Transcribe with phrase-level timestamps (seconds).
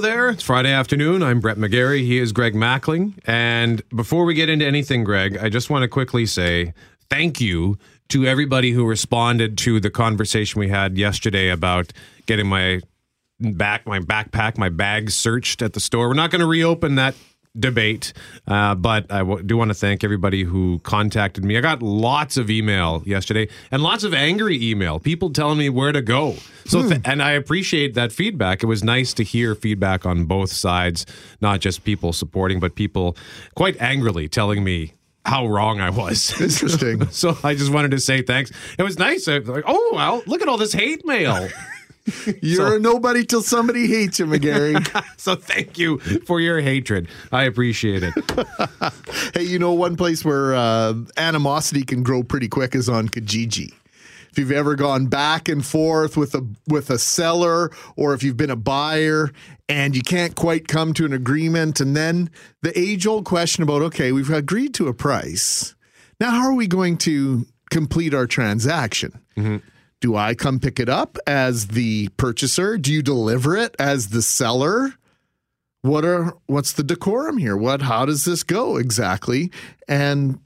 [0.00, 0.30] There.
[0.30, 1.22] It's Friday afternoon.
[1.22, 2.00] I'm Brett McGarry.
[2.00, 3.18] He is Greg Mackling.
[3.26, 6.72] And before we get into anything, Greg, I just want to quickly say
[7.10, 7.76] thank you
[8.08, 11.92] to everybody who responded to the conversation we had yesterday about
[12.24, 12.80] getting my
[13.40, 16.08] back my backpack, my bag searched at the store.
[16.08, 17.14] We're not going to reopen that
[17.58, 18.12] debate,
[18.46, 21.58] uh, but I w- do want to thank everybody who contacted me.
[21.58, 25.92] I got lots of email yesterday and lots of angry email, people telling me where
[25.92, 26.36] to go.
[26.66, 28.62] So, th- and I appreciate that feedback.
[28.62, 31.06] It was nice to hear feedback on both sides,
[31.40, 33.16] not just people supporting, but people
[33.56, 34.94] quite angrily telling me
[35.24, 36.30] how wrong I was.
[36.40, 37.08] Interesting.
[37.10, 38.52] so I just wanted to say thanks.
[38.78, 39.26] It was nice.
[39.26, 41.48] I was like, oh well, look at all this hate mail.
[42.42, 44.80] You're So- a nobody till somebody hates you, McGarry.
[45.18, 47.08] so thank you for your hatred.
[47.32, 48.14] I appreciate it.
[49.34, 53.72] hey, you know, one place where uh, animosity can grow pretty quick is on Kijiji.
[54.30, 58.36] If you've ever gone back and forth with a with a seller, or if you've
[58.36, 59.30] been a buyer
[59.68, 62.30] and you can't quite come to an agreement, and then
[62.62, 65.74] the age old question about okay, we've agreed to a price.
[66.20, 69.18] Now, how are we going to complete our transaction?
[70.00, 72.78] Do I come pick it up as the purchaser?
[72.78, 74.94] Do you deliver it as the seller?
[75.82, 77.56] What are what's the decorum here?
[77.56, 79.50] What how does this go exactly?
[79.88, 80.40] And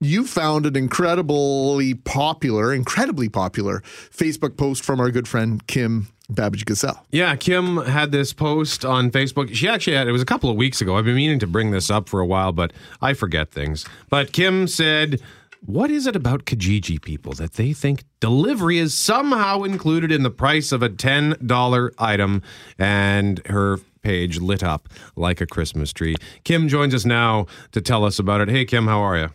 [0.00, 3.80] you found an incredibly popular, incredibly popular
[4.10, 7.04] Facebook post from our good friend Kim Babbage Gazelle.
[7.10, 9.54] Yeah, Kim had this post on Facebook.
[9.54, 10.96] She actually had it was a couple of weeks ago.
[10.96, 13.84] I've been meaning to bring this up for a while, but I forget things.
[14.08, 15.20] But Kim said,
[15.66, 20.30] "What is it about Kijiji people that they think delivery is somehow included in the
[20.30, 22.42] price of a $10 item?"
[22.78, 26.14] And her page lit up like a Christmas tree.
[26.44, 28.48] Kim joins us now to tell us about it.
[28.48, 29.30] Hey Kim, how are you?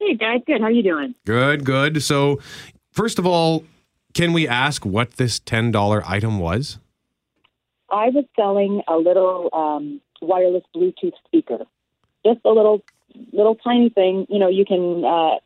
[0.00, 0.60] Hey guys, good.
[0.60, 1.14] How are you doing?
[1.24, 2.02] Good, good.
[2.02, 2.38] So,
[2.92, 3.64] first of all,
[4.14, 6.78] can we ask what this $10 item was?
[7.90, 11.58] I was selling a little um, wireless Bluetooth speaker,
[12.24, 12.82] just a little,
[13.32, 14.26] little tiny thing.
[14.28, 15.36] You know, you can uh,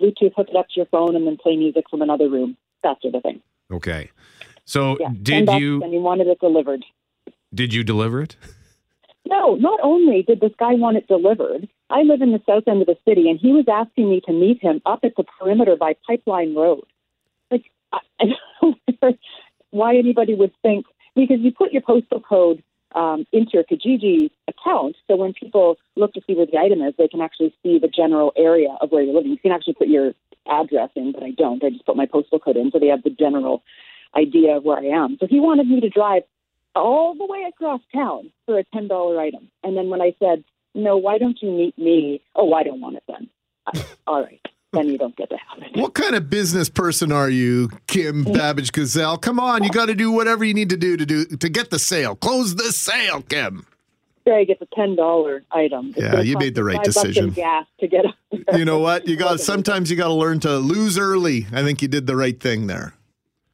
[0.00, 2.56] Bluetooth hook it up to your phone and then play music from another room.
[2.82, 3.40] That sort of thing.
[3.72, 4.10] Okay.
[4.64, 5.10] So, Yeah.
[5.22, 6.84] did you And you wanted it delivered.
[7.54, 8.36] did you deliver it?
[9.26, 12.80] No, not only did this guy want it delivered, I live in the south end
[12.80, 15.76] of the city, and he was asking me to meet him up at the perimeter
[15.76, 16.84] by Pipeline Road.
[17.50, 18.24] Like, I, I
[18.62, 19.12] don't know
[19.70, 22.62] why anybody would think because you put your postal code
[22.94, 26.94] um, into your Kijiji account, so when people look to see where the item is,
[26.96, 29.30] they can actually see the general area of where you're living.
[29.30, 30.12] You can actually put your
[30.50, 31.62] address in, but I don't.
[31.62, 33.62] I just put my postal code in, so they have the general
[34.16, 35.16] idea of where I am.
[35.20, 36.22] So he wanted me to drive
[36.74, 39.50] all the way across town for a ten dollar item.
[39.62, 40.44] And then when I said,
[40.74, 43.28] "No, why don't you meet me?" Oh, I don't want it then.
[44.06, 44.40] All right,
[44.72, 45.76] then you don't get to have it.
[45.76, 49.16] What kind of business person are you, Kim Babbage Gazelle?
[49.16, 51.70] Come on, you got to do whatever you need to do to do to get
[51.70, 52.14] the sale.
[52.16, 53.66] Close the sale, Kim.
[54.24, 55.94] Greg, it's a ten dollar item.
[55.96, 57.30] It's Yeah, you made the right five bucks in decision.
[57.30, 58.04] Gas to get.
[58.52, 59.08] You know what?
[59.08, 61.46] You got sometimes you got to learn to lose early.
[61.52, 62.92] I think you did the right thing there.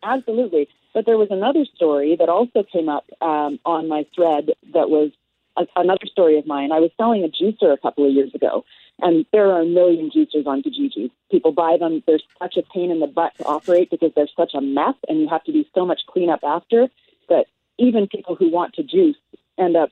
[0.02, 0.68] Absolutely.
[0.92, 5.10] But there was another story that also came up um, on my thread that was
[5.56, 6.72] a, another story of mine.
[6.72, 8.64] I was selling a juicer a couple of years ago,
[9.00, 11.10] and there are a million juicers on Kijiji.
[11.30, 12.02] People buy them.
[12.06, 15.20] They're such a pain in the butt to operate because they're such a mess, and
[15.20, 16.88] you have to do so much cleanup after
[17.28, 17.46] that
[17.78, 19.16] even people who want to juice
[19.58, 19.90] end up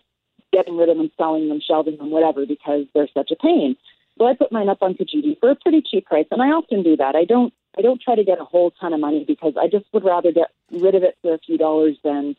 [0.52, 3.76] getting rid of them, selling them, shelving them, whatever, because they're such a pain.
[4.18, 6.82] So I put mine up on Kijiji for a pretty cheap price, and I often
[6.82, 7.16] do that.
[7.16, 9.86] I don't I don't try to get a whole ton of money because I just
[9.92, 12.36] would rather get rid of it for a few dollars than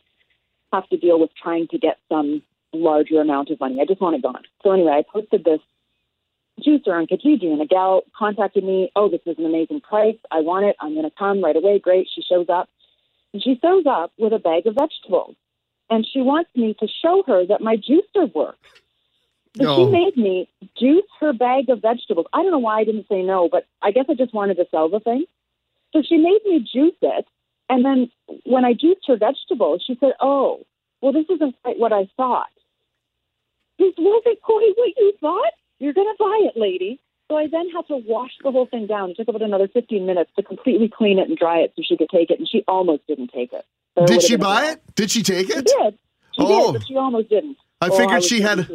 [0.72, 2.42] have to deal with trying to get some
[2.72, 3.80] larger amount of money.
[3.80, 4.42] I just want it gone.
[4.62, 5.60] So anyway, I posted this
[6.60, 8.90] juicer on Kijiji, and a gal contacted me.
[8.96, 10.16] Oh, this is an amazing price.
[10.30, 10.76] I want it.
[10.80, 11.78] I'm going to come right away.
[11.78, 12.08] Great.
[12.14, 12.68] She shows up,
[13.32, 15.34] and she shows up with a bag of vegetables,
[15.90, 18.58] and she wants me to show her that my juicer works.
[19.56, 19.76] So Oh.
[19.76, 22.26] she made me juice her bag of vegetables.
[22.32, 24.66] I don't know why I didn't say no, but I guess I just wanted to
[24.70, 25.24] sell the thing.
[25.92, 27.26] So she made me juice it.
[27.68, 28.10] And then
[28.44, 30.66] when I juiced her vegetables, she said, Oh,
[31.00, 32.48] well, this isn't quite what I thought.
[33.78, 35.52] This wasn't quite what you thought?
[35.78, 37.00] You're going to buy it, lady.
[37.30, 39.10] So I then had to wash the whole thing down.
[39.10, 41.96] It took about another 15 minutes to completely clean it and dry it so she
[41.96, 42.38] could take it.
[42.38, 43.64] And she almost didn't take it.
[43.96, 44.82] So Did would've she buy it?
[44.94, 45.64] Did she take She it?
[45.66, 45.98] did.
[46.32, 46.72] She Oh.
[46.72, 46.86] did, but oh.
[46.86, 47.56] she almost didn't.
[47.84, 48.66] I Oh, figured she had-.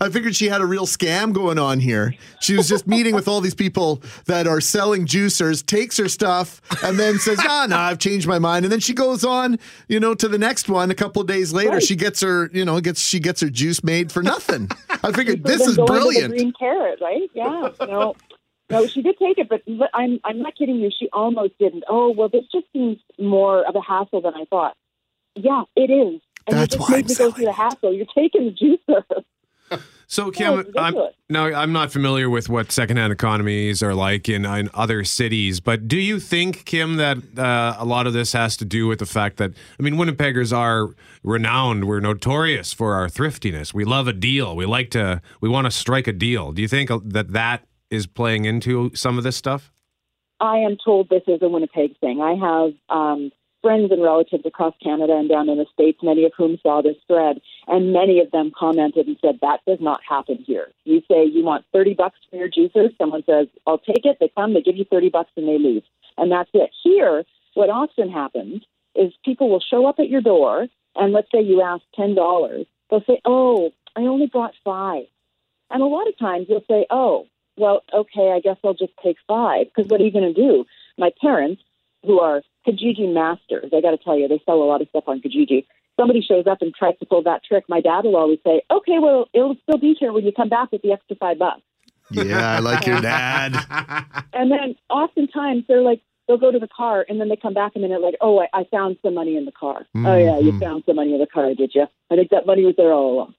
[0.00, 2.14] I figured she had a real scam going on here.
[2.40, 6.60] She was just meeting with all these people that are selling juicers, takes her stuff,
[6.82, 9.58] and then says, "Ah, no, I've changed my mind." And then she goes on,
[9.88, 10.90] you know, to the next one.
[10.90, 11.82] A couple of days later, Right.
[11.82, 14.68] she gets her, you know, gets she gets her juice made for nothing.
[15.02, 16.30] I figured this is go into the brilliant.
[16.34, 17.30] green carrot, right?
[17.34, 17.70] Yeah.
[17.80, 18.14] No,
[18.70, 20.90] no, she did take it, but but I'm I'm not kidding you.
[20.98, 21.84] She almost didn't.
[21.88, 24.74] Oh well, this just seems more of a hassle than I thought.
[25.36, 26.20] Yeah, it is.
[26.46, 27.92] And That's you just why made I'm me go through the hassle.
[27.92, 29.80] You're taking the juicer.
[30.06, 31.14] So, it's Kim, I'm, ridiculous.
[31.30, 35.88] no, I'm not familiar with what secondhand economies are like in, in other cities, but
[35.88, 39.06] do you think, Kim, that uh, a lot of this has to do with the
[39.06, 43.72] fact that, I mean, Winnipeggers are renowned, we're notorious for our thriftiness.
[43.72, 44.54] We love a deal.
[44.54, 46.52] We like to, we want to strike a deal.
[46.52, 49.72] Do you think that that is playing into some of this stuff?
[50.38, 52.20] I am told this is a Winnipeg thing.
[52.20, 53.32] I have um,
[53.64, 56.98] friends and relatives across Canada and down in the States, many of whom saw this
[57.06, 60.66] thread, and many of them commented and said, that does not happen here.
[60.84, 64.30] You say you want 30 bucks for your juicer, someone says, I'll take it, they
[64.36, 65.82] come, they give you 30 bucks and they leave.
[66.18, 66.72] And that's it.
[66.82, 67.24] Here,
[67.54, 68.62] what often happens
[68.94, 73.04] is people will show up at your door, and let's say you ask $10, they'll
[73.06, 75.06] say, oh, I only brought five.
[75.70, 79.16] And a lot of times you'll say, oh, well, okay, I guess I'll just take
[79.26, 79.68] five.
[79.74, 80.66] Because what are you going to do?
[80.98, 81.62] My parents,
[82.04, 85.04] who are Kijiji masters, I got to tell you, they sell a lot of stuff
[85.06, 85.66] on Kijiji.
[85.98, 87.64] Somebody shows up and tries to pull that trick.
[87.68, 90.72] My dad will always say, okay, well, it'll still be here when you come back
[90.72, 91.60] with the extra five bucks.
[92.10, 93.54] Yeah, I like your dad.
[94.36, 97.72] And then oftentimes they're like, they'll go to the car and then they come back
[97.76, 99.86] and then they're like, oh, I, I found some money in the car.
[99.94, 100.60] Oh, yeah, you Mhm.
[100.60, 101.86] found some money in the car, did you?
[102.10, 103.34] I think that money was there all along.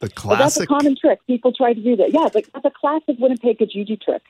[0.00, 0.68] The But that's a classic.
[0.68, 1.18] common trick.
[1.26, 2.12] People try to do that.
[2.14, 4.22] Yeah, like that's a classic Winnipeg Kijiji trick.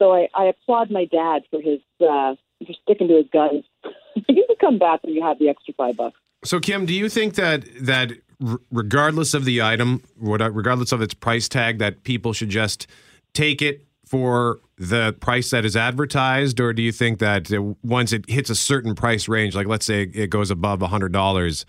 [0.00, 2.34] So I, I applaud my dad for his uh,
[2.64, 3.64] for sticking to his guns.
[4.28, 6.18] you can come back when you have the extra five bucks.
[6.44, 8.12] So, Kim, do you think that that
[8.70, 12.86] regardless of the item, what- regardless of its price tag, that people should just
[13.34, 18.12] take it for the price that is advertised, or do you think that uh, once
[18.12, 21.66] it hits a certain price range, like let's say it goes above hundred dollars,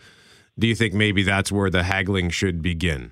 [0.60, 3.12] do you think maybe that's where the haggling should begin?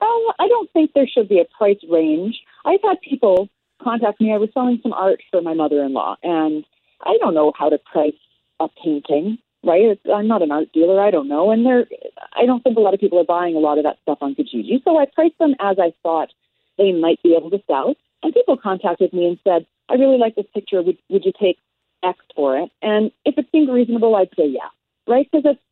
[0.00, 2.40] Oh, I don't think there should be a price range.
[2.64, 3.48] I've had people
[3.82, 4.32] contact me.
[4.32, 6.64] I was selling some art for my mother-in-law, and
[7.04, 8.14] I don't know how to price
[8.60, 9.38] a painting.
[9.62, 9.98] Right?
[10.14, 11.00] I'm not an art dealer.
[11.00, 11.86] I don't know, and there,
[12.34, 14.34] I don't think a lot of people are buying a lot of that stuff on
[14.34, 14.84] Kijiji.
[14.84, 16.28] So I priced them as I thought
[16.76, 17.94] they might be able to sell.
[18.22, 20.82] And people contacted me and said, "I really like this picture.
[20.82, 21.58] Would would you take
[22.02, 24.68] X for it?" And if it seemed reasonable, I'd say yeah.
[25.06, 25.26] Right?
[25.30, 25.62] Because it's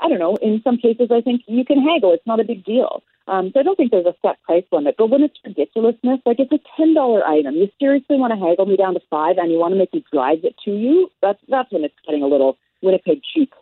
[0.00, 0.36] I don't know.
[0.36, 2.12] In some cases, I think you can haggle.
[2.12, 3.04] It's not a big deal.
[3.28, 4.96] Um, so I don't think there's a set price limit.
[4.98, 8.66] But when it's ridiculousness, like it's a ten dollar item, you seriously want to haggle
[8.66, 11.08] me down to five, and you want to make me drive it to you.
[11.22, 13.52] That's that's when it's getting a little Winnipeg cheap.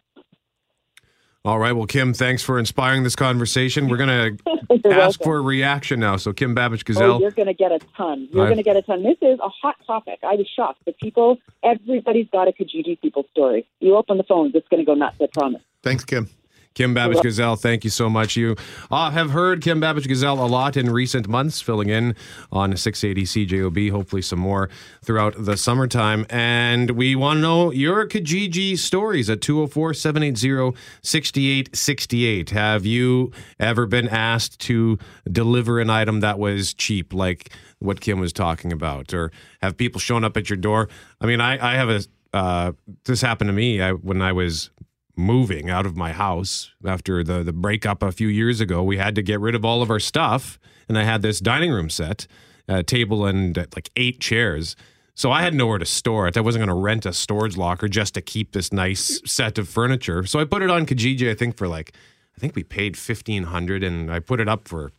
[1.42, 1.72] All right.
[1.72, 3.88] Well, Kim, thanks for inspiring this conversation.
[3.88, 5.12] We're gonna ask welcome.
[5.24, 6.16] for a reaction now.
[6.16, 7.20] So, Kim Babbage Oh, Gazelle.
[7.20, 8.28] you're going to get a ton.
[8.30, 9.02] You're going to get a ton.
[9.02, 10.18] This is a hot topic.
[10.22, 10.84] I was shocked.
[10.84, 13.66] The people, everybody's got a Kijiji people story.
[13.80, 15.16] You open the phones, it's going to go nuts.
[15.20, 15.62] I promise.
[15.82, 16.28] Thanks, Kim.
[16.74, 18.36] Kim Babbage Gazelle, thank you so much.
[18.36, 18.54] You
[18.92, 22.14] uh, have heard Kim Babbage Gazelle a lot in recent months, filling in
[22.52, 24.70] on 680 CJOB, hopefully some more
[25.02, 26.26] throughout the summertime.
[26.30, 32.50] And we want to know your Kijiji stories at 204 780 6868.
[32.50, 34.96] Have you ever been asked to
[35.30, 37.50] deliver an item that was cheap, like
[37.80, 39.12] what Kim was talking about?
[39.12, 40.88] Or have people shown up at your door?
[41.20, 42.02] I mean, I, I have a,
[42.32, 42.72] uh,
[43.06, 44.70] this happened to me I, when I was
[45.16, 48.82] moving out of my house after the the breakup a few years ago.
[48.82, 50.58] We had to get rid of all of our stuff,
[50.88, 52.26] and I had this dining room set,
[52.68, 54.76] a table and uh, like eight chairs.
[55.14, 56.36] So I had nowhere to store it.
[56.36, 59.68] I wasn't going to rent a storage locker just to keep this nice set of
[59.68, 60.24] furniture.
[60.24, 61.30] So I put it on Kijiji.
[61.30, 61.92] I think for like,
[62.36, 64.92] I think we paid fifteen hundred, and I put it up for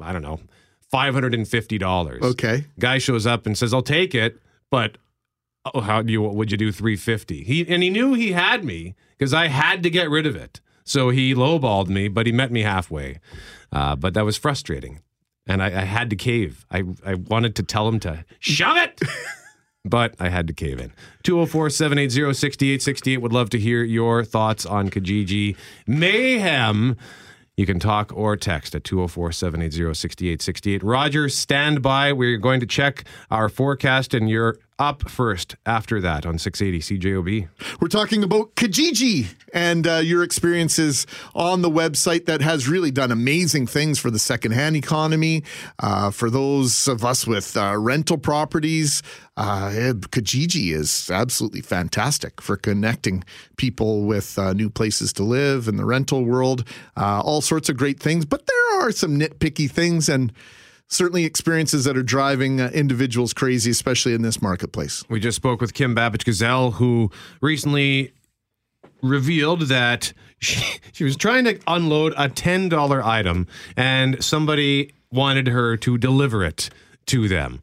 [0.00, 0.40] I don't know
[0.90, 2.22] five hundred and fifty dollars.
[2.22, 2.64] Okay.
[2.78, 4.38] Guy shows up and says, "I'll take it,"
[4.70, 4.98] but
[5.74, 6.22] oh, how do you?
[6.22, 6.70] What would you do?
[6.70, 7.42] Three fifty.
[7.42, 10.60] He and he knew he had me because I had to get rid of it.
[10.84, 13.18] So he lowballed me, but he met me halfway.
[13.72, 15.00] Uh, but that was frustrating,
[15.46, 16.64] and I, I had to cave.
[16.70, 19.00] I I wanted to tell him to shove it.
[19.88, 20.92] But I had to cave in.
[21.22, 23.18] 204 780 6868.
[23.18, 25.56] Would love to hear your thoughts on Kijiji
[25.86, 26.96] Mayhem.
[27.56, 30.82] You can talk or text at 204 780 6868.
[30.82, 32.12] Roger, stand by.
[32.12, 37.48] We're going to check our forecast, and you're up first after that on 680 CJOB.
[37.80, 43.10] We're talking about Kijiji and uh, your experiences on the website that has really done
[43.10, 45.44] amazing things for the secondhand economy.
[45.78, 49.02] Uh, for those of us with uh, rental properties,
[49.36, 53.24] uh, Kijiji is absolutely fantastic for connecting
[53.56, 56.64] people with uh, new places to live in the rental world.
[56.96, 60.32] Uh, all sorts of great things, but there are some nitpicky things and
[60.88, 65.04] certainly experiences that are driving uh, individuals crazy, especially in this marketplace.
[65.08, 68.12] We just spoke with Kim Babbage Gazelle, who recently
[69.02, 70.62] revealed that she,
[70.92, 76.70] she was trying to unload a $10 item and somebody wanted her to deliver it
[77.06, 77.60] to them.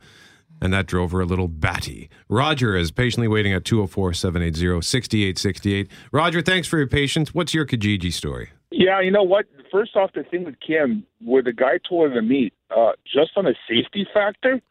[0.61, 2.09] and that drove her a little batty.
[2.29, 5.89] Roger is patiently waiting at 204 780 6868.
[6.13, 7.33] Roger, thanks for your patience.
[7.33, 8.49] What's your Kijiji story?
[8.71, 9.45] Yeah, you know what?
[9.69, 13.31] First off, the thing with Kim, where the guy told her to meet, uh, just
[13.35, 14.61] on a safety factor,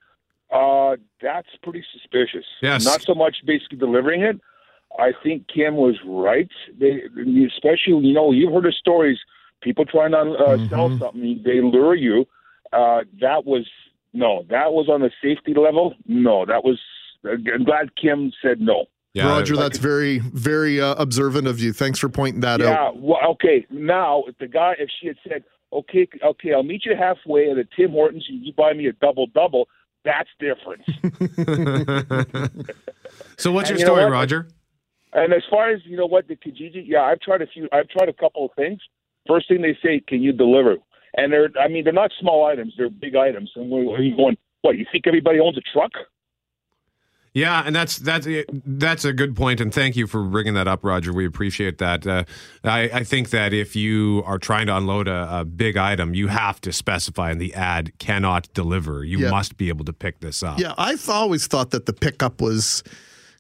[0.53, 2.45] uh, that's pretty suspicious.
[2.61, 2.85] Yes.
[2.85, 4.41] Not so much basically delivering it.
[4.99, 6.51] I think Kim was right.
[6.79, 7.03] They,
[7.47, 9.19] especially, you know, you've heard of stories.
[9.63, 12.27] People trying to uh, sell something, they lure you.
[12.73, 13.67] Uh, that was
[14.13, 14.45] no.
[14.51, 15.95] That was on the safety level.
[16.07, 16.79] No, that was.
[17.25, 18.87] I'm glad Kim said no.
[19.15, 21.73] Roger, that's very, very uh, observant of you.
[21.73, 22.71] Thanks for pointing that Yeah.
[22.73, 22.99] out.
[22.99, 23.67] Well, okay.
[23.71, 27.59] Now, if the guy, if she had said, "Okay, okay, I'll meet you halfway at
[27.59, 29.69] a Tim Hortons, and you buy me a double double,"
[30.05, 30.83] that's different.
[33.39, 34.13] so, what's your And you know story, what?
[34.13, 34.49] Roger?
[35.13, 37.69] and as far as you know, what the Kijiji, yeah, I've tried a few.
[37.73, 38.81] I've tried a couple of things.
[39.29, 40.77] First thing they say, "Can you deliver?"
[41.15, 43.51] And they're, I mean, they're not small items; they're big items.
[43.57, 44.79] And we're, you going, what?
[44.79, 45.93] You think everybody owns a truck?
[47.35, 48.27] Yeah, and that's that's
[48.67, 51.15] that's a good point, and thank you for bringing that up, Roger.
[51.15, 52.07] We appreciate that.
[52.07, 52.25] Uh,
[52.63, 56.29] I, I think that if you are trying to unload a, a big item, you
[56.29, 59.03] have to specify in the ad cannot deliver.
[59.03, 59.31] You Yeah.
[59.31, 60.59] must be able to pick this up.
[60.59, 62.83] Yeah, I've always thought that the pickup was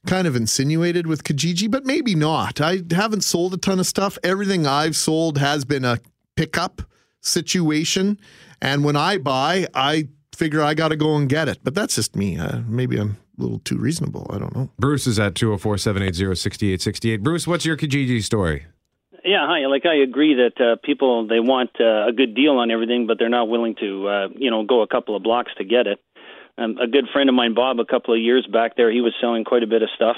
[0.06, 2.62] kind of insinuated with Kijiji, but maybe not.
[2.62, 4.16] I haven't sold a ton of stuff.
[4.24, 5.98] Everything I've sold has been a
[6.34, 6.80] pickup
[7.20, 8.18] situation.
[8.60, 11.58] And when I buy, I figure I got to go and get it.
[11.62, 12.38] But that's just me.
[12.38, 14.26] Uh, maybe I'm little too reasonable.
[14.30, 14.70] I don't know.
[14.78, 17.22] Bruce is at 204 780 6868.
[17.22, 18.66] Bruce, what's your Kijiji story?
[19.24, 19.66] Yeah, hi.
[19.66, 23.18] Like I agree that uh, people they want uh, a good deal on everything, but
[23.18, 26.00] they're not willing to, uh, you know, go a couple of blocks to get it.
[26.58, 29.14] Um, a good friend of mine, Bob, a couple of years back there, he was
[29.20, 30.16] selling quite a bit of stuff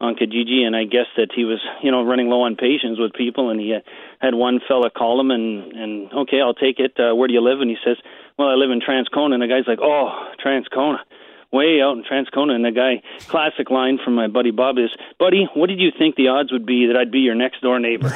[0.00, 3.12] on Kijiji, and I guess that he was, you know, running low on patience with
[3.12, 3.80] people, and he uh,
[4.20, 6.94] had one fella call him and and okay, I'll take it.
[6.98, 7.60] Uh, where do you live?
[7.60, 7.96] And he says,
[8.38, 10.98] well, I live in Transcona, and the guy's like, oh, Transcona.
[11.54, 15.48] Way out in Transcona, and the guy, classic line from my buddy Bob is, "Buddy,
[15.54, 18.08] what did you think the odds would be that I'd be your next door neighbor?"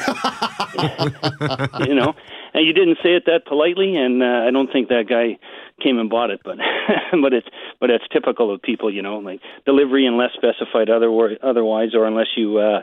[1.86, 2.14] you know,
[2.52, 5.38] and you didn't say it that politely, and uh, I don't think that guy
[5.80, 6.58] came and bought it, but
[7.22, 7.46] but it's
[7.80, 11.08] but it's typical of people, you know, like delivery unless specified other
[11.40, 12.82] otherwise, or unless you uh,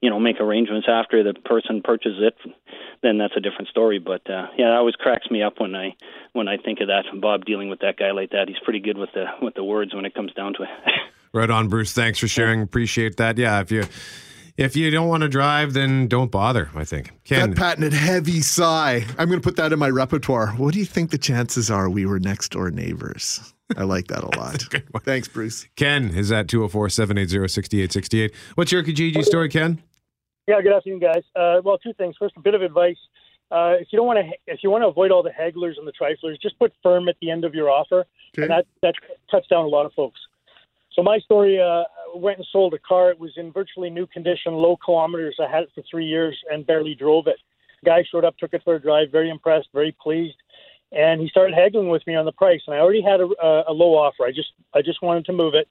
[0.00, 2.52] you know make arrangements after the person purchases it,
[3.02, 3.98] then that's a different story.
[3.98, 5.94] But uh, yeah, it always cracks me up when I
[6.32, 7.04] when I think of that.
[7.20, 9.94] Bob dealing with that guy like that, he's pretty good with the with the words
[9.94, 10.68] when it comes down to it.
[11.32, 11.92] Right on, Bruce.
[11.92, 12.62] Thanks for sharing.
[12.62, 13.38] Appreciate that.
[13.38, 13.82] Yeah, if you
[14.56, 16.70] if you don't want to drive, then don't bother.
[16.76, 17.10] I think.
[17.24, 19.04] Ken, That patented heavy sigh.
[19.18, 20.50] I'm going to put that in my repertoire.
[20.52, 23.52] What do you think the chances are we were next door neighbors?
[23.76, 24.62] I like that a lot.
[25.02, 25.66] Thanks, Bruce.
[25.74, 28.32] Ken is at 204 780 6868.
[28.54, 29.82] What's your Kijiji story, Ken?
[30.46, 31.22] Yeah, good afternoon, guys.
[31.34, 32.16] Uh, well, two things.
[32.18, 32.98] First, a bit of advice.
[33.50, 35.86] Uh, if you don't want to, if you want to avoid all the hagglers and
[35.86, 38.04] the triflers, just put firm at the end of your offer,
[38.36, 38.42] Okay.
[38.42, 38.94] and that that
[39.30, 40.20] cuts down a lot of folks.
[40.92, 41.84] So my story uh,
[42.14, 43.10] went and sold a car.
[43.10, 45.36] It was in virtually new condition, low kilometers.
[45.40, 47.36] I had it for three years and barely drove it.
[47.84, 50.36] Guy showed up, took it for a drive, very impressed, very pleased,
[50.92, 52.60] and he started haggling with me on the price.
[52.66, 54.24] And I already had a, a, a low offer.
[54.24, 55.68] I just I just wanted to move it,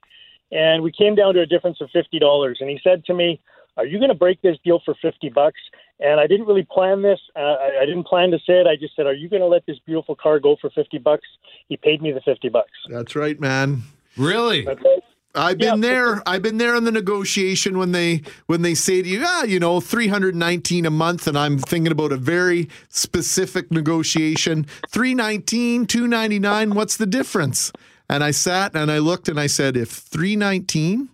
[0.52, 2.58] and we came down to a difference of fifty dollars.
[2.60, 3.40] And he said to me,
[3.78, 5.60] "Are you going to break this deal for fifty bucks?"
[6.00, 7.20] And I didn't really plan this.
[7.36, 8.68] Uh, I, I didn't plan to say it.
[8.68, 11.28] I just said, "Are you going to let this beautiful car go for fifty bucks?"
[11.70, 12.72] He paid me the fifty bucks.
[12.90, 13.84] That's right, man.
[14.18, 14.68] Really?
[14.68, 15.02] Okay.
[15.36, 15.90] I've been Yeah.
[15.90, 16.24] there.
[16.30, 19.60] I've been there in the negotiation when they when they say to you, ah, you
[19.60, 24.68] know, three hundred nineteen a month, and I'm thinking about a very specific negotiation.
[24.90, 26.76] Three nineteen, two ninety nine.
[26.76, 27.72] What's the difference?
[28.08, 31.10] And I sat and I looked and I said, if three nineteen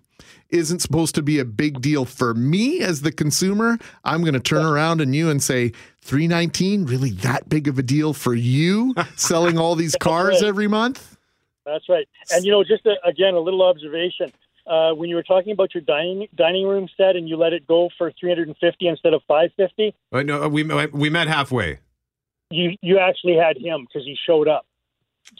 [0.49, 4.39] isn't supposed to be a big deal for me as the consumer, I'm going to
[4.39, 8.95] turn around on you and say, 319 really that big of a deal for you
[9.15, 11.17] selling all these cars every month?
[11.65, 12.07] That's right.
[12.31, 14.31] And you know, just a, again, a little observation.
[14.65, 17.65] Uh, when you were talking about your dining dining room set and you let it
[17.67, 21.79] go for 350 instead of 550, Uh, no, we we met halfway.
[22.51, 24.65] you you actually had him because he showed up.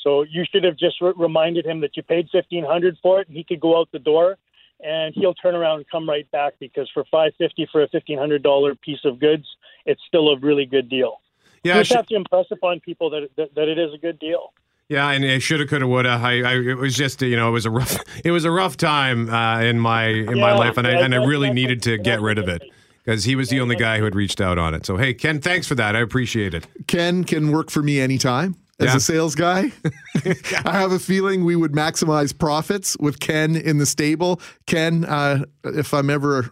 [0.04, 3.36] So you should have just re- reminded him that you paid 1500 for it, and
[3.38, 4.38] he could go out the door,
[4.82, 8.76] and he'll turn around and come right back because for 550 for a 1500 dollar
[8.76, 9.46] piece of goods,
[9.86, 11.22] it's still a really good deal.
[11.64, 13.98] Yeah, you just should- have to impress upon people that, that that it is a
[13.98, 14.54] good deal.
[14.88, 16.10] Yeah, and it shoulda, coulda, woulda.
[16.10, 18.76] I, I, it was just, you know, it was a rough, it was a rough
[18.76, 22.22] time uh, in my in my life, and I and I really needed to get
[22.22, 22.64] rid of it
[23.04, 24.86] because he was the only guy who had reached out on it.
[24.88, 25.96] So, hey, Ken, thanks for that.
[25.96, 26.66] I appreciate it.
[26.88, 28.96] Ken can work for me anytime as Yeah.
[28.96, 29.72] a sales guy.
[30.66, 34.42] I have a feeling we would maximize profits with Ken in the stable.
[34.68, 36.52] Ken, uh, if I'm ever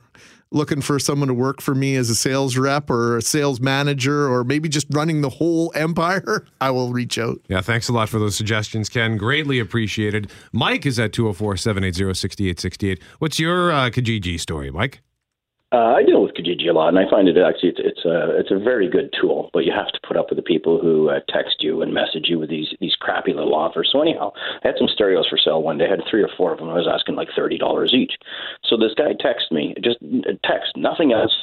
[0.50, 4.30] looking for someone to work for me as a sales rep or a sales manager
[4.30, 7.40] or maybe just running the whole empire, I will reach out.
[7.50, 9.18] Yeah, thanks a lot for those suggestions, Ken.
[9.18, 10.32] Greatly appreciated.
[10.54, 13.04] Mike is at 204 780 6868.
[13.20, 15.02] What's your uh, Kijiji story, Mike?
[15.74, 18.38] Uh, I deal with Kijiji a lot, and I find it actually it's, it's a
[18.40, 19.50] it's a very good tool.
[19.52, 22.28] But you have to put up with the people who uh, text you and message
[22.30, 23.90] you with these these crappy little offers.
[23.92, 24.32] So anyhow,
[24.64, 25.86] I had some stereos for sale one day.
[25.88, 26.70] I had three or four of them.
[26.70, 28.14] I was asking like thirty dollars each.
[28.64, 29.98] So this guy texted me, just
[30.46, 31.36] text, nothing else.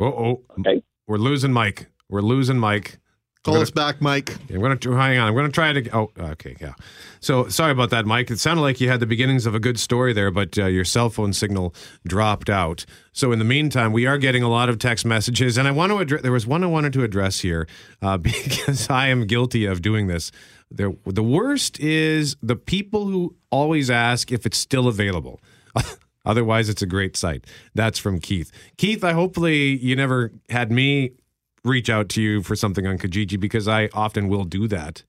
[0.00, 0.82] Uh oh, Okay.
[1.08, 1.88] we're losing Mike.
[2.08, 2.98] We're losing Mike.
[3.44, 4.36] Call gonna- us back, Mike.
[4.50, 5.26] I'm going to hang on.
[5.26, 5.96] I'm going to try to.
[5.96, 6.74] Oh, okay, yeah.
[7.18, 8.30] So sorry about that, Mike.
[8.30, 10.84] It sounded like you had the beginnings of a good story there, but uh, your
[10.84, 11.74] cell phone signal
[12.06, 12.84] dropped out.
[13.12, 15.90] So in the meantime, we are getting a lot of text messages, and I want
[15.90, 16.22] to address.
[16.22, 17.66] There was one I wanted to address here
[18.00, 20.30] uh, because I am guilty of doing this.
[20.70, 25.40] The the worst is the people who always ask if it's still available.
[26.24, 27.44] Otherwise, it's a great site.
[27.74, 28.52] That's from Keith.
[28.76, 31.12] Keith, I hopefully you never had me
[31.64, 35.02] reach out to you for something on Kijiji because I often will do that.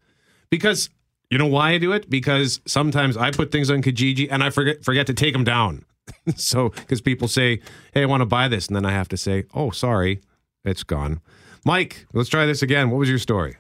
[0.50, 0.90] Because
[1.30, 2.10] you know why I do it?
[2.10, 5.86] Because sometimes I put things on Kijiji and I forget forget to take them down.
[6.36, 7.60] so because people say,
[7.94, 10.22] "Hey, I want to buy this," and then I have to say, "Oh, sorry,
[10.64, 11.22] it's gone."
[11.66, 12.92] Mike, let's try this again.
[12.92, 13.56] What was your story?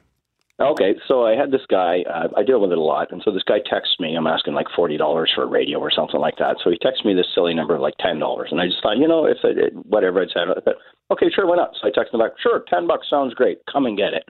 [0.60, 2.04] Okay, so I had this guy.
[2.08, 4.16] Uh, I deal with it a lot, and so this guy texts me.
[4.16, 6.58] I'm asking like forty dollars for a radio or something like that.
[6.64, 8.98] So he texts me this silly number of like ten dollars, and I just thought,
[8.98, 10.76] you know, if it, it, whatever I said, I thought,
[11.12, 11.72] okay, sure, why not?
[11.81, 13.60] So I texted him back, sure, ten bucks sounds great.
[13.72, 14.24] Come and get it.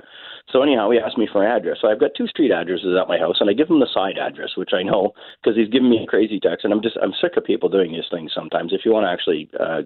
[0.52, 1.78] So anyhow, he asked me for an address.
[1.82, 4.18] So I've got two street addresses at my house, and I give him the side
[4.18, 7.14] address, which I know because he's giving me a crazy text, and I'm just I'm
[7.22, 8.32] sick of people doing these things.
[8.36, 9.84] Sometimes, if you want to actually uh,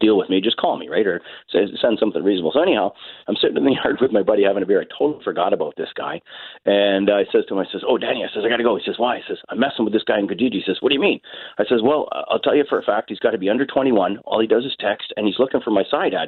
[0.00, 1.20] deal with me, just call me, right, or
[1.50, 2.52] say, send something reasonable.
[2.52, 2.92] So anyhow,
[3.28, 4.82] I'm sitting in the yard with my buddy having a beer.
[4.82, 6.20] I totally forgot about this guy,
[6.66, 8.76] and I says to him, I says, "Oh, Danny," I says, "I got to go."
[8.76, 10.90] He says, "Why?" I says, "I'm messing with this guy in Kijiji." He says, "What
[10.90, 11.20] do you mean?"
[11.58, 13.08] I says, "Well, I'll tell you for a fact.
[13.08, 14.18] He's got to be under 21.
[14.24, 16.21] All he does is text, and he's looking for my side address,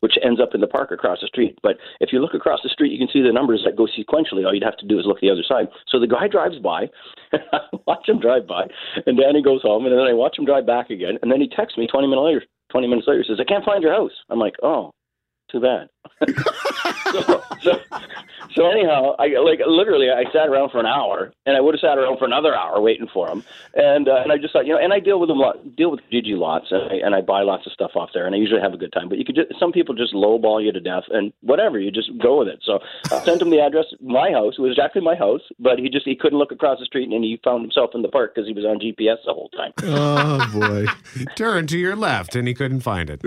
[0.00, 1.58] which ends up in the park across the street.
[1.62, 4.44] But if you look across the street, you can see the numbers that go sequentially.
[4.44, 5.68] All you'd have to do is look the other side.
[5.88, 6.88] So the guy drives by,
[7.32, 8.66] I watch him drive by,
[9.06, 11.48] and Danny goes home, and then I watch him drive back again, and then he
[11.48, 12.42] texts me 20 minutes later.
[12.70, 14.92] 20 minutes later, says, "I can't find your house." I'm like, "Oh."
[15.50, 15.88] Too bad.
[17.12, 17.80] so, so,
[18.54, 21.80] so anyhow, I like literally I sat around for an hour, and I would have
[21.80, 23.44] sat around for another hour waiting for him.
[23.74, 25.90] And uh, and I just thought, you know, and I deal with them lot, deal
[25.90, 28.38] with Gigi lots, and I, and I buy lots of stuff off there, and I
[28.38, 29.08] usually have a good time.
[29.08, 32.10] But you could just, some people just lowball you to death, and whatever, you just
[32.18, 32.60] go with it.
[32.64, 32.80] So
[33.12, 34.54] I sent him the address, my house.
[34.58, 37.24] It was exactly my house, but he just he couldn't look across the street, and
[37.24, 39.72] he found himself in the park because he was on GPS the whole time.
[39.82, 40.86] Oh boy.
[41.36, 43.22] Turn to your left, and he couldn't find it.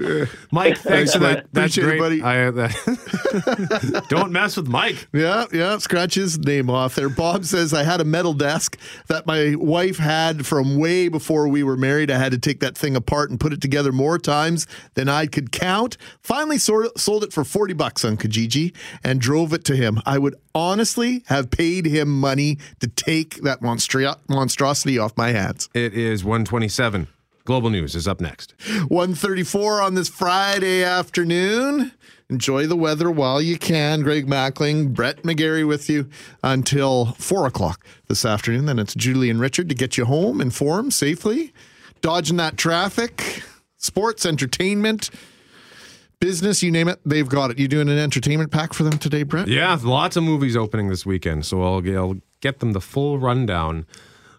[0.52, 1.48] Mike, thanks for that.
[1.54, 2.00] That's Appreciate it, great.
[2.00, 2.22] buddy.
[2.22, 2.72] I, uh, that,
[4.10, 5.08] don't mess with Mike.
[5.14, 7.10] Yeah, yeah, scratch his name off there.
[7.10, 11.64] Bob says I had a metal desk that my wife had from way before we
[11.64, 12.12] were married.
[12.12, 15.26] I had to take that thing apart and put it together more times than I
[15.26, 15.98] could count.
[16.22, 20.00] Finally sor- sold it for 40 bucks on Kijiji and drove it to him.
[20.06, 25.70] I would honestly have paid him money to take that monstri- monstrosity off my hands.
[25.74, 27.08] It is 127.
[27.44, 28.54] Global News is up next.
[28.88, 31.92] 134 on this Friday afternoon.
[32.32, 34.04] Enjoy the weather while you can.
[34.04, 36.10] Greg Mackling, Brett McGarry with you
[36.42, 38.68] until 4 o'clock this afternoon.
[38.68, 41.54] Then it's Julie and Richard to get you home informed safely,
[42.00, 43.44] dodging that traffic,
[43.76, 45.10] sports, entertainment,
[46.22, 47.60] business, you name it, they've got it.
[47.60, 49.50] You doing an entertainment pack for them today, Brett?
[49.50, 53.86] Yeah, lots of movies opening this weekend, so I'll, I'll get them the full rundown.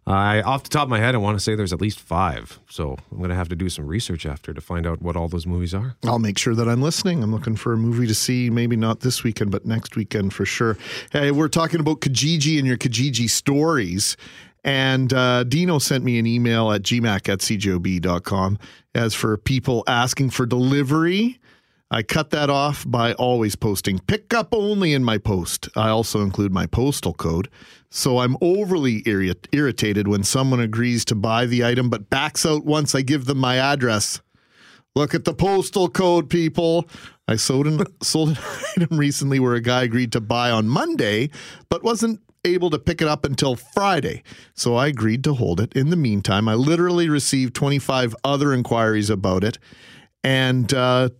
[0.06, 2.58] I, off the top of my head, I want to say there's at least five.
[2.68, 5.28] So I'm going to have to do some research after to find out what all
[5.28, 5.94] those movies are.
[6.04, 7.22] I'll make sure that I'm listening.
[7.22, 10.44] I'm looking for a movie to see, maybe not this weekend, but next weekend for
[10.44, 10.76] sure.
[11.12, 14.16] Hey, we're talking about Kijiji and your Kijiji stories.
[14.64, 18.58] And uh, Dino sent me an email at gmac at cjob.com
[18.94, 21.40] as for people asking for delivery.
[21.94, 25.68] I cut that off by always posting pickup only in my post.
[25.76, 27.50] I also include my postal code.
[27.90, 32.64] So I'm overly irri- irritated when someone agrees to buy the item but backs out
[32.64, 34.22] once I give them my address.
[34.94, 36.88] Look at the postal code, people.
[37.28, 38.38] I sold an, sold an
[38.74, 41.28] item recently where a guy agreed to buy on Monday,
[41.68, 44.22] but wasn't able to pick it up until Friday.
[44.54, 45.74] So I agreed to hold it.
[45.74, 49.58] In the meantime, I literally received 25 other inquiries about it.
[50.24, 51.10] And uh,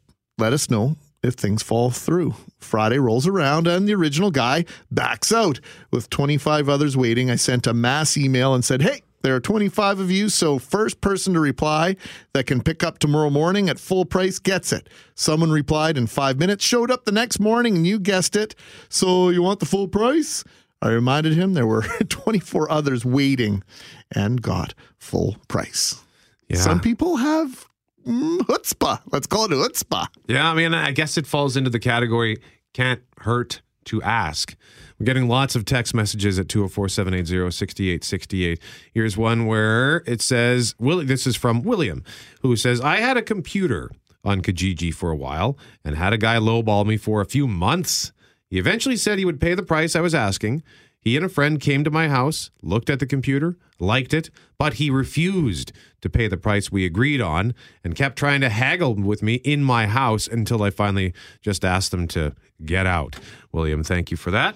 [0.43, 2.35] let us know if things fall through.
[2.59, 5.61] Friday rolls around and the original guy backs out.
[5.93, 10.01] With 25 others waiting, I sent a mass email and said, hey, there are 25
[10.01, 11.95] of you, so first person to reply
[12.33, 14.89] that can pick up tomorrow morning at full price gets it.
[15.15, 18.57] Someone replied in five minutes, showed up the next morning, and you guessed it.
[18.89, 20.43] So you want the full price?
[20.83, 23.63] I reminded him there were 24 others waiting
[24.11, 26.03] and got full price.
[26.49, 26.57] Yeah.
[26.57, 27.69] Some people have
[28.07, 29.01] Mm, chutzpah.
[29.11, 30.07] Let's call it chutzpah.
[30.27, 32.39] Yeah, I mean, I guess it falls into the category
[32.73, 34.55] can't hurt to ask.
[34.99, 38.61] We're getting lots of text messages at 204 780 6868.
[38.95, 42.05] Here's one where it says, Willie, this is from William,
[42.43, 43.91] who says, I had a computer
[44.25, 48.13] on Kijiji for a while and had a guy lowball me for a few months.
[48.49, 50.63] He eventually said he would pay the price I was asking.
[51.01, 54.75] He and a friend came to my house, looked at the computer, liked it, but
[54.75, 59.23] he refused to pay the price we agreed on and kept trying to haggle with
[59.23, 62.35] me in my house until I finally just asked them to
[62.65, 63.17] get out.
[63.53, 64.55] William, thank you for that.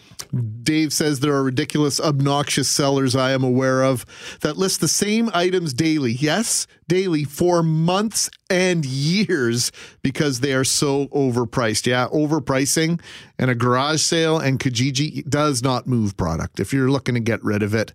[0.62, 4.06] Dave says there are ridiculous, obnoxious sellers I am aware of
[4.40, 6.12] that list the same items daily.
[6.12, 9.70] Yes, daily for months and years
[10.02, 11.87] because they are so overpriced.
[11.87, 13.00] Yeah, overpricing
[13.38, 16.59] and a garage sale and Kijiji does not move product.
[16.59, 17.92] If you're looking to get rid of it,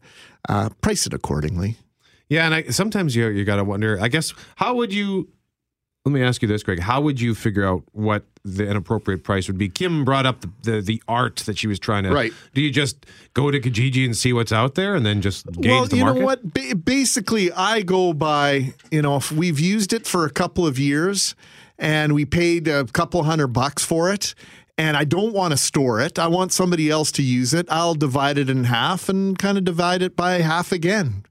[0.47, 1.77] uh, price it accordingly.
[2.31, 3.99] Yeah, and I, sometimes you you got to wonder.
[3.99, 5.27] I guess how would you?
[6.05, 6.79] Let me ask you this, Greg.
[6.79, 9.67] How would you figure out what the inappropriate price would be?
[9.67, 12.11] Kim brought up the the, the art that she was trying to.
[12.11, 12.31] Right.
[12.53, 15.65] Do you just go to Kijiji and see what's out there, and then just gauge
[15.65, 16.19] well, the you market?
[16.19, 16.53] know what?
[16.53, 20.79] Ba- basically, I go by, you know, if we've used it for a couple of
[20.79, 21.35] years
[21.77, 24.35] and we paid a couple hundred bucks for it,
[24.77, 27.93] and I don't want to store it, I want somebody else to use it, I'll
[27.93, 31.25] divide it in half and kind of divide it by half again.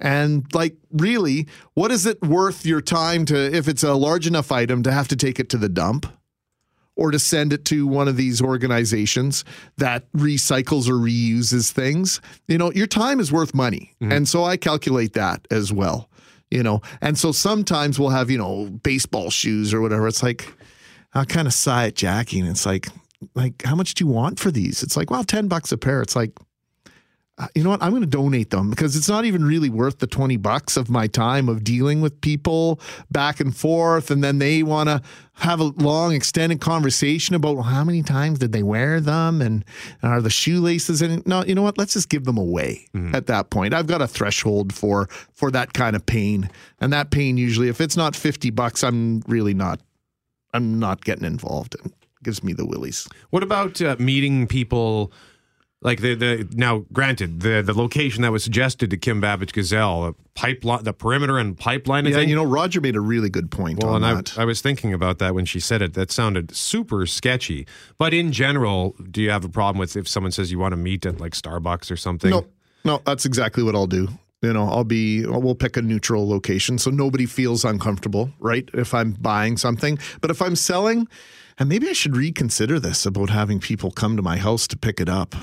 [0.00, 4.50] And like, really, what is it worth your time to, if it's a large enough
[4.50, 6.06] item, to have to take it to the dump?
[6.96, 9.44] or to send it to one of these organizations
[9.78, 12.20] that recycles or reuses things.
[12.46, 13.94] You know, your time is worth money.
[14.00, 14.12] Mm-hmm.
[14.12, 16.08] And so I calculate that as well.
[16.50, 20.06] You know, and so sometimes we'll have, you know, baseball shoes or whatever.
[20.06, 20.46] It's like,
[21.12, 22.88] I kind of sigh at Jackie and it's like,
[23.34, 24.82] like, how much do you want for these?
[24.82, 26.00] It's like, well, 10 bucks a pair.
[26.00, 26.30] It's like,
[27.56, 27.82] you know what?
[27.82, 30.88] I'm going to donate them because it's not even really worth the 20 bucks of
[30.88, 34.12] my time of dealing with people back and forth.
[34.12, 35.02] And then they want to
[35.34, 39.64] have a long, extended conversation about well, how many times did they wear them and
[40.00, 41.76] are the shoelaces in No, you know what?
[41.76, 43.74] Let's just give them away at that point.
[43.74, 46.48] I've got a threshold for for that kind of pain.
[46.80, 49.80] And that pain usually, if it's not 50 bucks, I'm really not,
[50.52, 51.74] I'm not getting involved.
[51.84, 51.92] It
[52.22, 53.08] gives me the willies.
[53.30, 55.12] What about uh, meeting people?
[55.84, 60.02] Like the the now, granted, the the location that was suggested to Kim Babbage Gazelle,
[60.02, 62.06] the pipeline, the perimeter and pipeline.
[62.06, 64.38] Yeah, you know, Roger made a really good point Well, on and that.
[64.38, 65.92] I, I was thinking about that when she said it.
[65.92, 67.66] That sounded super sketchy.
[67.98, 70.78] But in general, do you have a problem with if someone says you want to
[70.78, 72.30] meet at like Starbucks or something?
[72.30, 72.46] No,
[72.84, 74.08] no, that's exactly what I'll do.
[74.40, 78.68] You know, I'll be, we'll pick a neutral location so nobody feels uncomfortable, right?
[78.74, 79.98] If I'm buying something.
[80.20, 81.08] But if I'm selling,
[81.58, 85.00] and maybe I should reconsider this about having people come to my house to pick
[85.00, 85.34] it up,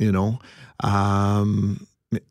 [0.00, 0.40] you know?
[0.82, 1.86] Um,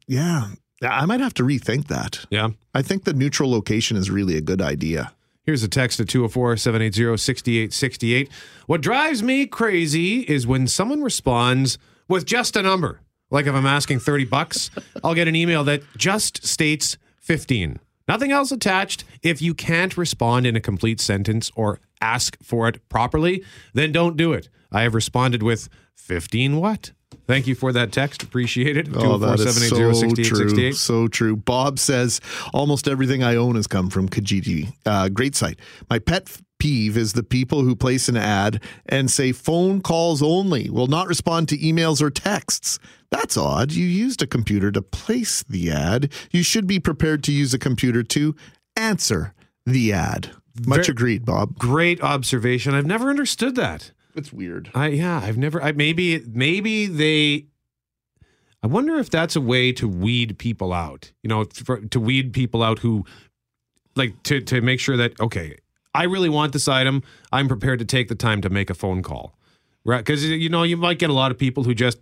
[0.07, 0.47] yeah,
[0.81, 2.25] I might have to rethink that.
[2.29, 2.49] Yeah.
[2.73, 5.13] I think the neutral location is really a good idea.
[5.45, 8.29] Here's a text at 204 780 6868.
[8.65, 11.77] What drives me crazy is when someone responds
[12.07, 12.99] with just a number.
[13.31, 14.69] Like if I'm asking 30 bucks,
[15.03, 17.79] I'll get an email that just states 15.
[18.07, 19.03] Nothing else attached.
[19.21, 24.17] If you can't respond in a complete sentence or ask for it properly, then don't
[24.17, 24.49] do it.
[24.71, 26.91] I have responded with 15 what?
[27.29, 28.23] Thank you for that text.
[28.23, 28.87] Appreciate it.
[28.95, 30.25] Oh, that is so 204-780-6868.
[30.25, 30.71] true.
[30.73, 31.35] So true.
[31.35, 32.19] Bob says
[32.55, 34.73] almost everything I own has come from Kijiji.
[34.83, 35.59] Uh, great site.
[35.91, 40.71] My pet peeve is the people who place an ad and say phone calls only,
[40.71, 42.79] will not respond to emails or texts.
[43.11, 43.73] That's odd.
[43.73, 46.11] You used a computer to place the ad.
[46.31, 48.35] You should be prepared to use a computer to
[48.75, 49.35] answer
[49.67, 50.31] the ad.
[50.65, 51.59] Much Ver- agreed, Bob.
[51.59, 52.73] Great observation.
[52.73, 53.91] I've never understood that.
[54.15, 54.71] It's weird.
[54.73, 55.61] I yeah, I've never.
[55.61, 57.45] I maybe maybe they.
[58.61, 61.11] I wonder if that's a way to weed people out.
[61.23, 63.05] You know, for, to weed people out who,
[63.95, 65.57] like, to to make sure that okay,
[65.93, 67.03] I really want this item.
[67.31, 69.37] I'm prepared to take the time to make a phone call,
[69.85, 69.99] right?
[69.99, 71.99] Because you know you might get a lot of people who just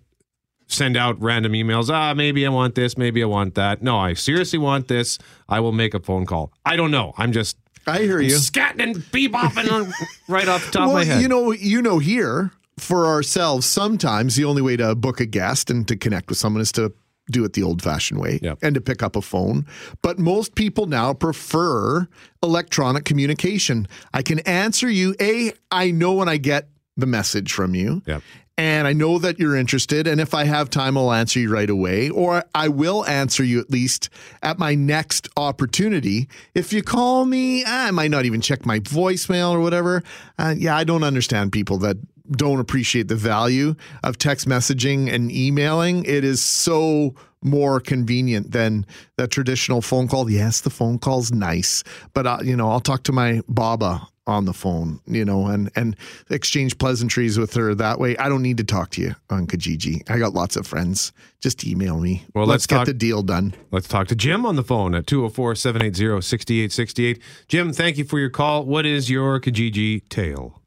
[0.68, 1.90] send out random emails.
[1.90, 2.98] Ah, maybe I want this.
[2.98, 3.82] Maybe I want that.
[3.82, 5.18] No, I seriously want this.
[5.48, 6.52] I will make a phone call.
[6.66, 7.14] I don't know.
[7.18, 7.58] I'm just
[7.88, 8.36] I hear you.
[8.36, 9.92] scatting and bebopping
[10.28, 11.22] right off the top well, of my head.
[11.22, 15.70] you know, you know, here for ourselves, sometimes the only way to book a guest
[15.72, 16.94] and to connect with someone is to
[17.30, 18.60] do it the old-fashioned way Yep.
[18.62, 19.66] and to pick up a phone.
[20.02, 22.08] But most people now prefer
[22.42, 23.88] electronic communication.
[24.14, 25.14] I can answer you.
[25.20, 28.02] A, I know when I get the message from you.
[28.06, 28.24] Yep.
[28.60, 30.08] And I know that you're interested.
[30.08, 32.10] And if I have time, I'll answer you right away.
[32.10, 34.10] Or I will answer you at least
[34.42, 36.28] at my next opportunity.
[36.56, 40.02] If you call me, I might not even check my voicemail or whatever.
[40.40, 41.98] Uh, yeah, I don't understand people that
[42.32, 46.06] don't appreciate the value of text messaging and emailing.
[46.06, 48.86] It is so more convenient than
[49.16, 50.30] the traditional phone call.
[50.30, 54.44] Yes, the phone call's nice, but uh, you know, I'll talk to my Baba on
[54.46, 55.96] the phone, you know, and and
[56.30, 58.18] exchange pleasantries with her that way.
[58.18, 60.10] I don't need to talk to you on Kijiji.
[60.10, 61.14] I got lots of friends.
[61.40, 62.26] Just email me.
[62.36, 63.54] Well, let's, let's get the deal done.
[63.72, 67.22] Let's talk to Jim on the phone at 204 780 6868.
[67.48, 68.66] Jim, thank you for your call.
[68.66, 70.62] What is your Kijiji tale?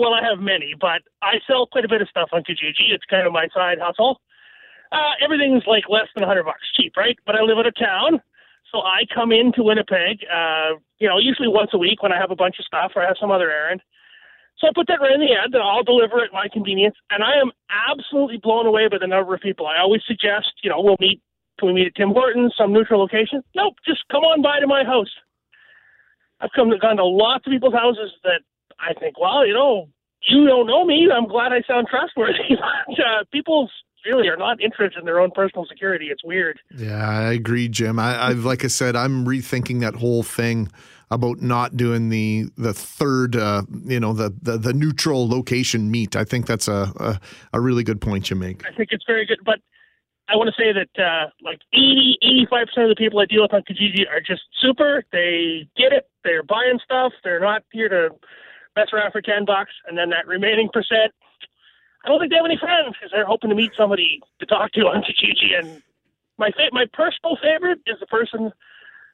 [0.00, 2.88] Well, I have many, but I sell quite a bit of stuff on Kijiji.
[2.88, 4.16] It's kind of my side hustle.
[4.90, 7.18] Uh, everything's like less than 100 bucks, cheap, right?
[7.26, 8.16] But I live in a town,
[8.72, 12.30] so I come into Winnipeg, uh, you know, usually once a week when I have
[12.30, 13.82] a bunch of stuff or I have some other errand.
[14.56, 17.22] So I put that right in the ad that I'll deliver at my convenience, and
[17.22, 19.66] I am absolutely blown away by the number of people.
[19.66, 21.20] I always suggest, you know, we'll meet.
[21.58, 23.44] Can we meet at Tim Hortons, some neutral location?
[23.54, 25.12] Nope, just come on by to my house.
[26.40, 28.40] I've come to, gone to lots of people's houses that
[28.80, 29.88] I think, well, you know,
[30.28, 31.08] you don't know me.
[31.14, 32.56] I'm glad I sound trustworthy.
[32.86, 33.70] but, uh, people
[34.06, 36.06] really are not interested in their own personal security.
[36.06, 36.58] It's weird.
[36.76, 37.98] Yeah, I agree, Jim.
[37.98, 40.70] I, I've like I said, I'm rethinking that whole thing
[41.10, 46.16] about not doing the the third, uh, you know, the, the the neutral location meet.
[46.16, 47.20] I think that's a, a
[47.52, 48.64] a really good point you make.
[48.66, 49.38] I think it's very good.
[49.44, 49.58] But
[50.28, 53.42] I want to say that uh, like 80, 85 percent of the people I deal
[53.42, 55.04] with on Kijiji are just super.
[55.12, 56.08] They get it.
[56.24, 57.12] They're buying stuff.
[57.24, 58.10] They're not here to
[58.80, 59.72] mess around for ten bucks.
[59.86, 61.12] And then that remaining percent,
[62.04, 64.72] I don't think they have any friends because they're hoping to meet somebody to talk
[64.72, 65.52] to on Kijiji.
[65.58, 65.82] And
[66.38, 68.52] my fa- my personal favorite is the person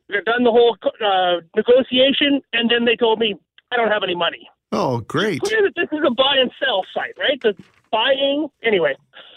[0.08, 3.34] they've done the whole uh, negotiation, and then they told me
[3.72, 4.48] I don't have any money.
[4.72, 5.40] Oh, great.
[5.40, 7.40] Clear that this is a buy and sell site, right?
[7.42, 7.54] The
[7.90, 8.94] buying anyway.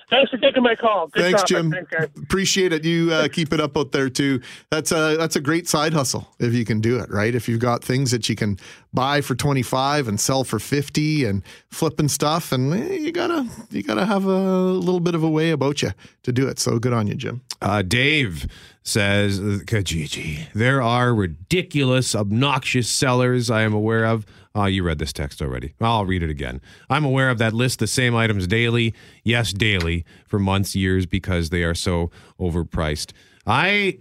[0.09, 1.07] Thanks for taking my call.
[1.07, 1.55] Good Thanks, topic.
[1.55, 1.71] Jim.
[1.71, 2.17] Thanks.
[2.17, 2.83] Appreciate it.
[2.83, 4.41] You uh, keep it up out there too.
[4.71, 7.35] That's a that's a great side hustle if you can do it right.
[7.35, 8.57] If you've got things that you can
[8.93, 13.47] buy for twenty five and sell for fifty and flipping stuff, and eh, you gotta
[13.69, 15.91] you gotta have a little bit of a way about you
[16.23, 16.59] to do it.
[16.59, 17.41] So good on you, Jim.
[17.61, 18.47] Uh, Dave
[18.83, 24.25] says, Kijiji, there are ridiculous, obnoxious sellers I am aware of.
[24.55, 25.73] Oh, you read this text already.
[25.79, 26.59] I'll read it again.
[26.89, 28.93] I'm aware of that list the same items daily.
[29.23, 32.09] Yes, daily for months, years, because they are so
[32.39, 33.11] overpriced.
[33.45, 33.99] I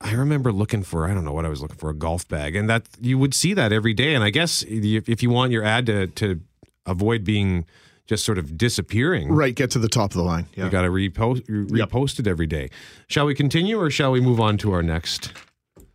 [0.00, 2.56] I remember looking for I don't know what I was looking for a golf bag,
[2.56, 4.14] and that you would see that every day.
[4.14, 6.40] And I guess if you want your ad to to
[6.86, 7.64] avoid being
[8.06, 10.46] just sort of disappearing, Right, get to the top of the line.
[10.54, 10.64] Yeah.
[10.64, 12.70] you got to repost repost it every day.
[13.06, 15.32] Shall we continue, or shall we move on to our next?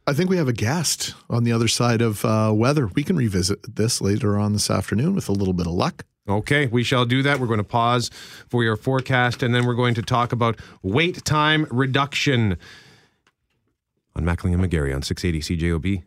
[0.06, 2.88] I think we have a guest on the other side of uh, weather.
[2.88, 6.04] We can revisit this later on this afternoon with a little bit of luck.
[6.28, 7.40] Okay, we shall do that.
[7.40, 8.10] We're going to pause
[8.50, 12.58] for your forecast, and then we're going to talk about wait time reduction
[14.16, 16.04] on Mackling and McGarry on 680 CJOB.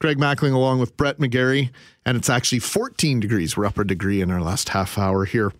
[0.00, 1.70] Greg Mackling along with Brett McGarry,
[2.04, 3.56] and it's actually 14 degrees.
[3.56, 5.52] We're up a degree in our last half hour here.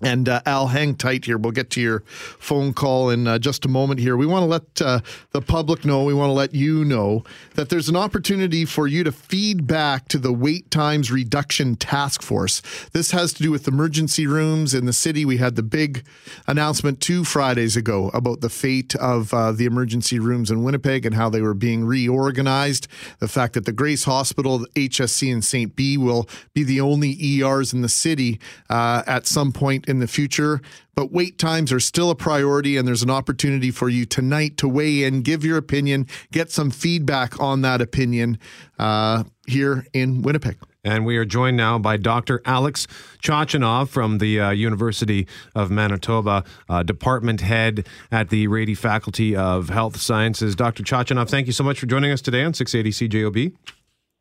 [0.00, 1.36] And uh, Al, hang tight here.
[1.38, 2.00] We'll get to your
[2.38, 4.16] phone call in uh, just a moment here.
[4.16, 5.00] We want to let uh,
[5.32, 9.02] the public know, we want to let you know that there's an opportunity for you
[9.02, 12.62] to feed back to the Wait Times Reduction Task Force.
[12.92, 15.24] This has to do with emergency rooms in the city.
[15.24, 16.04] We had the big
[16.46, 21.14] announcement two Fridays ago about the fate of uh, the emergency rooms in Winnipeg and
[21.16, 22.86] how they were being reorganized.
[23.18, 25.74] The fact that the Grace Hospital, the HSC, and St.
[25.74, 28.38] B will be the only ERs in the city
[28.70, 30.60] uh, at some point in the future.
[30.94, 34.68] But wait times are still a priority, and there's an opportunity for you tonight to
[34.68, 38.38] weigh in, give your opinion, get some feedback on that opinion
[38.78, 40.58] uh, here in Winnipeg.
[40.84, 42.38] And we are joined now by Dr.
[42.40, 42.86] Alecs
[43.22, 49.68] Chochinov from the uh, University of Manitoba, uh, department head at the Rady Faculty of
[49.68, 50.54] Health Sciences.
[50.54, 50.82] Dr.
[50.82, 53.54] Chochinov, thank you so much for joining us today on 680 CJOB.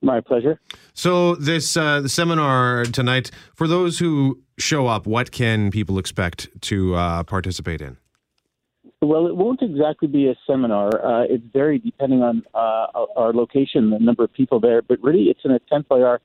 [0.02, 0.60] My pleasure.
[0.94, 6.50] So this uh, the seminar tonight for those who show up, what can people expect
[6.62, 7.98] to uh, participate in?
[9.02, 11.06] Well, it won't exactly be a seminar.
[11.06, 14.82] Uh, it's very depending on uh, our location, the number of people there.
[14.82, 16.20] But really, it's an attempt by our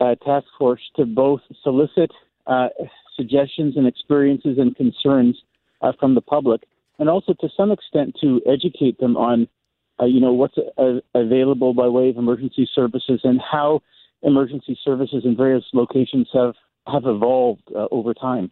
[0.00, 2.10] uh, task force to both solicit
[2.46, 2.68] uh,
[3.16, 5.40] suggestions and experiences and concerns
[5.82, 6.62] uh, from the public,
[6.98, 9.46] and also to some extent to educate them on,
[10.00, 10.56] uh, you know, what's
[11.14, 13.80] available by way of emergency services and how
[14.22, 16.54] emergency services in various locations have
[16.86, 18.50] have evolved uh, over time.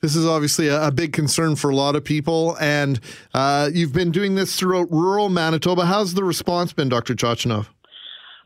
[0.00, 3.00] This is obviously a, a big concern for a lot of people, and
[3.34, 5.86] uh, you've been doing this throughout rural Manitoba.
[5.86, 7.14] How's the response been, Dr.
[7.14, 7.68] Chochinov?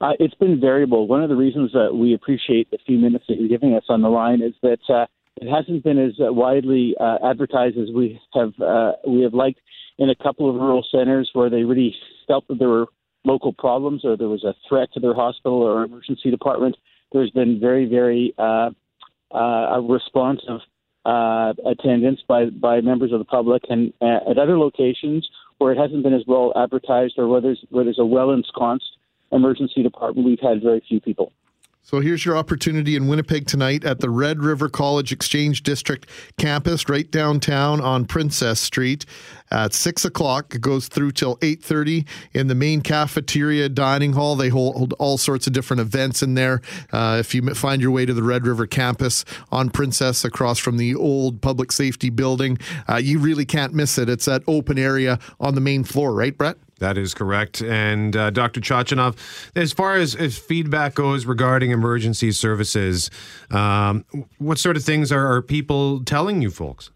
[0.00, 1.06] Uh, it's been variable.
[1.06, 4.02] One of the reasons that we appreciate the few minutes that you're giving us on
[4.02, 5.06] the line is that uh,
[5.40, 9.60] it hasn't been as uh, widely uh, advertised as we have uh, we have liked
[9.98, 11.94] in a couple of rural centers where they really
[12.26, 12.86] felt that there were
[13.24, 16.76] local problems or there was a threat to their hospital or emergency department.
[17.12, 18.70] There's been very very uh,
[19.38, 20.60] a responsive
[21.04, 25.78] uh, attendance by by members of the public, and uh, at other locations where it
[25.78, 28.96] hasn't been as well advertised or where there's where there's a well ensconced
[29.32, 31.32] emergency department, we've had very few people.
[31.86, 36.88] So here's your opportunity in Winnipeg tonight at the Red River College Exchange District campus,
[36.88, 39.04] right downtown on Princess Street,
[39.50, 40.54] at six o'clock.
[40.54, 44.34] It goes through till eight thirty in the main cafeteria dining hall.
[44.34, 46.62] They hold all sorts of different events in there.
[46.90, 50.78] Uh, if you find your way to the Red River campus on Princess, across from
[50.78, 52.56] the old public safety building,
[52.88, 54.08] uh, you really can't miss it.
[54.08, 56.56] It's that open area on the main floor, right, Brett?
[56.84, 57.62] That is correct.
[57.62, 58.60] And uh, Dr.
[58.60, 59.16] Chochinov,
[59.56, 63.10] as far as, as feedback goes regarding emergency services,
[63.50, 64.04] um,
[64.36, 66.90] what sort of things are, are people telling you folks?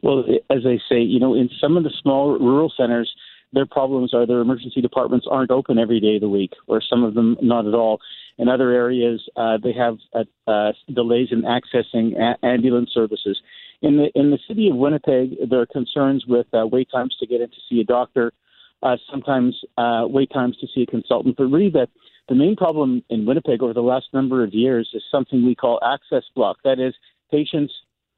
[0.00, 3.12] Well, as I say, you know, in some of the small rural centers,
[3.52, 7.02] their problems are their emergency departments aren't open every day of the week, or some
[7.02, 7.98] of them not at all.
[8.38, 13.40] In other areas, uh, they have uh, uh, delays in accessing a- ambulance services.
[13.82, 17.26] In the in the city of Winnipeg, there are concerns with uh, wait times to
[17.26, 18.32] get in to see a doctor,
[18.82, 21.36] uh, sometimes uh, wait times to see a consultant.
[21.36, 21.86] But really, the
[22.28, 25.78] the main problem in Winnipeg over the last number of years is something we call
[25.84, 26.56] access block.
[26.64, 26.94] That is,
[27.30, 27.72] patients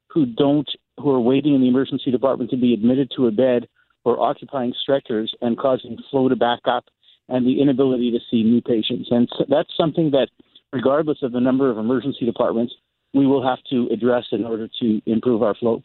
[0.09, 3.67] who don't who are waiting in the emergency department to be admitted to a bed
[4.03, 6.85] or occupying stretchers and causing flow to back up
[7.29, 9.09] and the inability to see new patients.
[9.11, 10.29] And so that's something that,
[10.71, 12.73] regardless of the number of emergency departments,
[13.13, 15.83] we will have to address in order to improve our flow.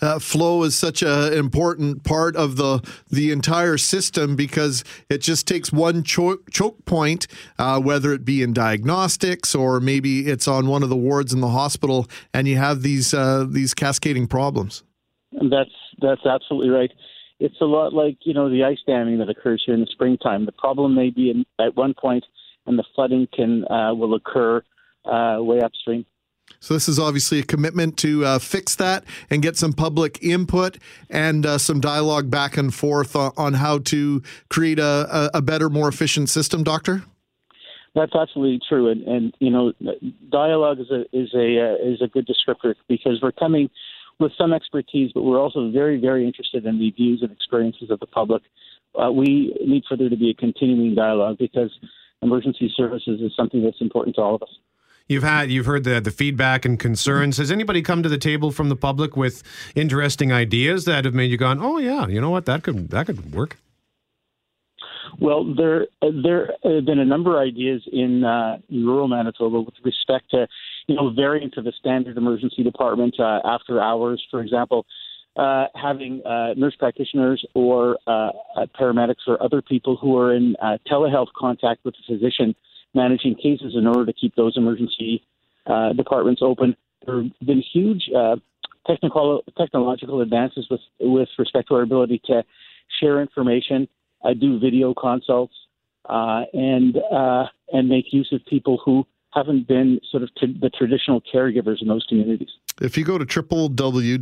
[0.00, 5.46] Uh, flow is such an important part of the the entire system because it just
[5.46, 7.26] takes one cho- choke point,
[7.58, 11.40] uh, whether it be in diagnostics or maybe it's on one of the wards in
[11.40, 14.82] the hospital, and you have these uh, these cascading problems.
[15.32, 16.90] That's that's absolutely right.
[17.38, 20.46] It's a lot like you know the ice damming that occurs here in the springtime.
[20.46, 22.24] The problem may be in, at one point,
[22.66, 24.62] and the flooding can uh, will occur
[25.04, 26.04] uh, way upstream.
[26.60, 30.78] So this is obviously a commitment to uh, fix that and get some public input
[31.10, 35.68] and uh, some dialogue back and forth on, on how to create a, a, better,
[35.70, 37.04] more efficient system, Doctor.
[37.94, 39.72] That's absolutely true, and, and you know,
[40.30, 43.70] dialogue is a is a uh, is a good descriptor because we're coming
[44.18, 47.98] with some expertise, but we're also very very interested in the views and experiences of
[48.00, 48.42] the public.
[49.00, 51.70] Uh, we need for there to be a continuing dialogue because
[52.20, 54.58] emergency services is something that's important to all of us.
[55.08, 57.36] You've had you've heard the the feedback and concerns.
[57.38, 59.42] Has anybody come to the table from the public with
[59.74, 62.46] interesting ideas that have made you gone, "Oh yeah, you know what?
[62.46, 63.56] That could that could work."
[65.20, 69.74] Well, there there have been a number of ideas in, uh, in rural Manitoba with
[69.82, 70.46] respect to,
[70.88, 74.84] you know, varying to the standard emergency department uh, after hours, for example,
[75.36, 80.54] uh, having uh, nurse practitioners or uh, uh, paramedics or other people who are in
[80.90, 82.54] telehealth contact with the physician
[82.94, 85.22] managing cases in order to keep those emergency
[85.66, 86.76] uh, departments open.
[87.04, 88.36] There have been huge uh,
[88.86, 92.44] technical technological advances with with respect to our ability to
[93.00, 93.88] share information,
[94.24, 95.54] uh, do video consults,
[96.08, 100.70] uh, and uh, and make use of people who haven't been sort of t- the
[100.70, 102.48] traditional caregivers in those communities.
[102.80, 104.16] If you go to www.gov.mb.ca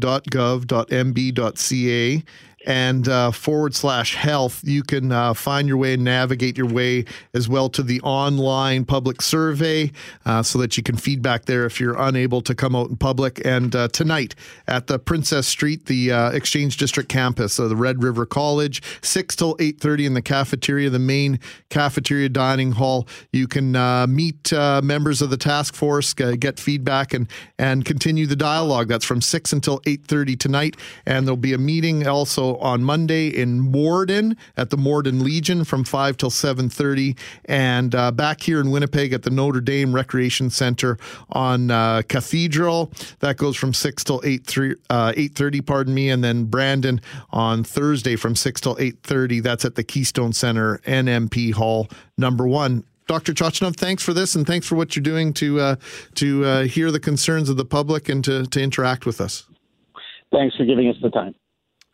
[2.67, 7.05] and uh, forward slash health, you can uh, find your way and navigate your way
[7.35, 9.93] as well to the online public survey
[10.25, 13.45] uh, so that you can feedback there if you're unable to come out in public.
[13.45, 14.35] And uh, tonight
[14.67, 19.37] at the Princess Street, the uh, Exchange District campus of the Red River College, 6
[19.37, 23.07] till 8.30 in the cafeteria, the main cafeteria dining hall.
[23.33, 28.37] You can uh, meet members of the task force, get feedback, and, and continue the
[28.37, 28.89] dialogue.
[28.89, 30.77] That's from 6 until 8.30 tonight.
[31.07, 35.85] And there'll be a meeting also on Monday in Morden at the Morden Legion from
[35.85, 40.99] 5 till 7.30 and uh, back here in Winnipeg at the Notre Dame Recreation Center
[41.31, 42.91] on uh, Cathedral.
[43.21, 47.65] That goes from 6 till 8, 3, uh, 8.30, pardon me, and then Brandon on
[47.65, 49.43] Thursday from 6 till 8.30.
[49.43, 52.85] That's at the Keystone Center, NMP Hall, number one.
[53.07, 53.35] Dr.
[53.35, 55.77] Chochinov, thanks for this, and thanks for what you're doing to uh,
[56.15, 59.47] to uh, hear the concerns of the public and to, to interact with us.
[60.33, 61.35] Thanks for giving us the time.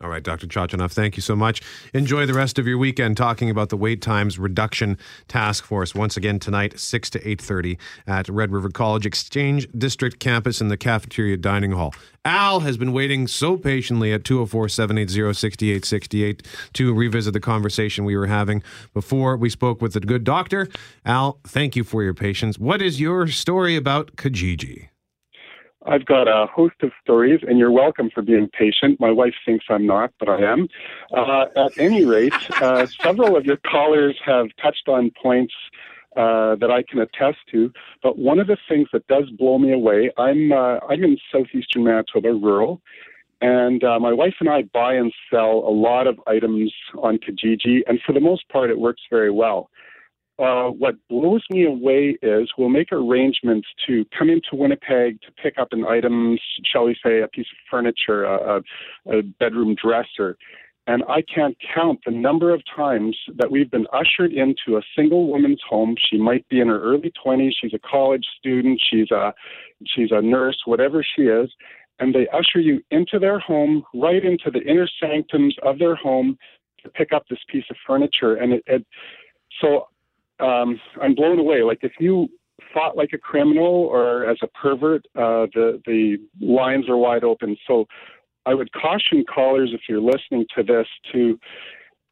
[0.03, 0.47] All right, Dr.
[0.47, 1.61] Chochinov, thank you so much.
[1.93, 4.97] Enjoy the rest of your weekend talking about the wait times reduction
[5.29, 5.95] task force.
[5.95, 10.79] Once again tonight, 6 to 8.30 at Red River College Exchange District campus in the
[10.79, 11.93] cafeteria dining hall.
[12.25, 18.63] Al has been waiting so patiently at 204-780-6868 to revisit the conversation we were having
[18.95, 20.67] before we spoke with the good doctor.
[21.05, 22.59] Al, thank you for your patience.
[22.59, 24.90] What is your story about Kijiji?
[25.87, 29.01] I've got a host of stories, and you're welcome for being patient.
[29.01, 30.69] My wife thinks I'm not, but I am.
[31.13, 35.55] Uh, at any rate, uh, several of your callers have touched on points
[36.17, 37.73] uh, that I can attest to.
[38.03, 41.85] But one of the things that does blow me away, I'm uh, I'm in southeastern
[41.85, 42.83] Manitoba, rural,
[43.41, 47.81] and uh, my wife and I buy and sell a lot of items on Kijiji,
[47.87, 49.71] and for the most part, it works very well.
[50.41, 55.59] Uh, what blows me away is we'll make arrangements to come into Winnipeg to pick
[55.59, 58.63] up an item, shall we say, a piece of furniture, a,
[59.11, 60.39] a, bedroom dresser.
[60.87, 65.27] And I can't count the number of times that we've been ushered into a single
[65.31, 65.95] woman's home.
[66.11, 67.51] She might be in her early 20s.
[67.61, 68.81] She's a college student.
[68.91, 69.35] She's a,
[69.85, 71.51] she's a nurse, whatever she is.
[71.99, 76.39] And they usher you into their home, right into the inner sanctums of their home
[76.83, 78.37] to pick up this piece of furniture.
[78.37, 78.87] And it, it
[79.61, 79.89] so
[80.41, 81.63] um, I'm blown away.
[81.63, 82.29] Like if you
[82.73, 87.57] fought like a criminal or as a pervert, uh, the the lines are wide open.
[87.67, 87.87] So
[88.47, 91.39] I would caution callers if you're listening to this to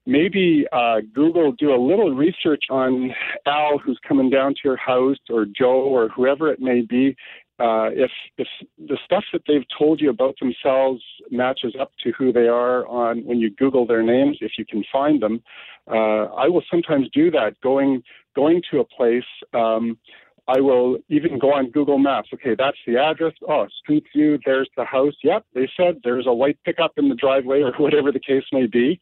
[0.07, 3.11] maybe uh, Google do a little research on
[3.47, 7.15] Al, who's coming down to your house, or Joe, or whoever it may be.
[7.59, 8.47] Uh, if if
[8.79, 13.25] the stuff that they've told you about themselves matches up to who they are on
[13.25, 15.43] when you Google their names, if you can find them,
[15.91, 17.61] uh, I will sometimes do that.
[17.61, 18.03] Going
[18.37, 19.99] going to a place, um,
[20.47, 22.29] I will even go on Google Maps.
[22.33, 23.33] Okay, that's the address.
[23.49, 24.39] Oh, Street View.
[24.45, 25.15] There's the house.
[25.25, 28.67] Yep, they said there's a white pickup in the driveway, or whatever the case may
[28.67, 29.01] be.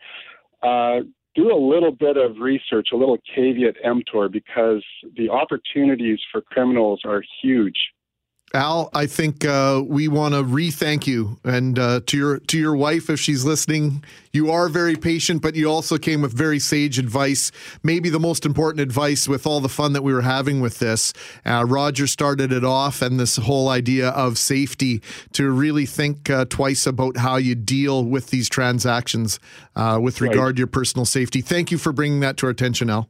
[0.62, 1.00] Uh,
[1.34, 4.82] do a little bit of research, a little caveat emptor, because
[5.16, 7.76] the opportunities for criminals are huge.
[8.54, 12.76] Al, I think uh, we want to re-thank you, and uh, to your to your
[12.76, 14.04] wife if she's listening.
[14.32, 17.50] You are very patient, but you also came with very sage advice.
[17.82, 21.12] Maybe the most important advice with all the fun that we were having with this.
[21.44, 26.44] Uh, Roger started it off, and this whole idea of safety to really think uh,
[26.44, 29.40] twice about how you deal with these transactions
[29.74, 30.56] uh, with regard right.
[30.56, 31.40] to your personal safety.
[31.40, 33.08] Thank you for bringing that to our attention, Al.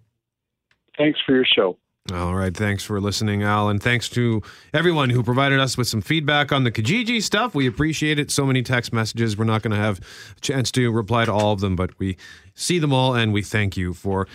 [0.96, 1.76] Thanks for your show.
[2.12, 2.56] All right.
[2.56, 3.68] Thanks for listening, Al.
[3.68, 4.42] And thanks to
[4.72, 7.54] everyone who provided us with some feedback on the Kijiji stuff.
[7.54, 8.30] We appreciate it.
[8.30, 9.36] So many text messages.
[9.36, 10.00] We're not going to have
[10.36, 12.16] a chance to reply to all of them, but we
[12.54, 14.28] see them all and we thank you for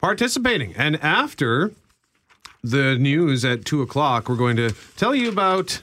[0.00, 0.74] participating.
[0.76, 1.72] And after
[2.62, 5.80] the news at two o'clock, we're going to tell you about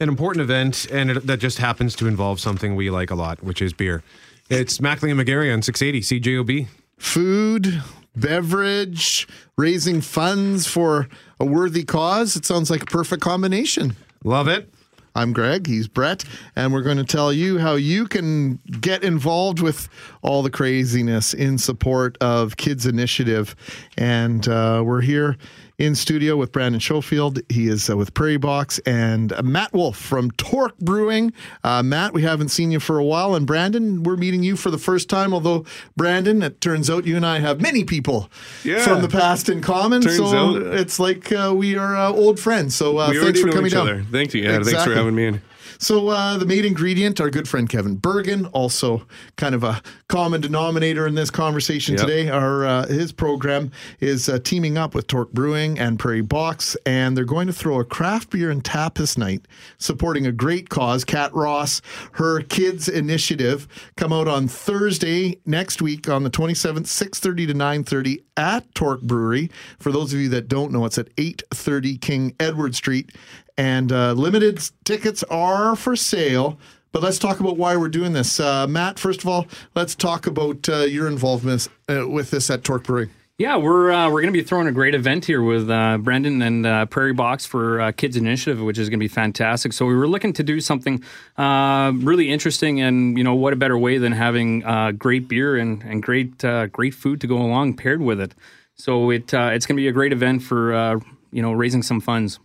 [0.00, 3.42] an important event and it, that just happens to involve something we like a lot,
[3.42, 4.02] which is beer.
[4.48, 6.68] It's Mackling and McGarry on 680 CJOB.
[6.98, 7.82] Food,
[8.20, 11.08] beverage, raising funds for
[11.40, 12.36] a worthy cause.
[12.36, 13.96] It sounds like a perfect combination.
[14.24, 14.72] Love it.
[15.14, 15.66] I'm Greg.
[15.66, 16.24] He's Brett.
[16.54, 19.88] And we're going to tell you how you can get involved with
[20.22, 23.56] all the craziness in support of Kids Initiative.
[23.96, 25.36] And uh, we're here
[25.78, 27.40] in studio with Brandon Schofield.
[27.48, 31.32] He is uh, with Prairie Box and uh, Matt Wolf from Torque Brewing.
[31.62, 34.70] Uh, Matt, we haven't seen you for a while, and Brandon, we're meeting you for
[34.70, 35.32] the first time.
[35.32, 35.64] Although
[35.96, 38.28] Brandon, it turns out you and I have many people
[38.64, 38.82] yeah.
[38.82, 40.62] from the past in common, turns so out.
[40.62, 42.74] it's like uh, we are uh, old friends.
[42.74, 44.06] So uh, thanks for coming down.
[44.10, 44.42] Thank you.
[44.42, 44.72] Yeah, exactly.
[44.72, 45.42] thanks for having me in.
[45.78, 49.06] So uh, the main ingredient, our good friend Kevin Bergen, also
[49.36, 52.04] kind of a common denominator in this conversation yep.
[52.04, 52.28] today.
[52.28, 53.70] Our uh, his program
[54.00, 57.78] is uh, teaming up with Torque Brewing and Prairie Box, and they're going to throw
[57.78, 59.46] a craft beer and tapas night
[59.78, 61.04] supporting a great cause.
[61.04, 61.80] Kat Ross,
[62.12, 68.22] her kids initiative, come out on Thursday next week on the 27th, 6:30 to 9:30
[68.36, 69.50] at Torque Brewery.
[69.78, 73.12] For those of you that don't know, it's at 830 King Edward Street
[73.58, 76.58] and uh, limited tickets are for sale.
[76.92, 78.40] But let's talk about why we're doing this.
[78.40, 82.64] Uh, Matt, first of all, let's talk about uh, your involvement uh, with this at
[82.64, 83.10] Torque Brewing.
[83.36, 86.42] Yeah, we're uh, we're going to be throwing a great event here with uh, Brendan
[86.42, 89.72] and uh, Prairie Box for uh, Kids Initiative, which is going to be fantastic.
[89.72, 91.04] So we were looking to do something
[91.36, 94.60] uh, really interesting, and you know what a better way than having
[94.98, 96.38] great beer and and great
[96.72, 98.34] great food to go along paired with it.
[98.74, 101.00] So it it's going to be a great event for
[101.30, 102.40] you know raising some funds.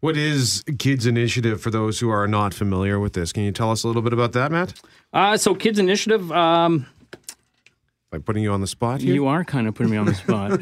[0.00, 3.32] What is Kids Initiative for those who are not familiar with this?
[3.32, 4.80] Can you tell us a little bit about that, Matt?
[5.12, 6.32] Uh, so, Kids Initiative.
[6.32, 6.86] Um,
[8.10, 9.14] by putting you on the spot here?
[9.14, 10.60] You are kind of putting me on the spot.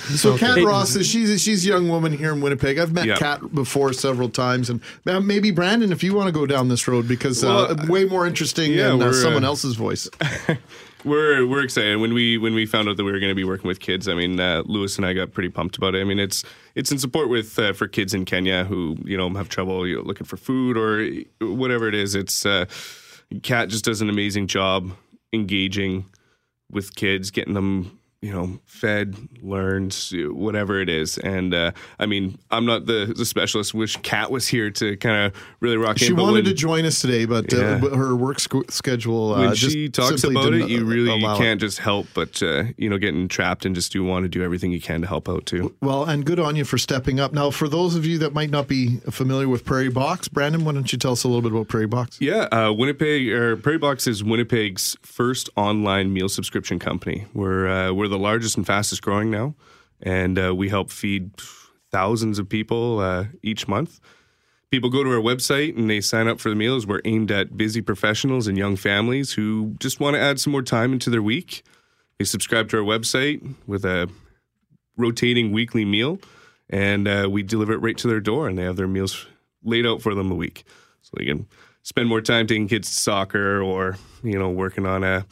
[0.16, 2.78] so Kat Ross, is she's she's a young woman here in Winnipeg.
[2.78, 6.68] I've met Kat before several times, and maybe Brandon, if you want to go down
[6.68, 9.76] this road, because uh, well, uh, way more interesting yeah, than uh, someone uh, else's
[9.76, 10.08] voice.
[11.04, 13.44] we're we're excited when we when we found out that we were going to be
[13.44, 14.08] working with kids.
[14.08, 16.00] I mean, uh, Lewis and I got pretty pumped about it.
[16.00, 16.44] I mean, it's
[16.74, 19.96] it's in support with uh, for kids in Kenya who you know have trouble you
[19.96, 21.08] know, looking for food or
[21.40, 22.14] whatever it is.
[22.14, 22.66] It's uh,
[23.42, 24.92] Kat just does an amazing job
[25.32, 26.06] engaging
[26.70, 29.96] with kids, getting them you know, fed, learned,
[30.32, 31.16] whatever it is.
[31.18, 33.72] And uh, I mean, I'm not the, the specialist.
[33.72, 36.16] Wish Kat was here to kind of really rock She in.
[36.16, 37.80] wanted when- to join us today, but Yeah.
[37.82, 39.34] uh, her work sc- schedule.
[39.34, 42.42] Uh, when just she talks about it, you uh, really you can't just help, but
[42.42, 45.06] uh, you know, getting trapped and just do want to do everything you can to
[45.06, 45.74] help out too.
[45.80, 47.32] Well, and good on you for stepping up.
[47.32, 50.72] Now, for those of you that might not be familiar with Prairie Box, Brandon, why
[50.72, 52.18] don't you tell us a little bit about Prairie Box?
[52.20, 57.24] Yeah, uh, Winnipeg or Prairie Box is Winnipeg's first online meal subscription company.
[57.32, 59.54] We're uh, we're the largest and fastest growing now,
[60.02, 61.30] and uh, we help feed
[61.90, 64.00] thousands of people uh, each month.
[64.70, 66.86] People go to our website and they sign up for the meals.
[66.86, 70.62] We're aimed at busy professionals and young families who just want to add some more
[70.62, 71.64] time into their week.
[72.18, 74.08] They subscribe to our website with a
[74.96, 76.18] rotating weekly meal,
[76.68, 79.26] and uh, we deliver it right to their door, and they have their meals
[79.64, 80.64] laid out for them a week,
[81.02, 81.46] so they can
[81.82, 85.26] spend more time taking kids to soccer or you know working on a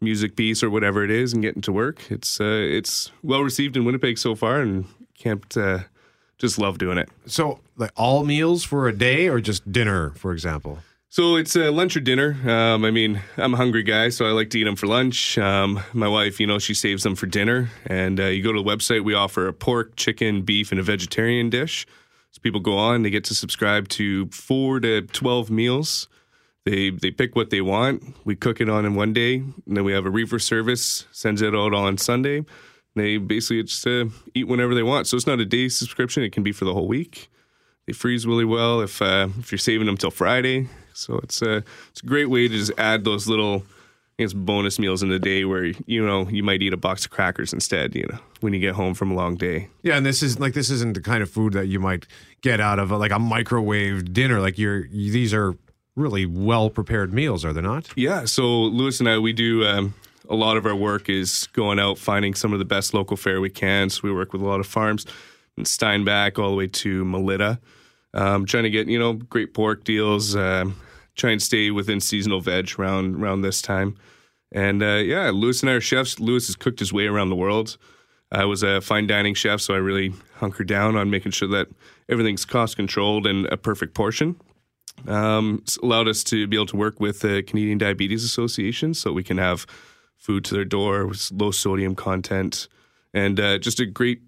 [0.00, 2.10] music piece or whatever it is and getting to work.
[2.10, 4.86] It's uh, it's well received in Winnipeg so far, and
[5.18, 5.80] can't uh,
[6.38, 7.08] just love doing it.
[7.26, 10.78] So, like all meals for a day, or just dinner, for example.
[11.08, 12.36] So it's uh, lunch or dinner.
[12.50, 15.38] Um, I mean, I'm a hungry guy, so I like to eat them for lunch.
[15.38, 17.70] Um, my wife, you know, she saves them for dinner.
[17.86, 20.82] And uh, you go to the website, we offer a pork, chicken, beef, and a
[20.82, 21.86] vegetarian dish.
[22.32, 26.06] So people go on, they get to subscribe to four to twelve meals.
[26.66, 28.02] They they pick what they want.
[28.24, 31.40] We cook it on in one day, and then we have a reefer service sends
[31.40, 32.44] it out on Sunday.
[32.96, 35.06] They basically just uh, eat whenever they want.
[35.06, 37.30] So it's not a day subscription; it can be for the whole week.
[37.86, 40.68] They freeze really well if uh, if you're saving them till Friday.
[40.92, 43.62] So it's a it's a great way to just add those little
[44.18, 47.04] I guess bonus meals in the day where you know you might eat a box
[47.04, 47.94] of crackers instead.
[47.94, 49.68] You know when you get home from a long day.
[49.82, 52.08] Yeah, and this is like this isn't the kind of food that you might
[52.40, 54.40] get out of a, like a microwave dinner.
[54.40, 55.54] Like you're you, these are
[55.96, 57.88] really well prepared meals, are they not?
[57.96, 58.26] Yeah.
[58.26, 59.94] So Lewis and I, we do um,
[60.28, 63.40] a lot of our work is going out finding some of the best local fare
[63.40, 63.90] we can.
[63.90, 65.06] So we work with a lot of farms
[65.56, 67.58] in Steinbach all the way to Melita,
[68.14, 70.36] um, trying to get you know great pork deals.
[70.36, 70.76] Um,
[71.16, 73.96] try and stay within seasonal veg around around this time.
[74.52, 76.20] And uh, yeah, Lewis and I are chefs.
[76.20, 77.78] Lewis has cooked his way around the world.
[78.30, 81.68] I was a fine dining chef, so I really hunkered down on making sure that
[82.08, 84.36] everything's cost controlled and a perfect portion
[85.06, 89.24] um, allowed us to be able to work with the Canadian Diabetes Association so we
[89.24, 89.66] can have
[90.16, 92.68] food to their door with low sodium content
[93.14, 94.22] and uh, just a great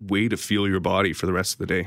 [0.00, 1.86] way to fuel your body for the rest of the day.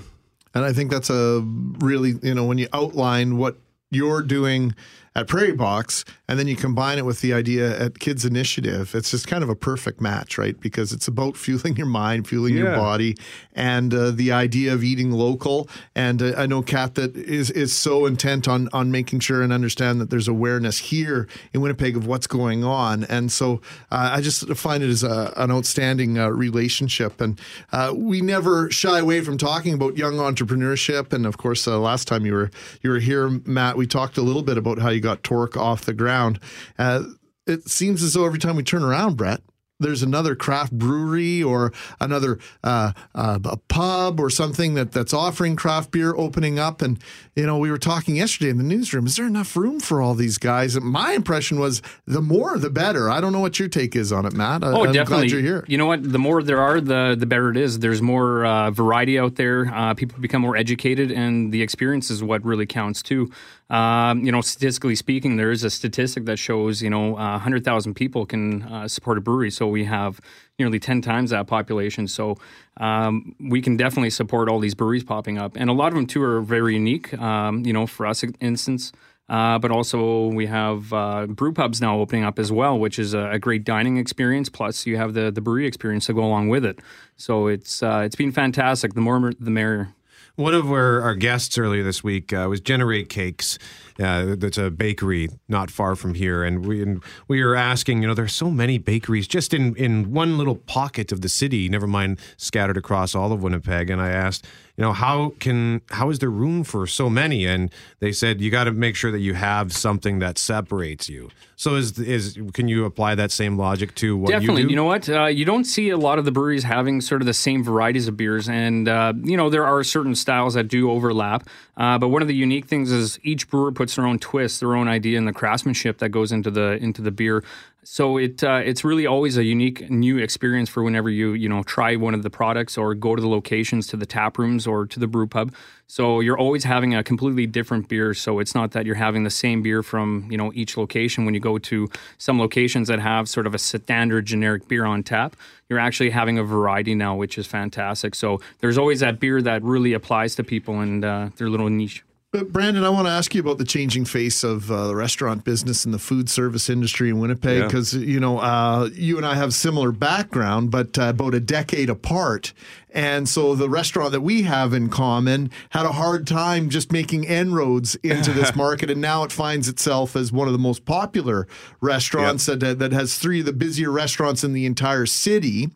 [0.53, 1.41] And I think that's a
[1.80, 3.57] really, you know, when you outline what
[3.89, 4.76] you're doing
[5.16, 9.12] at Prairie Box and then you combine it with the idea at Kids Initiative, it's
[9.12, 10.57] just kind of a perfect match, right?
[10.57, 13.18] Because it's about fueling your mind, fueling your body,
[13.53, 15.68] and uh, the idea of eating local.
[15.93, 19.51] And uh, I know Kat that is is so intent on on making sure and
[19.51, 23.03] understand that there's awareness here in Winnipeg of what's going on.
[23.03, 27.20] And so uh, I just find it as a, an outstanding uh, relationship.
[27.20, 27.38] And
[27.74, 31.12] uh, we never shy away from talking about young entrepreneurship.
[31.12, 32.51] And of course, uh, last time you were
[32.82, 35.86] you were here, Matt, we talked a little bit about how you got Torque off
[35.86, 36.39] the ground.
[36.78, 37.04] Uh,
[37.47, 39.41] it seems as though every time we turn around, Brett,
[39.82, 45.55] there's another craft brewery or another uh, uh, a pub or something that that's offering
[45.55, 46.82] craft beer opening up.
[46.82, 46.99] And
[47.36, 49.05] you know, we were talking yesterday in the newsroom.
[49.07, 50.75] Is there enough room for all these guys?
[50.75, 53.09] And my impression was the more the better.
[53.09, 54.63] I don't know what your take is on it, Matt.
[54.63, 55.27] I, Oh, I'm definitely.
[55.27, 55.65] glad you're here.
[55.67, 56.03] You know what?
[56.11, 57.79] The more there are, the the better it is.
[57.79, 59.67] There's more uh, variety out there.
[59.73, 63.32] Uh, people become more educated, and the experience is what really counts too.
[63.69, 67.93] Um, you know, statistically speaking, there is a statistic that shows you know uh, 100,000
[67.93, 69.49] people can uh, support a brewery.
[69.49, 70.22] So we have
[70.59, 72.07] nearly 10 times that population.
[72.07, 72.38] So
[72.78, 76.05] um, we can definitely support all these breweries popping up, and a lot of them
[76.05, 77.17] too are very unique.
[77.19, 78.91] Um, you know, for us, instance.
[79.30, 83.13] Uh, but also we have uh, brew pubs now opening up as well, which is
[83.13, 84.49] a, a great dining experience.
[84.49, 86.80] Plus, you have the the brewery experience to go along with it.
[87.15, 88.93] So it's uh, it's been fantastic.
[88.93, 89.95] The more the merrier.
[90.36, 93.59] One of our, our guests earlier this week uh, was Jenna Rae Cakes.
[94.02, 98.02] Uh, that's a bakery not far from here, and we and we were asking.
[98.02, 101.70] You know, there's so many bakeries just in in one little pocket of the city.
[101.70, 103.89] Never mind scattered across all of Winnipeg.
[103.89, 104.45] And I asked,
[104.78, 107.45] you know, how can how is there room for so many?
[107.45, 111.30] And they said you got to make sure that you have something that separates you.
[111.55, 114.63] So is is can you apply that same logic to what Definitely.
[114.63, 114.76] you do?
[114.76, 115.07] know what?
[115.07, 118.07] Uh, you don't see a lot of the breweries having sort of the same varieties
[118.07, 121.47] of beers, and uh, you know there are certain styles that do overlap.
[121.78, 124.59] Uh, but one of the unique things is each brewer puts puts their own twist,
[124.59, 127.43] their own idea, and the craftsmanship that goes into the into the beer.
[127.84, 131.63] So it uh, it's really always a unique new experience for whenever you you know
[131.63, 134.86] try one of the products or go to the locations to the tap rooms or
[134.86, 135.51] to the brew pub.
[135.88, 138.13] So you're always having a completely different beer.
[138.13, 141.25] So it's not that you're having the same beer from you know each location.
[141.25, 145.01] When you go to some locations that have sort of a standard generic beer on
[145.01, 145.36] tap,
[145.67, 148.13] you're actually having a variety now, which is fantastic.
[148.13, 152.03] So there's always that beer that really applies to people and uh, their little niche.
[152.32, 155.43] But Brandon, I want to ask you about the changing face of uh, the restaurant
[155.43, 157.65] business and the food service industry in Winnipeg Yeah.
[157.65, 161.89] because you know uh, you and I have similar background, but uh, about a decade
[161.89, 162.53] apart.
[162.93, 167.23] And so the restaurant that we have in common had a hard time just making
[167.23, 171.47] inroads into this market, and now it finds itself as one of the most popular
[171.79, 175.69] restaurants that that has three of the busier restaurants in the entire city.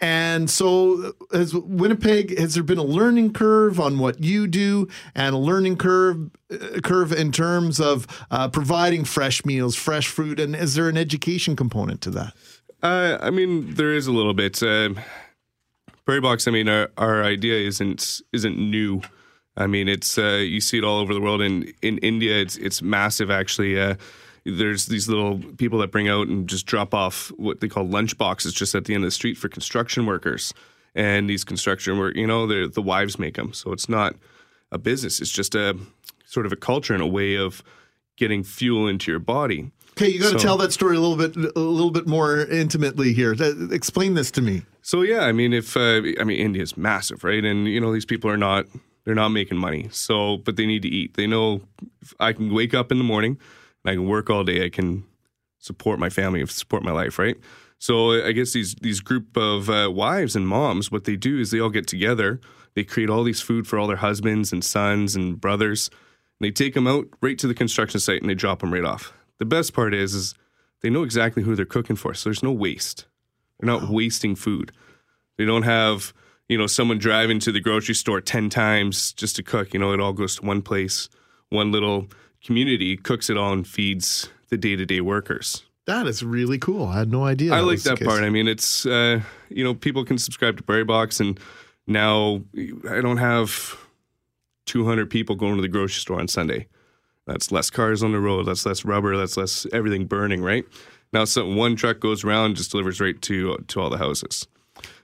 [0.00, 5.34] And so, has Winnipeg has there been a learning curve on what you do, and
[5.34, 10.54] a learning curve uh, curve in terms of uh, providing fresh meals, fresh fruit, and
[10.54, 12.34] is there an education component to that?
[12.82, 14.62] Uh, I mean, there is a little bit.
[14.62, 14.94] Uh,
[16.10, 16.48] Prairie Box.
[16.48, 19.00] I mean, our, our idea isn't isn't new.
[19.56, 21.40] I mean, it's uh, you see it all over the world.
[21.40, 23.30] And in India, it's it's massive.
[23.30, 23.94] Actually, uh,
[24.44, 28.18] there's these little people that bring out and just drop off what they call lunch
[28.18, 30.52] boxes just at the end of the street for construction workers.
[30.96, 33.52] And these construction work, you know, the wives make them.
[33.52, 34.16] So it's not
[34.72, 35.20] a business.
[35.20, 35.78] It's just a
[36.26, 37.62] sort of a culture and a way of
[38.16, 39.70] getting fuel into your body.
[40.00, 42.40] Okay, you got to So- tell that story a little bit a little bit more
[42.40, 43.34] intimately here.
[43.34, 44.62] Th- Explain this to me.
[44.82, 47.44] So yeah, I mean, if uh, I mean India's massive, right?
[47.44, 48.64] And you know these people are not
[49.04, 51.14] they're not making money, so but they need to eat.
[51.14, 51.60] They know
[52.18, 53.38] I can wake up in the morning
[53.84, 54.64] and I can work all day.
[54.64, 55.04] I can
[55.58, 57.36] support my family, support my life, right?
[57.78, 61.50] So I guess these these group of uh, wives and moms, what they do is
[61.50, 62.40] they all get together.
[62.74, 65.90] They create all these food for all their husbands and sons and brothers.
[66.40, 68.84] And they take them out right to the construction site and they drop them right
[68.84, 69.12] off.
[69.40, 70.34] The best part is, is
[70.82, 73.06] they know exactly who they're cooking for, so there's no waste.
[73.58, 74.70] They're not wasting food.
[75.38, 76.12] They don't have,
[76.46, 79.72] you know, someone driving to the grocery store 10 times just to cook.
[79.72, 81.08] You know, it all goes to one place,
[81.48, 82.08] one little
[82.44, 85.64] community cooks it all and feeds the day to day workers.
[85.86, 86.88] That is really cool.
[86.88, 87.54] I had no idea.
[87.54, 88.22] I like that part.
[88.22, 91.40] I mean, it's, uh, you know, people can subscribe to Prairie Box, and
[91.86, 92.42] now
[92.88, 93.78] I don't have
[94.66, 96.68] 200 people going to the grocery store on Sunday.
[97.26, 98.44] That's less cars on the road.
[98.44, 99.16] That's less rubber.
[99.16, 100.64] That's less everything burning, right?
[101.12, 104.46] Now, so one truck goes around and just delivers right to to all the houses.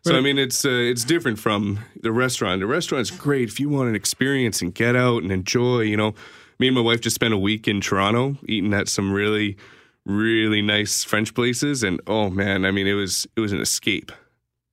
[0.05, 2.61] So I mean, it's uh, it's different from the restaurant.
[2.61, 5.81] The restaurant's great if you want an experience and get out and enjoy.
[5.81, 6.14] You know,
[6.61, 9.57] me and my wife just spent a week in Toronto eating at some really,
[10.05, 14.12] really nice French places, and oh man, I mean, it was it was an escape.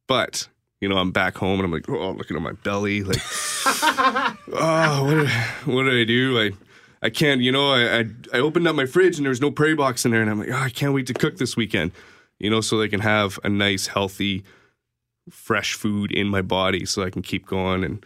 [0.08, 0.48] But
[0.82, 3.22] you know, I'm back home and I'm like, oh, looking at my belly, like,
[3.66, 5.30] oh, what did,
[5.74, 6.39] what did I do?
[6.39, 6.52] I
[7.04, 9.51] I can't, you know, I, I I opened up my fridge and there was no
[9.51, 11.91] prairie box in there, and I'm like, oh, I can't wait to cook this weekend.
[12.39, 14.43] You know, so they can have a nice, healthy,
[15.30, 18.06] fresh food in my body, so I can keep going and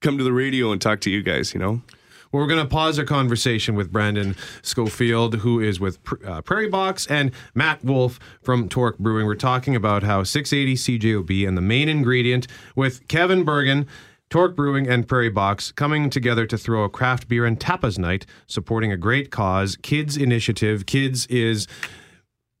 [0.00, 1.54] come to the radio and talk to you guys.
[1.54, 1.82] You know.
[2.30, 6.68] Well, we're going to pause our conversation with Brandon Schofield, who is with uh, Prairie
[6.68, 9.24] Box, and Matt Wolf from Torque Brewing.
[9.24, 13.86] We're talking about how 680 CJOB and the main ingredient with Kevin Bergen,
[14.30, 18.26] Torque Brewing, and Prairie Box coming together to throw a craft beer and tapas night
[18.46, 20.84] supporting a great cause, Kids Initiative.
[20.84, 21.66] Kids is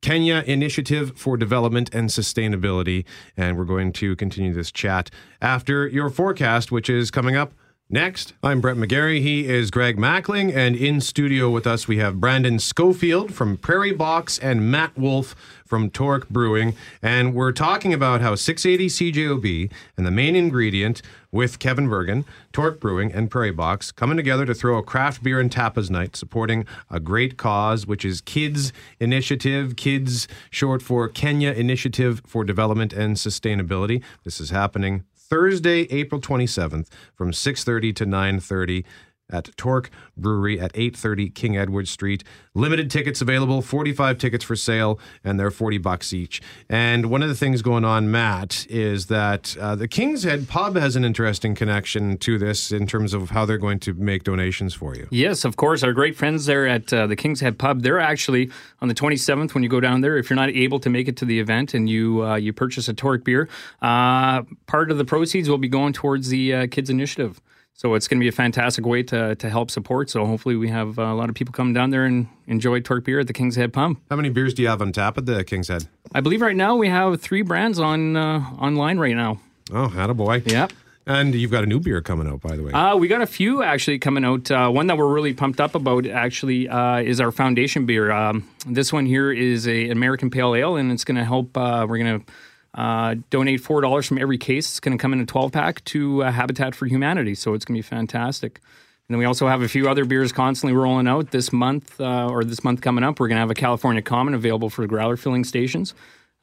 [0.00, 3.04] Kenya Initiative for Development and Sustainability.
[3.36, 5.10] And we're going to continue this chat
[5.42, 7.52] after your forecast, which is coming up
[7.90, 8.34] next.
[8.42, 9.22] I'm Brett McGarry.
[9.22, 10.54] He is Greg Mackling.
[10.54, 15.34] And in studio with us, we have Brandon Schofield from Prairie Box and Matt Wolf
[15.64, 16.74] from Torque Brewing.
[17.02, 22.80] And we're talking about how 680 CJOB and the main ingredient with Kevin Bergen, Torque
[22.80, 26.66] Brewing, and Prairie Box coming together to throw a craft beer and tapas night supporting
[26.90, 33.16] a great cause, which is Kids Initiative, Kids short for Kenya Initiative for Development and
[33.16, 34.02] Sustainability.
[34.24, 38.84] This is happening Thursday, April 27th from 6:30 to 9:30
[39.30, 42.24] at Torque Brewery at 830 King Edward Street.
[42.54, 46.40] Limited tickets available, 45 tickets for sale, and they're 40 bucks each.
[46.68, 50.76] And one of the things going on, Matt, is that uh, the King's Head Pub
[50.76, 54.74] has an interesting connection to this in terms of how they're going to make donations
[54.74, 55.06] for you.
[55.10, 55.82] Yes, of course.
[55.82, 57.82] Our great friends there at uh, the King's Head Pub.
[57.82, 58.50] They're actually
[58.80, 60.16] on the 27th when you go down there.
[60.16, 62.88] If you're not able to make it to the event and you uh, you purchase
[62.88, 63.48] a Torque beer,
[63.82, 67.40] uh, part of the proceeds will be going towards the uh, Kids Initiative.
[67.78, 70.10] So it's going to be a fantastic way to to help support.
[70.10, 73.04] So hopefully we have uh, a lot of people come down there and enjoy Torque
[73.04, 74.00] beer at the King's Head Pump.
[74.10, 75.86] How many beers do you have on tap at the King's Head?
[76.12, 79.38] I believe right now we have three brands on uh, online right now.
[79.70, 80.50] Oh, attaboy.
[80.50, 80.72] Yep.
[81.06, 82.72] And you've got a new beer coming out, by the way.
[82.72, 84.50] Uh, we got a few actually coming out.
[84.50, 88.10] Uh, one that we're really pumped up about actually uh, is our foundation beer.
[88.10, 91.56] Um, this one here is a American Pale Ale, and it's going to help.
[91.56, 92.32] Uh, we're going to
[92.74, 94.68] uh, donate four dollars from every case.
[94.70, 97.64] It's going to come in a twelve pack to uh, Habitat for Humanity, so it's
[97.64, 98.60] going to be fantastic.
[99.08, 102.28] And then we also have a few other beers constantly rolling out this month uh,
[102.28, 103.18] or this month coming up.
[103.18, 105.94] We're going to have a California Common available for growler filling stations.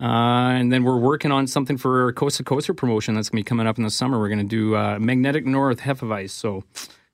[0.02, 3.38] Uh, and then we're working on something for our Coast to Coaster promotion that's going
[3.38, 4.20] to be coming up in the summer.
[4.20, 6.32] We're going to do uh, Magnetic North Hefeweiss.
[6.32, 6.64] So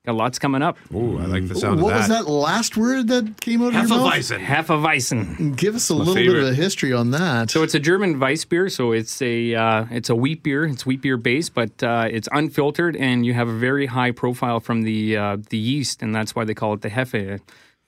[0.06, 0.78] got lots coming up.
[0.94, 2.14] Ooh, I like the sound what of that.
[2.16, 4.14] What was that last word that came out of your mouth?
[4.14, 4.44] Hefeweizen.
[4.44, 5.56] Hefeweizen.
[5.56, 7.52] Give us a My little bit of a history on that.
[7.52, 8.70] So it's a German Weiss beer.
[8.70, 10.66] So it's a uh, it's a wheat beer.
[10.66, 14.60] It's wheat beer based, but uh, it's unfiltered, and you have a very high profile
[14.60, 17.40] from the uh, the yeast, and that's why they call it the Hefe,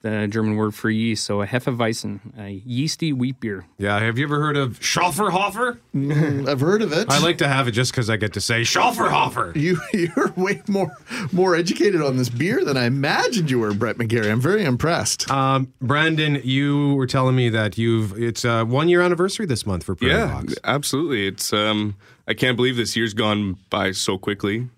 [0.03, 1.25] the German word for yeast.
[1.25, 3.65] So a Hefeweizen, a yeasty wheat beer.
[3.77, 5.79] Yeah, have you ever heard of Schafferhofer?
[5.95, 7.09] Mm, I've heard of it.
[7.09, 9.55] I like to have it just because I get to say Schafferhofer.
[9.55, 10.95] You you're way more
[11.31, 14.29] more educated on this beer than I imagined you were, Brett McGarry.
[14.29, 15.31] I'm very impressed.
[15.31, 19.83] Um, Brandon, you were telling me that you've it's a one year anniversary this month
[19.83, 20.55] for Prairie yeah, Box.
[20.65, 21.27] absolutely.
[21.27, 21.95] It's um,
[22.27, 24.69] I can't believe this year's gone by so quickly.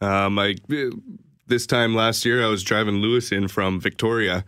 [0.00, 0.56] Um, I
[1.46, 4.44] this time last year I was driving Lewis in from Victoria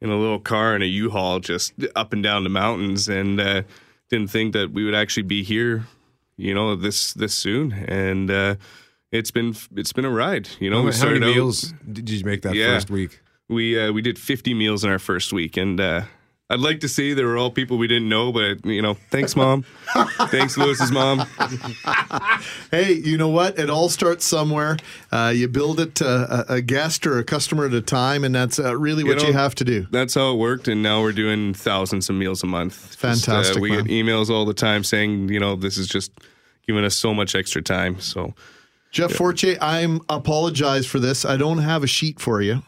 [0.00, 3.62] in a little car in a U-Haul just up and down the mountains, and uh,
[4.10, 5.86] didn't think that we would actually be here,
[6.36, 7.72] you know, this this soon.
[7.72, 8.54] And uh,
[9.10, 10.48] it's been it's been a ride.
[10.60, 12.90] You know, How we many- how many started out- meals did you make that first
[12.90, 13.20] week?
[13.48, 16.02] We uh, we did 50 meals in our first week, and uh,
[16.50, 19.36] I'd like to say they were all people we didn't know, but you know, thanks,
[19.36, 19.66] mom.
[20.28, 21.26] thanks, Lewis's mom.
[22.70, 23.58] Hey, you know what?
[23.58, 24.78] It all starts somewhere.
[25.12, 28.58] Uh, you build it uh, a, guest or a customer at a time, and that's
[28.58, 29.86] uh, really what you, know, have to do.
[29.90, 32.96] That's how it worked, and now we're doing thousands of meals a month.
[32.98, 33.84] Just, Fantastic, we man.
[33.84, 36.12] get emails all the time saying, you know, this is just
[36.66, 38.00] giving us so much extra time.
[38.00, 38.34] So,
[38.90, 41.26] Jeff Fortier, I'm apologize for this.
[41.26, 42.62] I don't have a sheet for you,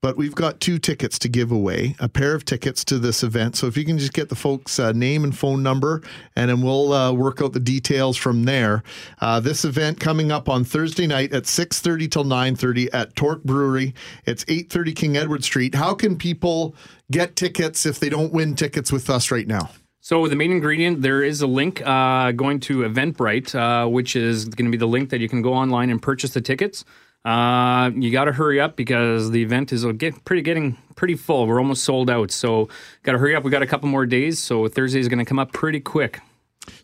[0.00, 3.56] but we've got two tickets to give away, a pair of tickets to this event.
[3.56, 6.02] So if you can just get the folks' uh, name and phone number,
[6.36, 8.82] and then we'll uh, work out the details from there.
[9.20, 13.94] Uh, this event coming up on Thursday night at 6:30 till 9:30 at Torque Brewery.
[14.24, 15.74] It's 8:30 King Edward Street.
[15.74, 16.74] How can people
[17.10, 19.70] get tickets if they don't win tickets with us right now?
[20.06, 24.44] So the main ingredient, there is a link uh, going to Eventbrite, uh, which is
[24.44, 26.84] going to be the link that you can go online and purchase the tickets.
[27.26, 31.48] Uh, you got to hurry up because the event is get pretty getting pretty full.
[31.48, 32.68] We're almost sold out, so
[33.02, 33.42] got to hurry up.
[33.42, 36.20] We got a couple more days, so Thursday is going to come up pretty quick.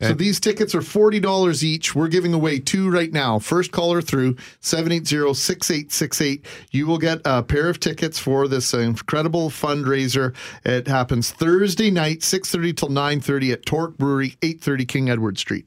[0.00, 1.94] So these tickets are forty dollars each.
[1.94, 3.38] We're giving away two right now.
[3.38, 6.44] First caller through 780-6868.
[6.70, 10.34] You will get a pair of tickets for this incredible fundraiser.
[10.64, 15.66] It happens Thursday night, 6.30 till 9.30 at Torque Brewery, 830 King Edward Street.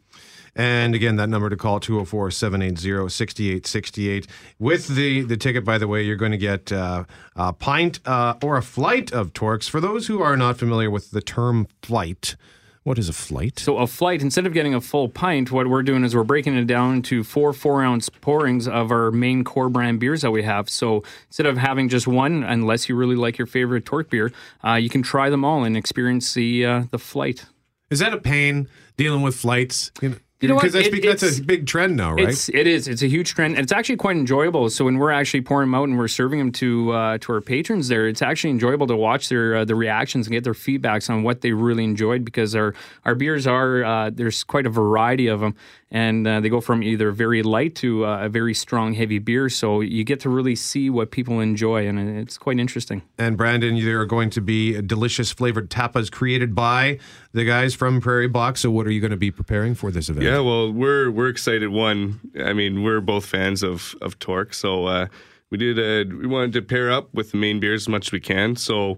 [0.56, 4.28] And again, that number to call 204 780 6868.
[4.58, 7.03] With the, the ticket, by the way, you're going to get uh,
[7.36, 9.68] a pint uh, or a flight of Torques.
[9.68, 12.36] For those who are not familiar with the term flight,
[12.84, 13.58] what is a flight?
[13.58, 16.56] So a flight, instead of getting a full pint, what we're doing is we're breaking
[16.56, 20.43] it down into four four ounce pourings of our main core brand beers that we
[20.43, 20.70] have.
[20.70, 24.32] So instead of having just one, unless you really like your favorite torque beer,
[24.64, 27.45] uh, you can try them all and experience the uh, the flight.
[27.89, 29.91] Is that a pain dealing with flights?
[29.99, 30.63] You know, You know what?
[30.63, 32.27] because that's, It- that's a big trend now, right?
[32.29, 32.88] It's it is.
[32.89, 33.55] It's a huge trend.
[33.55, 34.69] and It's actually quite enjoyable.
[34.69, 37.41] So when we're actually pouring them out and we're serving them to uh, to our
[37.41, 41.09] patrons, there, it's actually enjoyable to watch their uh, the reactions and get their feedbacks
[41.09, 42.73] on what they really enjoyed because our
[43.05, 45.55] our beers are uh, there's quite a variety of them,
[45.89, 49.47] and uh, they go from either very light to uh, a very strong heavy beer.
[49.47, 53.03] So you get to really see what people enjoy, and it's quite interesting.
[53.17, 56.99] And Brandon, there are going to be delicious flavored tapas created by
[57.31, 58.59] the guys from Prairie Box.
[58.61, 60.24] So, what are you going to be preparing for this event?
[60.26, 61.69] Yeah, well, we're we're excited.
[61.69, 65.07] One, I mean, we're both fans of of Torque, so uh,
[65.51, 65.78] we did.
[65.78, 68.55] Uh, we wanted to pair up with the main beers as much as we can.
[68.55, 68.97] So.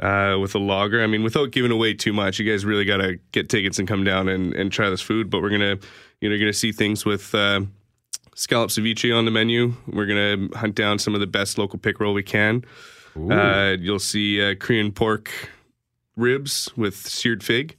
[0.00, 2.98] Uh, with a lager, I mean, without giving away too much, you guys really got
[2.98, 5.28] to get tickets and come down and, and try this food.
[5.28, 5.76] But we're gonna,
[6.20, 7.62] you know, you're gonna see things with uh,
[8.36, 9.74] scallop ceviche on the menu.
[9.88, 12.64] We're gonna hunt down some of the best local pickerel we can.
[13.16, 15.32] Uh, you'll see uh, Korean pork
[16.14, 17.76] ribs with seared fig.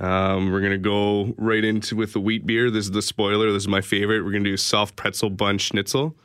[0.00, 2.70] Um, we're gonna go right into with the wheat beer.
[2.70, 3.52] This is the spoiler.
[3.52, 4.24] This is my favorite.
[4.24, 6.16] We're gonna do soft pretzel bun schnitzel.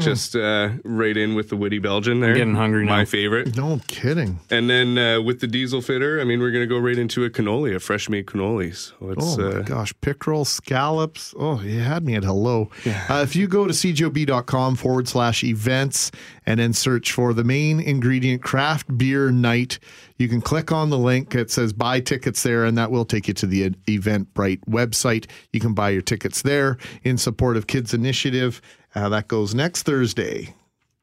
[0.00, 2.34] Just uh, right in with the witty Belgian there.
[2.34, 3.56] getting hungry My favorite.
[3.56, 4.38] No kidding.
[4.50, 7.30] And then uh, with the diesel fitter, I mean, we're gonna go right into a
[7.30, 8.74] cannoli, a fresh made cannoli.
[8.74, 11.34] So it's Oh my uh, gosh, pickerel, scallops.
[11.38, 12.70] Oh, you had me at hello.
[12.86, 16.10] Uh, if you go to cjob.com forward slash events
[16.46, 19.78] and then search for the main ingredient craft beer night,
[20.16, 21.34] You can click on the link.
[21.34, 25.26] It says buy tickets there, and that will take you to the Eventbrite website.
[25.52, 28.62] You can buy your tickets there in support of Kids Initiative.
[28.94, 30.54] Uh, that goes next Thursday,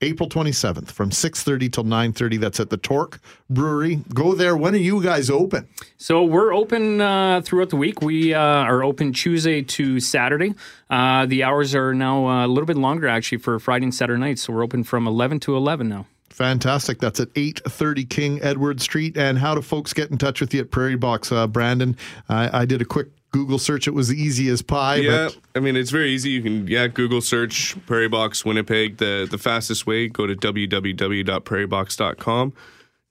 [0.01, 3.19] April 27th from 6:30 till 9:30 that's at the Torque
[3.49, 4.01] Brewery.
[4.13, 4.57] Go there.
[4.57, 5.67] When are you guys open?
[5.97, 8.01] So we're open uh, throughout the week.
[8.01, 10.55] We uh, are open Tuesday to Saturday.
[10.89, 14.19] Uh, the hours are now uh, a little bit longer actually for Friday and Saturday
[14.19, 14.43] nights.
[14.43, 16.07] So we're open from 11 to 11 now.
[16.29, 16.99] Fantastic.
[16.99, 19.17] That's at 830 King Edward Street.
[19.17, 21.95] And how do folks get in touch with you at Prairie Box, uh, Brandon?
[22.29, 23.87] I, I did a quick Google search.
[23.87, 24.97] It was easy as pie.
[24.97, 26.31] Yeah, But I mean it's very easy.
[26.31, 28.97] You can yeah Google search Prairie Box Winnipeg.
[28.97, 32.53] The the fastest way go to www.prairiebox.com.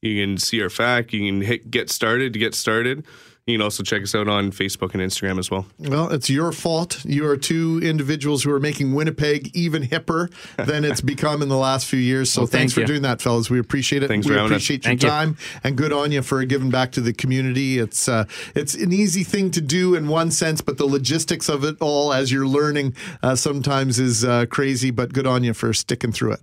[0.03, 1.13] You can see our fact.
[1.13, 3.05] You can hit get started to get started.
[3.47, 5.67] You can also check us out on Facebook and Instagram as well.
[5.79, 7.05] Well, it's your fault.
[7.05, 11.57] You are two individuals who are making Winnipeg even hipper than it's become in the
[11.57, 12.31] last few years.
[12.31, 13.51] So Well, thanks thank for doing that, fellas.
[13.51, 14.09] We appreciate it.
[14.09, 14.59] Thanks we for having us.
[14.63, 15.09] appreciate your Thank you.
[15.09, 17.79] time and good on you for giving back to the community.
[17.79, 18.25] It's uh,
[18.55, 22.13] it's an easy thing to do in one sense, but the logistics of it all,
[22.13, 24.91] as you're learning, uh, sometimes is uh, crazy.
[24.91, 26.41] But good on you for sticking through it.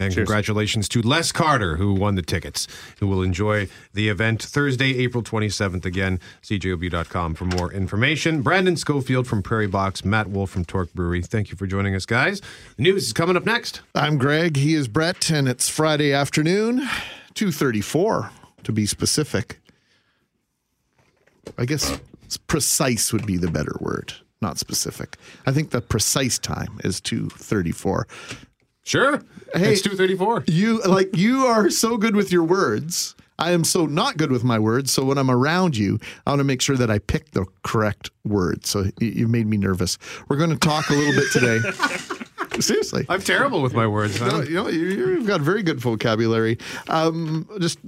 [0.00, 2.66] And congratulations to Les Carter, who won the tickets,
[3.00, 5.84] who will enjoy the event Thursday, April 27th.
[5.84, 8.40] Again, cjob.com for more information.
[8.40, 11.20] Brandon Schofield from Prairie Box, Matt Wolf from Torque Brewery.
[11.20, 12.40] Thank you for joining us, guys.
[12.76, 13.82] The news is coming up next.
[13.94, 14.56] I'm Greg.
[14.56, 16.88] He is Brett, and it's Friday afternoon,
[17.34, 18.30] two thirty-four
[18.64, 19.60] to be specific.
[21.58, 22.00] I guess
[22.46, 25.18] precise would be the better word, not specific.
[25.46, 28.06] I think the precise time is two thirty-four.
[28.84, 29.22] Sure.
[29.54, 30.44] Hey, it's 234.
[30.46, 33.14] You like you are so good with your words.
[33.38, 34.92] I am so not good with my words.
[34.92, 38.10] So when I'm around you, I want to make sure that I pick the correct
[38.24, 38.66] word.
[38.66, 39.96] So you, made me nervous.
[40.28, 41.58] We're going to talk a little bit today.
[42.60, 43.06] Seriously.
[43.08, 44.20] I'm terrible with my words.
[44.20, 46.58] No, you know, you, you've got very good vocabulary.
[46.88, 47.78] Um, just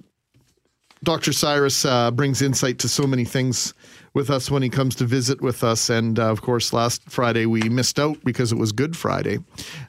[1.04, 1.32] Dr.
[1.32, 3.74] Cyrus uh, brings insight to so many things
[4.14, 5.88] with us when he comes to visit with us.
[5.88, 9.38] And uh, of course, last Friday we missed out because it was Good Friday,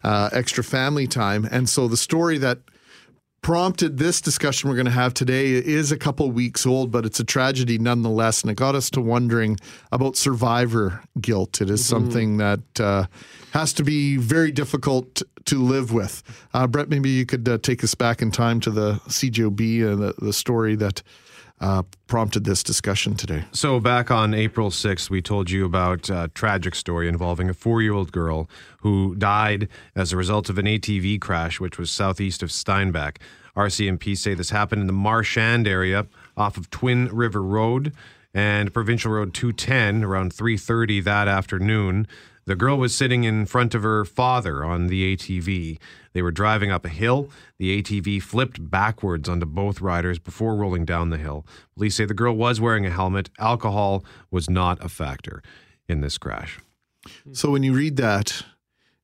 [0.03, 1.47] uh, extra family time.
[1.49, 2.59] And so the story that
[3.41, 7.19] prompted this discussion we're going to have today is a couple weeks old, but it's
[7.19, 8.41] a tragedy nonetheless.
[8.41, 9.57] And it got us to wondering
[9.91, 11.61] about survivor guilt.
[11.61, 13.07] It is something that uh,
[13.51, 16.23] has to be very difficult to live with.
[16.53, 20.01] Uh, Brett, maybe you could uh, take us back in time to the CJOB and
[20.01, 21.03] the, the story that
[21.59, 23.45] uh, prompted this discussion today.
[23.51, 28.11] So back on April 6th, we told you about a tragic story involving a four-year-old
[28.11, 28.49] girl
[28.79, 33.19] who died as a result of an ATV crash, which was southeast of Steinbach.
[33.55, 37.93] RCMP say this happened in the Marchand area off of Twin River Road
[38.33, 42.07] and Provincial Road 210 around 3:30 that afternoon.
[42.45, 45.79] The girl was sitting in front of her father on the ATV.
[46.11, 47.29] They were driving up a hill.
[47.57, 51.45] The ATV flipped backwards onto both riders before rolling down the hill.
[51.75, 53.29] Police say the girl was wearing a helmet.
[53.39, 55.41] Alcohol was not a factor
[55.87, 56.59] in this crash.
[57.31, 58.43] So when you read that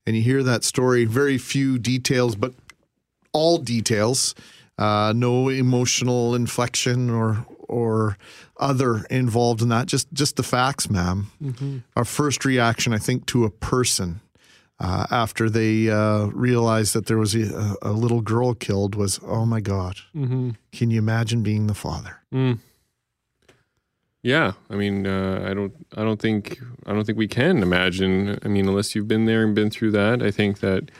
[0.05, 2.53] and you hear that story, very few details, but
[3.31, 4.35] all details,
[4.77, 8.17] uh, no emotional inflection or or
[8.59, 9.87] other involved in that.
[9.87, 11.31] Just just the facts, madam
[11.95, 14.19] Our first reaction, I think, to a person
[14.79, 19.45] uh, after they uh, realized that there was a, a little girl killed was, oh
[19.45, 20.55] my god, Mhm.
[20.71, 22.17] can you imagine being the father?
[22.33, 22.59] Mm.
[24.21, 28.37] Yeah, I mean, uh, I don't, I don't think, I don't think we can imagine.
[28.43, 30.91] I mean, unless you've been there and been through that, I think that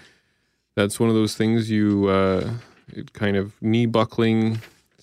[0.75, 2.49] that's one of those things you, uh,
[2.93, 4.59] it kind of knee buckling.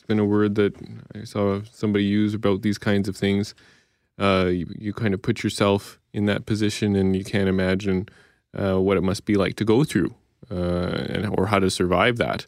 [0.07, 0.74] Been a word that
[1.14, 3.54] I saw somebody use about these kinds of things.
[4.18, 8.09] Uh, you, you kind of put yourself in that position, and you can't imagine
[8.54, 10.14] uh, what it must be like to go through,
[10.50, 12.46] uh, and or how to survive that.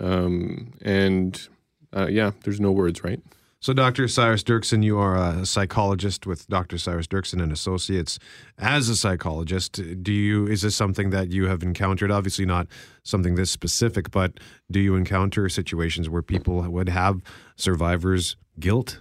[0.00, 1.48] Um, and
[1.96, 3.20] uh, yeah, there's no words, right?
[3.66, 4.06] So, Dr.
[4.06, 6.78] Cyrus Derksen, you are a psychologist with Dr.
[6.78, 8.20] Cyrus Derksen and Associates.
[8.58, 12.12] As a psychologist, do you is this something that you have encountered?
[12.12, 12.68] Obviously, not
[13.02, 14.38] something this specific, but
[14.70, 17.20] do you encounter situations where people would have
[17.56, 19.00] survivors' guilt?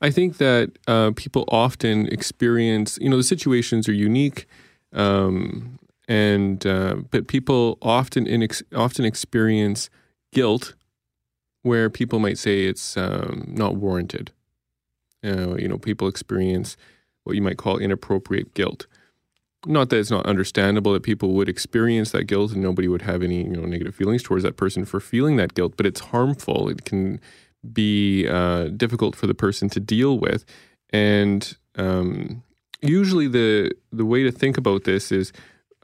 [0.00, 4.46] I think that uh, people often experience, you know, the situations are unique,
[4.92, 9.90] um, and uh, but people often in ex- often experience
[10.32, 10.76] guilt
[11.64, 14.30] where people might say it's um, not warranted.
[15.24, 16.76] Uh, you know, people experience
[17.24, 18.86] what you might call inappropriate guilt.
[19.66, 23.22] Not that it's not understandable that people would experience that guilt and nobody would have
[23.22, 26.68] any you know negative feelings towards that person for feeling that guilt, but it's harmful.
[26.68, 27.18] It can
[27.72, 30.44] be uh, difficult for the person to deal with,
[30.90, 32.42] and um,
[32.82, 35.32] usually the the way to think about this is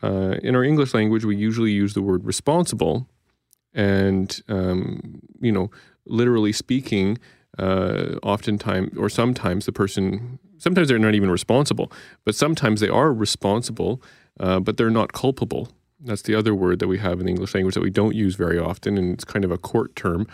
[0.02, 3.08] uh, in our English language we usually use the word responsible,
[3.74, 5.70] and um, you know
[6.06, 7.18] literally speaking,
[7.58, 11.92] uh, oftentimes or sometimes the person sometimes they're not even responsible,
[12.24, 14.02] but sometimes they are responsible,
[14.38, 15.68] uh, but they're not culpable.
[16.00, 18.34] That's the other word that we have in the English language that we don't use
[18.34, 20.26] very often, and it's kind of a court term,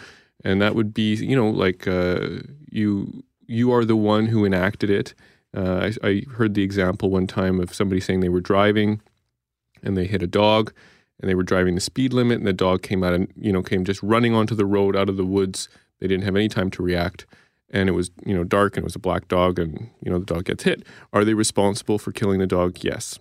[0.44, 2.28] and that would be you know like uh,
[2.70, 5.14] you you are the one who enacted it.
[5.56, 9.00] Uh, I, I heard the example one time of somebody saying they were driving
[9.82, 10.72] and they hit a dog
[11.20, 13.62] and they were driving the speed limit and the dog came out and you know
[13.62, 15.68] came just running onto the road out of the woods.
[16.00, 17.26] They didn't have any time to react
[17.70, 20.18] and it was you know dark and it was a black dog and you know
[20.18, 20.84] the dog gets hit.
[21.12, 22.78] Are they responsible for killing the dog?
[22.82, 23.18] Yes.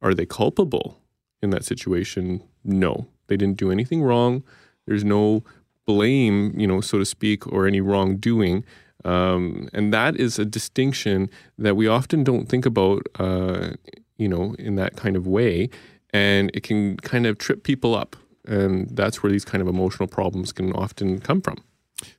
[0.00, 1.00] Are they culpable
[1.42, 2.42] in that situation?
[2.64, 3.08] No.
[3.26, 4.42] They didn't do anything wrong.
[4.86, 5.44] There's no
[5.86, 8.64] blame you know so to speak or any wrongdoing.
[9.04, 13.70] Um, and that is a distinction that we often don't think about uh,
[14.16, 15.70] you know in that kind of way
[16.12, 20.06] and it can kind of trip people up and that's where these kind of emotional
[20.08, 21.56] problems can often come from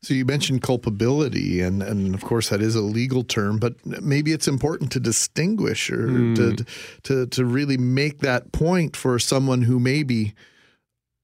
[0.02, 4.34] So you mentioned culpability, and and of course that is a legal term, but maybe
[4.34, 6.34] it's important to distinguish or Hmm.
[6.36, 6.66] to
[7.04, 10.34] to to really make that point for someone who may be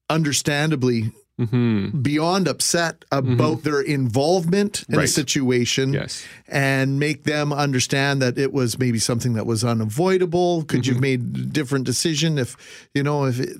[0.08, 2.00] understandably Mm-hmm.
[2.00, 5.08] beyond upset about their involvement in a Right.
[5.08, 6.24] situation Yes.
[6.48, 10.92] and make them understand that it was maybe something that was unavoidable could Mm-hmm.
[10.92, 12.56] you've made a different decision if
[12.94, 13.50] you know if it,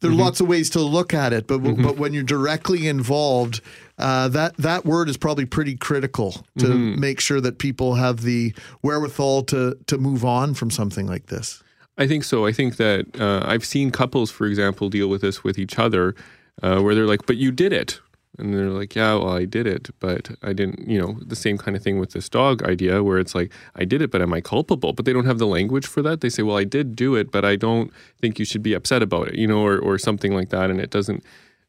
[0.00, 0.18] there are Mm-hmm.
[0.20, 3.60] lots of ways to look at it but but when you're directly involved
[3.98, 7.00] uh, that that word is probably pretty critical to Mm-hmm.
[7.00, 8.52] make sure that people have the
[8.82, 11.62] wherewithal to to move on from something like this
[11.98, 12.44] I think so.
[12.44, 16.14] I think that uh, I've seen couples, for example, deal with this with each other,
[16.62, 18.00] uh, where they're like, "But you did it,"
[18.38, 21.58] and they're like, "Yeah, well, I did it, but I didn't." You know, the same
[21.58, 24.32] kind of thing with this dog idea, where it's like, "I did it, but am
[24.32, 26.20] I culpable?" But they don't have the language for that.
[26.20, 27.90] They say, "Well, I did do it, but I don't
[28.20, 30.80] think you should be upset about it," you know, or or something like that, and
[30.80, 31.22] it doesn't.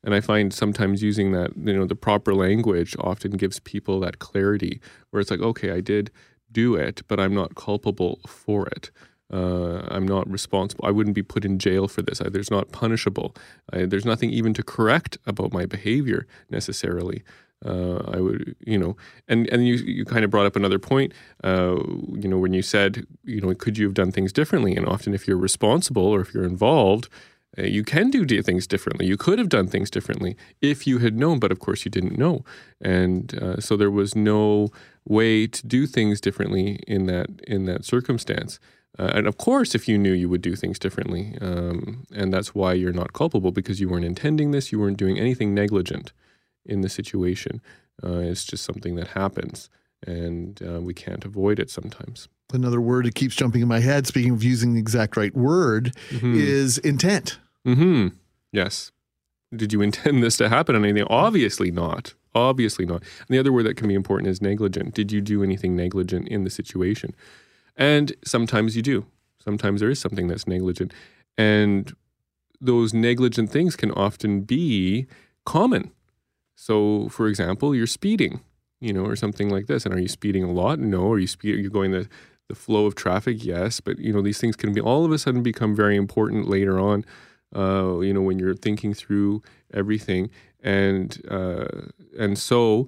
[0.03, 4.19] And I find sometimes using that, you know, the proper language often gives people that
[4.19, 4.79] clarity,
[5.09, 6.11] where it's like, "Okay, I did
[6.51, 8.91] do it, but I'm not culpable for it."
[9.31, 10.85] Uh, I'm not responsible.
[10.85, 12.21] I wouldn't be put in jail for this.
[12.21, 13.35] I, there's not punishable.
[13.73, 17.23] I, there's nothing even to correct about my behavior necessarily.
[17.65, 18.95] Uh, I would, you know,
[19.27, 21.11] and and you you kind of brought up another point.
[21.43, 21.77] Uh,
[22.13, 24.75] you know, when you said, you know, could you have done things differently?
[24.75, 27.09] And often, if you're responsible or if you're involved,
[27.57, 29.07] uh, you can do things differently.
[29.07, 32.17] You could have done things differently if you had known, but of course you didn't
[32.17, 32.45] know,
[32.79, 34.69] and uh, so there was no
[35.05, 38.59] way to do things differently in that in that circumstance.
[38.99, 42.55] Uh, and of course, if you knew, you would do things differently, um, and that's
[42.55, 44.71] why you're not culpable because you weren't intending this.
[44.71, 46.13] You weren't doing anything negligent
[46.65, 47.61] in the situation.
[48.03, 49.69] Uh, it's just something that happens,
[50.05, 52.27] and uh, we can't avoid it sometimes.
[52.53, 55.93] another word that keeps jumping in my head speaking of using the exact right word
[56.11, 58.15] is intent Mm-hmm.
[58.53, 58.91] Yes.
[59.53, 61.07] Did you intend this to happen on anything?
[61.09, 62.13] Obviously not.
[62.33, 63.01] Obviously not.
[63.01, 64.93] And the other word that can be important is negligent.
[64.93, 67.13] Did you do anything negligent in the situation?
[67.77, 69.05] And sometimes you do.
[69.41, 70.93] Sometimes there is something that's negligent.
[71.37, 71.95] And
[72.59, 75.05] those negligent things can often be
[75.45, 75.91] common.
[76.55, 78.41] So, for example, you're speeding,
[78.81, 79.85] you know, or something like this.
[79.85, 80.79] And are you speeding a lot?
[80.79, 81.11] No.
[81.11, 81.59] Are you speed?
[81.59, 82.09] You're going the
[82.49, 83.43] the flow of traffic?
[83.43, 83.79] Yes.
[83.79, 86.79] But you know, these things can be all of a sudden become very important later
[86.79, 87.05] on.
[87.55, 89.41] Uh, you know, when you're thinking through
[89.73, 90.29] everything,
[90.61, 91.67] and uh,
[92.17, 92.87] and so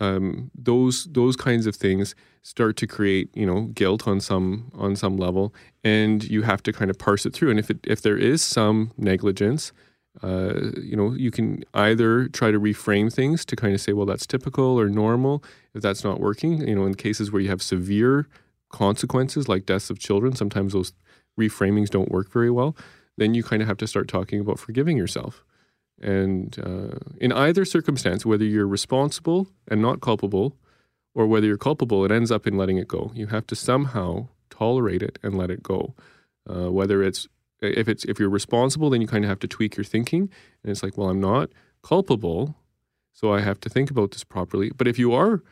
[0.00, 4.96] um, those those kinds of things start to create you know guilt on some on
[4.96, 7.50] some level, and you have to kind of parse it through.
[7.50, 9.72] And if it if there is some negligence,
[10.22, 14.06] uh, you know, you can either try to reframe things to kind of say, well,
[14.06, 15.42] that's typical or normal.
[15.74, 18.26] If that's not working, you know, in cases where you have severe
[18.70, 20.92] consequences like deaths of children, sometimes those
[21.38, 22.76] reframings don't work very well.
[23.16, 25.44] Then you kind of have to start talking about forgiving yourself.
[26.00, 30.56] And uh, in either circumstance, whether you're responsible and not culpable,
[31.14, 33.10] or whether you're culpable, it ends up in letting it go.
[33.14, 35.94] You have to somehow tolerate it and let it go.
[36.48, 37.28] Uh, whether it's
[37.60, 40.30] if it's if you're responsible, then you kind of have to tweak your thinking,
[40.62, 41.50] and it's like, well, I'm not
[41.82, 42.56] culpable,
[43.12, 44.70] so I have to think about this properly.
[44.70, 45.42] But if you are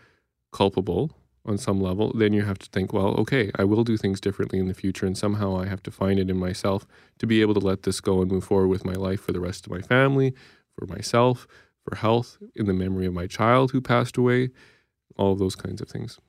[0.52, 1.10] culpable
[1.48, 4.58] on some level, then you have to think, well, okay, I will do things differently
[4.58, 6.86] in the future, and somehow I have to find it in myself
[7.18, 9.40] to be able to let this go and move forward with my life for the
[9.40, 10.34] rest of my family,
[10.78, 11.48] for myself,
[11.82, 14.50] for health, in the memory of my child who passed away,
[15.16, 16.20] all those kinds of things.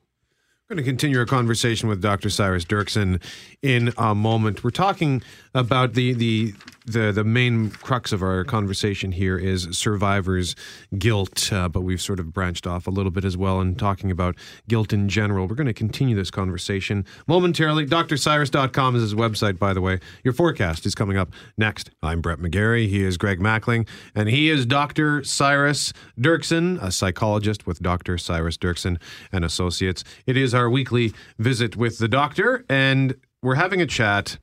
[0.68, 2.30] We're going to continue our conversation with Dr.
[2.30, 3.20] Cyrus Derksen
[3.60, 4.62] in a moment.
[4.62, 5.20] We're talking
[5.52, 6.54] about the the
[6.90, 10.56] the the main crux of our conversation here is survivors'
[10.98, 14.10] guilt, uh, but we've sort of branched off a little bit as well in talking
[14.10, 14.36] about
[14.68, 15.46] guilt in general.
[15.46, 17.86] We're going to continue this conversation momentarily.
[17.86, 20.00] DrCyrus.com is his website, by the way.
[20.24, 21.90] Your forecast is coming up next.
[22.02, 22.88] I'm Brett McGarry.
[22.88, 25.22] He is Greg Mackling, and he is Dr.
[25.24, 28.18] Cyrus Derksen, a psychologist with Dr.
[28.18, 29.00] Cyrus Derksen
[29.32, 30.04] and Associates.
[30.26, 34.38] It is our weekly visit with the doctor, and we're having a chat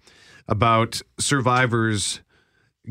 [0.48, 2.22] about survivors'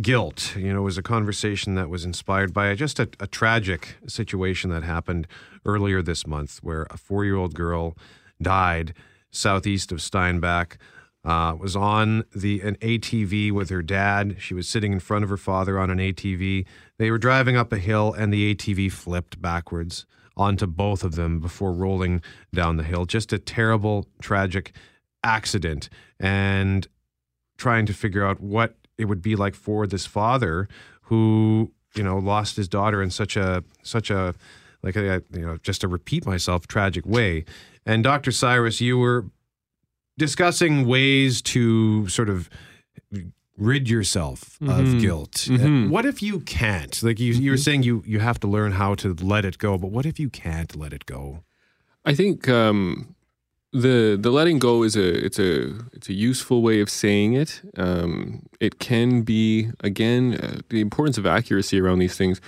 [0.01, 0.57] guilt.
[0.57, 4.83] You know, was a conversation that was inspired by just a, a tragic situation that
[4.83, 5.27] happened
[5.65, 7.97] earlier this month where a four year old girl
[8.41, 8.95] died
[9.31, 10.79] southeast of Steinbach.
[11.25, 14.37] Uh, was on the an ATV with her dad.
[14.39, 16.65] She was sitting in front of her father on an ATV.
[16.99, 21.41] They were driving up a hill, and the ATV flipped backwards onto both of them
[21.41, 22.23] before rolling
[22.55, 23.07] down the hill.
[23.07, 24.73] Just a terrible, tragic
[25.25, 25.89] accident.
[26.21, 26.87] And
[27.57, 30.69] trying to figure out what it would be like for this father
[31.03, 34.35] who you know lost his daughter in such a such a
[34.83, 37.45] like a you know just to repeat myself tragic way.
[37.85, 39.27] And dr cyrus you were
[40.19, 42.49] discussing ways to sort of
[43.59, 45.01] rid yourself of Mhm.
[45.01, 45.33] guilt.
[45.51, 45.89] Mhm.
[45.89, 47.03] what if you can't?
[47.03, 49.79] Like you, you were saying you you have to learn how to let it go
[49.79, 51.43] but what if you can't let it go?
[52.05, 53.16] I think um,
[53.73, 57.63] the the letting go is a it's a it's a useful way of saying it.
[57.77, 62.41] Um, it can be again uh, the importance of accuracy around these things.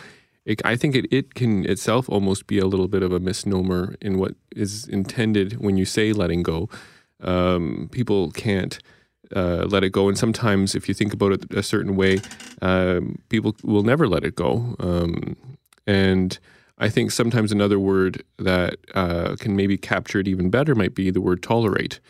[0.45, 3.97] It, I think it it can itself almost be a little bit of a misnomer
[4.01, 6.69] in what is intended when you say letting go.
[7.21, 8.79] Um, people can't.
[9.37, 12.19] Uh, let it go, and sometimes, if you think about it a certain way,
[12.63, 14.75] um, people will never let it go.
[14.81, 15.37] Um,
[15.87, 16.39] and
[16.79, 21.11] I think sometimes another word that uh, can maybe capture it even better might be
[21.11, 22.01] the word tolerate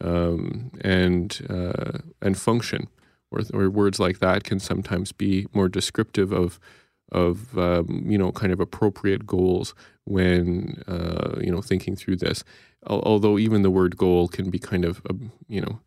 [0.00, 2.88] um, and uh, and function,
[3.30, 6.58] or, or words like that can sometimes be more descriptive of
[7.12, 12.44] of um, you know kind of appropriate goals when uh, you know thinking through this.
[12.86, 15.80] Although even the word goal can be kind of um, you know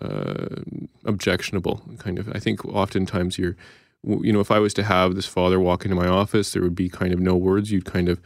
[0.00, 0.62] uh,
[1.04, 1.82] objectionable.
[1.98, 3.56] Kind of, I think oftentimes you're
[4.04, 6.74] you know, if I was to have this father walk into my office, there would
[6.74, 7.70] be kind of no words.
[7.70, 8.20] You'd kind of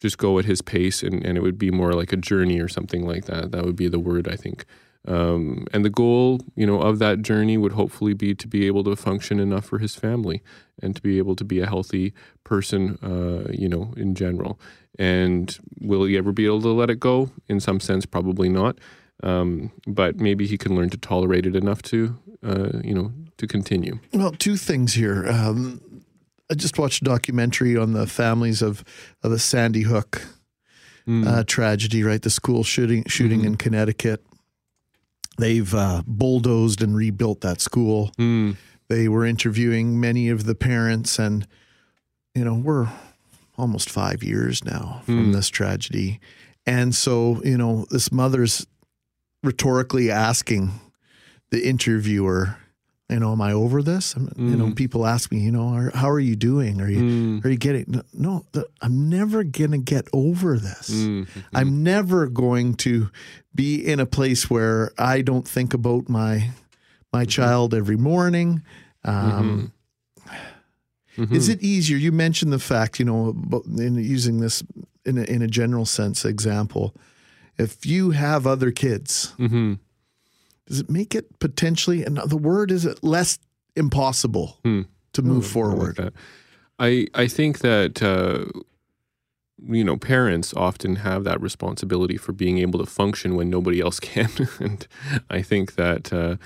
[0.00, 2.68] just go at his pace, and, and it would be more like a journey or
[2.68, 3.52] something like that.
[3.52, 4.64] That would be the word, I think.
[5.06, 8.84] Um, and the goal, you know, of that journey would hopefully be to be able
[8.84, 10.42] to function enough for his family
[10.80, 14.58] and to be able to be a healthy person, uh, you know, in general.
[14.98, 17.30] And will he ever be able to let it go?
[17.48, 18.78] In some sense, probably not.
[19.22, 23.46] Um, but maybe he can learn to tolerate it enough to, uh, you know, to
[23.46, 23.98] continue.
[24.12, 25.26] Well, two things here.
[25.28, 25.80] Um,
[26.50, 28.84] I just watched a documentary on the families of,
[29.22, 30.22] of the Sandy Hook
[31.06, 32.22] uh, tragedy, right?
[32.22, 34.24] The school shooting shooting in Connecticut.
[35.36, 38.10] They've uh, bulldozed and rebuilt that school.
[38.88, 41.46] They were interviewing many of the parents, and
[42.34, 42.88] you know we're
[43.58, 46.20] almost five years now from this tragedy,
[46.66, 48.66] and so you know this mother's
[49.42, 50.70] rhetorically asking
[51.50, 52.56] the interviewer,
[53.14, 54.14] you know, am I over this?
[54.14, 54.76] And, You know, mm.
[54.76, 56.80] people ask me, you know, are, how are you doing?
[56.80, 57.44] Are you mm.
[57.44, 58.02] are you getting?
[58.12, 60.90] No, the, I'm never gonna get over this.
[60.90, 61.40] Mm-hmm.
[61.54, 63.10] I'm never going to
[63.54, 66.50] be in a place where I don't think about my
[67.12, 67.28] my mm-hmm.
[67.28, 68.62] child every morning.
[69.04, 69.72] Um,
[71.16, 71.34] mm-hmm.
[71.34, 71.96] Is it easier?
[71.96, 73.36] You mentioned the fact, you know,
[73.78, 74.64] in using this
[75.06, 76.96] in a, in a general sense example.
[77.56, 79.32] If you have other kids,
[80.66, 82.04] does it make it potentially?
[82.04, 83.38] And the word is it less
[83.76, 84.58] impossible
[85.12, 86.12] to move Oh, I like forward?
[86.78, 88.46] I I think that uh,
[89.66, 94.00] you know parents often have that responsibility for being able to function when nobody else
[94.12, 94.86] can, and
[95.30, 96.36] I think that uh,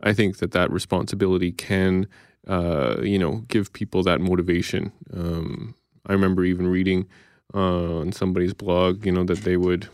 [0.00, 2.06] I think that that responsibility can
[2.46, 4.92] uh, you know give people that motivation.
[5.12, 5.74] Um,
[6.06, 7.06] I remember even reading
[7.54, 9.88] uh, on somebody's blog, you know, that they would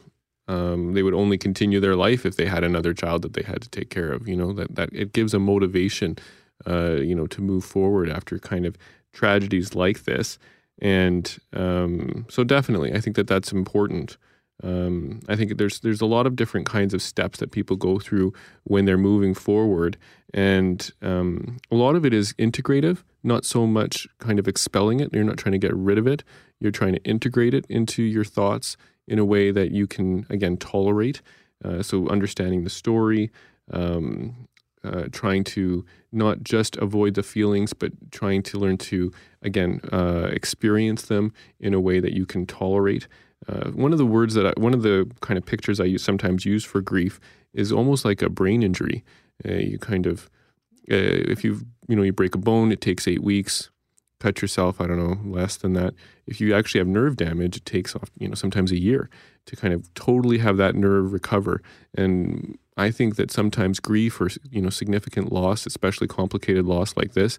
[0.48, 3.62] um, they would only continue their life if they had another child that they had
[3.62, 4.28] to take care of.
[4.28, 6.18] You know that that it gives a motivation,
[6.66, 8.76] uh, you know, to move forward after kind of
[9.12, 10.38] tragedies like this.
[10.80, 14.16] And um, so, definitely, I think that that's important.
[14.62, 17.98] Um, I think there's there's a lot of different kinds of steps that people go
[17.98, 18.32] through
[18.64, 19.96] when they're moving forward,
[20.32, 25.12] and um, a lot of it is integrative, not so much kind of expelling it.
[25.12, 26.22] You're not trying to get rid of it.
[26.60, 28.76] You're trying to integrate it into your thoughts
[29.06, 31.22] in a way that you can again tolerate.
[31.64, 33.30] Uh, so understanding the story,
[33.70, 34.48] um,
[34.84, 40.28] uh, trying to not just avoid the feelings, but trying to learn to again uh,
[40.30, 43.08] experience them in a way that you can tolerate.
[43.48, 46.02] Uh, one of the words that I, one of the kind of pictures I use,
[46.02, 47.20] sometimes use for grief
[47.52, 49.04] is almost like a brain injury.
[49.46, 50.30] Uh, you kind of
[50.90, 53.70] uh, if you you know you break a bone, it takes eight weeks.
[54.24, 55.92] Cut yourself, I don't know, less than that.
[56.26, 59.10] If you actually have nerve damage, it takes off you know sometimes a year
[59.44, 61.60] to kind of totally have that nerve recover.
[61.94, 67.12] And I think that sometimes grief or you know significant loss, especially complicated loss like
[67.12, 67.38] this,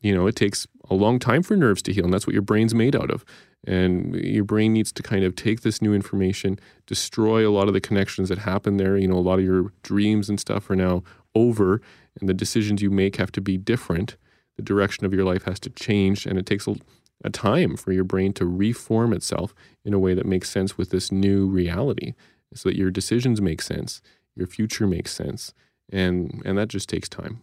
[0.00, 2.42] you know, it takes a long time for nerves to heal, and that's what your
[2.42, 3.24] brain's made out of.
[3.66, 7.72] And your brain needs to kind of take this new information, destroy a lot of
[7.72, 8.98] the connections that happen there.
[8.98, 11.02] You know, a lot of your dreams and stuff are now
[11.34, 11.80] over,
[12.20, 14.16] and the decisions you make have to be different.
[14.60, 16.76] The direction of your life has to change, and it takes a,
[17.24, 19.54] a time for your brain to reform itself
[19.84, 22.12] in a way that makes sense with this new reality,
[22.54, 24.02] so that your decisions make sense,
[24.36, 25.54] your future makes sense,
[25.90, 27.40] and and that just takes time.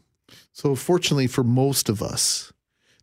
[0.53, 2.53] So, fortunately for most of us,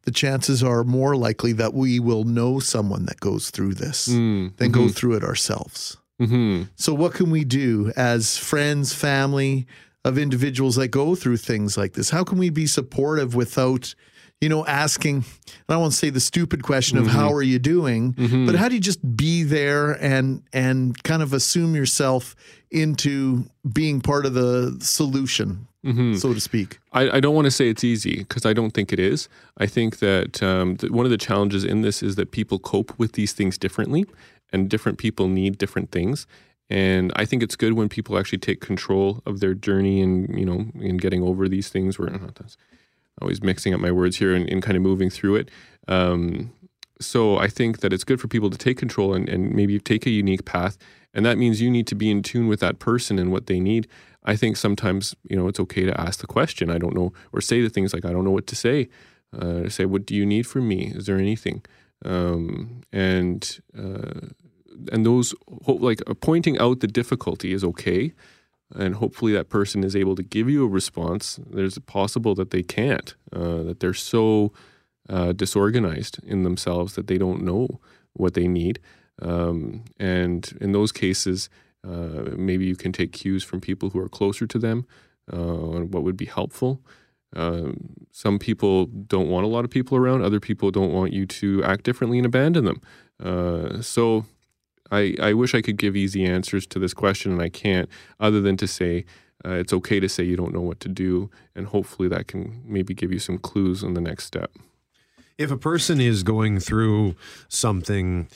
[0.03, 4.57] the chances are more likely that we will know someone that goes through this Mm,
[4.59, 4.95] than go mhm.
[4.95, 5.97] through it ourselves.
[6.21, 6.65] Mm-hmm.
[6.77, 9.67] So, what can we do as friends, family
[10.05, 12.11] of individuals that go through things like this?
[12.11, 13.95] How can we be supportive without,
[14.41, 15.25] you know, asking,
[15.69, 17.11] I won't say the stupid question of Mhm.
[17.11, 18.47] how are you doing, Mhm.
[18.47, 22.35] but how do you just be there and and kind of assume yourself
[22.71, 26.19] into being part of the solution, Mhm.
[26.19, 26.79] so to speak?
[26.93, 29.29] I, I don't want to say it's easy because I don't think it is.
[29.57, 32.93] I think that, um, that one of the challenges in this is that people cope
[32.99, 34.05] with these things differently,
[34.53, 36.27] and different people need different things.
[36.71, 40.47] And I think it's good when people actually take control of their journey and you
[40.47, 41.99] know in getting over these things.
[41.99, 42.57] Where that's
[43.21, 45.51] always mixing up my words here and, and kind of moving through it.
[45.89, 46.53] Um,
[47.01, 50.07] so I think that it's good for people to take control and, and maybe take
[50.07, 50.79] a unique path.
[51.13, 53.61] And that means you need to be in tune with that person and what they
[53.61, 53.87] need.
[54.25, 57.41] I think sometimes, you know, it's okay to ask the question, I don't know, or
[57.41, 58.89] say the things like, I don't know what to say.
[59.39, 60.93] Uh, say, what do you need from me?
[60.95, 61.63] Is there anything?
[62.05, 64.29] Um, and, uh,
[64.93, 65.35] and those,
[65.65, 68.13] ho- like uh, pointing out the difficulty is okay.
[68.75, 71.39] And hopefully that person is able to give you a response.
[71.49, 74.53] There's a possible that they can't, uh, that they're so
[75.09, 77.81] uh, disorganized in themselves that they don't know
[78.15, 78.81] what they need.
[79.23, 81.49] Um, and in those cases,
[81.87, 84.87] uh, maybe you can take cues from people who are closer to them
[85.33, 86.81] uh, on what would be helpful.
[87.37, 90.23] Um, some people don't want a lot of people around.
[90.23, 92.81] Other people don't want you to act differently and abandon them.
[93.23, 94.25] Uh, so
[94.95, 97.89] I, I wish I could give easy answers to this question, and I can't,
[98.21, 99.05] other than to say
[99.45, 102.63] uh, it's okay to say you don't know what to do, and hopefully that can
[102.65, 104.51] maybe give you some clues on the next step.
[105.37, 107.17] If a person is going through
[107.49, 108.29] something,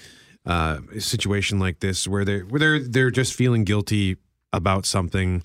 [0.45, 4.17] uh, a situation like this, where they where they're they're just feeling guilty
[4.53, 5.43] about something,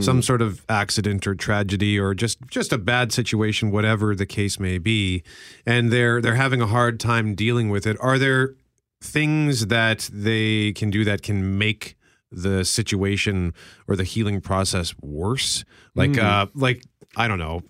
[0.00, 4.60] some sort of accident or tragedy, or just just a bad situation, whatever the case
[4.60, 5.22] may be,
[5.66, 7.96] and they're they're having a hard time dealing with it.
[8.00, 8.54] Are there
[9.02, 11.96] things that they can do that can make
[12.30, 13.52] the situation
[13.88, 15.64] or the healing process worse?
[15.94, 16.22] Like Mm.
[16.22, 16.82] uh, like
[17.16, 17.62] I don't know,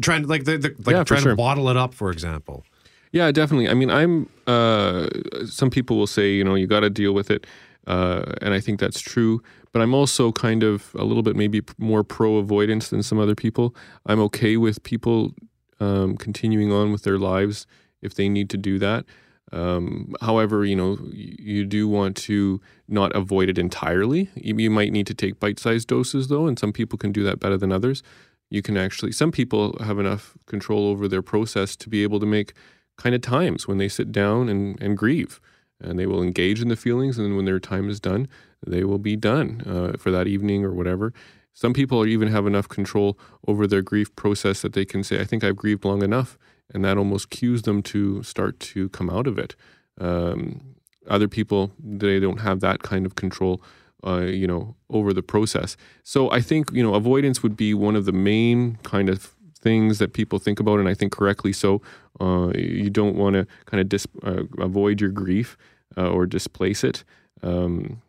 [0.00, 1.32] trying to like the, the like Yeah, trying sure.
[1.32, 2.64] to bottle it up, for example.
[3.12, 3.68] Yeah, definitely.
[3.68, 4.28] I mean, I'm.
[4.46, 5.08] Uh,
[5.46, 7.46] some people will say, you know, you got to deal with it,
[7.86, 9.42] uh, and I think that's true.
[9.72, 13.34] But I'm also kind of a little bit maybe more pro avoidance than some other
[13.34, 13.74] people.
[14.06, 15.34] I'm okay with people
[15.80, 17.66] um, continuing on with their lives
[18.02, 19.04] if they need to do that.
[19.52, 24.30] Um, however, you know, you do want to not avoid it entirely.
[24.34, 27.56] You, might need to take bite-sized doses, though, and some people can do that better
[27.56, 28.02] than others.
[28.50, 32.26] You can actually, some people have enough control over their process to be able to
[32.26, 32.52] make
[32.96, 35.40] kind of times when they sit down and, and grieve.
[35.80, 38.26] And they will engage in the feelings, and when their time is done,
[38.66, 41.12] they will be done uh, for that evening or whatever.
[41.54, 45.24] Some people even have enough control over their grief process that they can say, I
[45.24, 46.38] think I've grieved long enough.
[46.74, 49.56] And that almost cues them to start to come out of it.
[49.98, 50.74] Um,
[51.08, 53.62] other people, they don't have that kind of control,
[54.06, 55.76] uh, you know, over the process.
[56.02, 59.98] So I think, you know, avoidance would be one of the main kind of things
[59.98, 61.82] that people think about, and I think correctly so.
[62.20, 65.56] Uh, you don't want to kind of dis- uh, avoid your grief
[65.96, 67.04] uh, or displace it
[67.42, 68.02] um,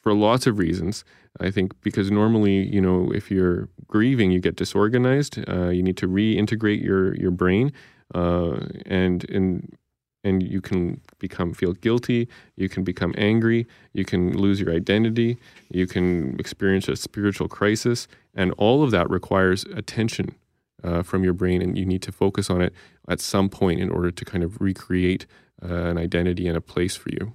[0.00, 1.04] for lots of reasons.
[1.40, 5.38] I think because normally, you know, if you're grieving, you get disorganized.
[5.48, 7.72] Uh, you need to reintegrate your your brain,
[8.14, 9.76] uh, and and
[10.24, 12.28] and you can become feel guilty.
[12.56, 13.66] You can become angry.
[13.92, 15.38] You can lose your identity.
[15.70, 20.34] You can experience a spiritual crisis, and all of that requires attention
[20.82, 22.72] uh, from your brain, and you need to focus on it
[23.08, 25.26] at some point in order to kind of recreate
[25.62, 27.32] uh, an identity and a place for you.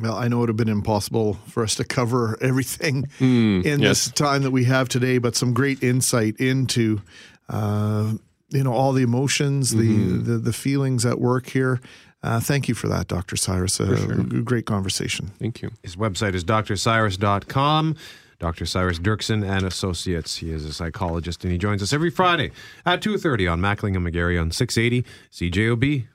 [0.00, 3.80] Well, I know it would have been impossible for us to cover everything Mm, in
[3.80, 4.04] yes.
[4.06, 7.00] this time that we have today, but some great insight into,
[7.48, 8.12] uh,
[8.50, 10.24] you know, all the emotions, Mm-hmm.
[10.24, 11.80] the, the the feelings at work here.
[12.22, 13.36] Uh, thank you for that, Dr.
[13.36, 13.78] Cyrus.
[13.78, 15.30] A, a great conversation.
[15.38, 15.70] Thank you.
[15.84, 17.96] His website is drcyrus.com.
[18.40, 18.66] Dr.
[18.66, 20.36] Cyrus Derksen and Associates.
[20.36, 22.52] He is a psychologist, and he joins us every Friday
[22.86, 26.06] at 2.30 on Mackling and McGarry on 680 CJOB.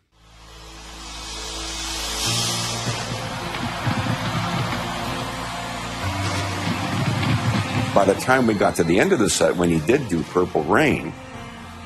[7.93, 10.23] By the time we got to the end of the set, when he did do
[10.23, 11.13] Purple Rain,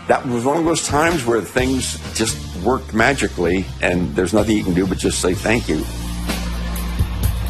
[0.08, 4.64] that was one of those times where things just worked magically, and there's nothing you
[4.64, 5.84] can do but just say thank you.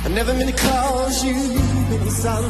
[0.03, 2.47] I never meant to cause you any sorrow.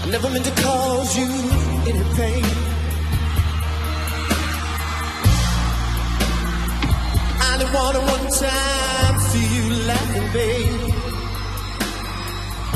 [0.00, 1.26] I never meant to cause you
[1.86, 2.44] any pain.
[7.42, 10.73] I didn't want to one time see you laughing, babe.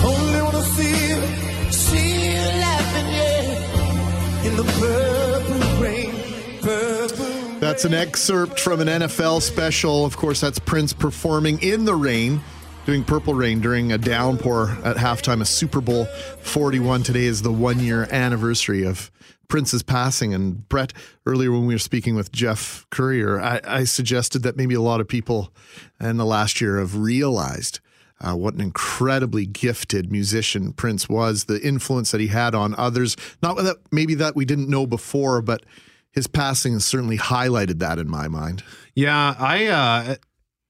[0.04, 1.22] Only wanna feel,
[1.70, 6.14] see you laughing, yeah, in the purple rain,
[6.60, 7.60] purple.
[7.60, 10.04] That's an excerpt from an NFL special.
[10.04, 12.40] Of course, that's Prince performing in the rain,
[12.86, 16.06] doing Purple Rain during a downpour at halftime of Super Bowl
[16.40, 17.02] 41.
[17.02, 19.10] Today is the one year anniversary of
[19.48, 20.32] Prince's passing.
[20.32, 20.92] And Brett,
[21.26, 25.00] earlier when we were speaking with Jeff Courier, I, I suggested that maybe a lot
[25.00, 25.52] of people
[26.00, 27.80] in the last year have realized.
[28.20, 33.16] Uh, what an incredibly gifted musician Prince was, the influence that he had on others.
[33.42, 35.64] Not that maybe that we didn't know before, but
[36.10, 38.64] his passing has certainly highlighted that in my mind.
[38.94, 40.16] Yeah, I uh,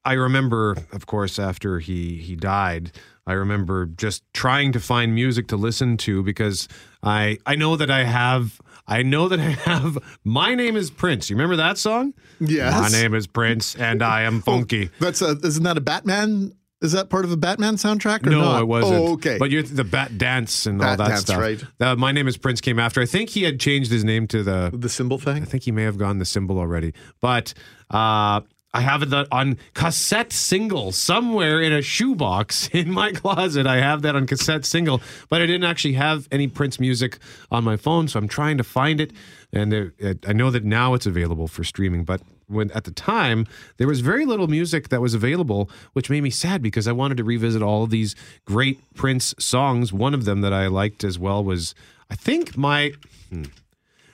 [0.05, 2.91] I remember, of course, after he he died,
[3.25, 6.67] I remember just trying to find music to listen to because
[7.03, 11.29] I I know that I have I know that I have my name is Prince.
[11.29, 12.13] You remember that song?
[12.39, 12.73] Yes.
[12.79, 14.89] My name is Prince and I am funky.
[14.99, 16.53] That's a isn't that a Batman?
[16.81, 18.61] Is that part of a Batman soundtrack or no, not?
[18.61, 18.99] it wasn't.
[18.99, 19.37] Oh, okay.
[19.37, 21.37] But you're the Bat Dance and all that Dance, stuff.
[21.37, 21.61] right.
[21.79, 23.01] Uh, my name is Prince came after.
[23.01, 25.43] I think he had changed his name to the the symbol thing.
[25.43, 26.93] I think he may have gone the symbol already.
[27.19, 27.53] But
[27.91, 28.41] uh,
[28.73, 33.65] I have it on cassette single somewhere in a shoebox in my closet.
[33.67, 37.17] I have that on cassette single, but I didn't actually have any Prince music
[37.51, 39.11] on my phone, so I'm trying to find it.
[39.51, 42.91] And it, it, I know that now it's available for streaming, but when at the
[42.91, 43.45] time
[43.77, 47.17] there was very little music that was available, which made me sad because I wanted
[47.17, 48.15] to revisit all of these
[48.45, 49.93] great Prince songs.
[49.93, 51.75] One of them that I liked as well was,
[52.09, 52.93] I think my.
[53.29, 53.43] Hmm,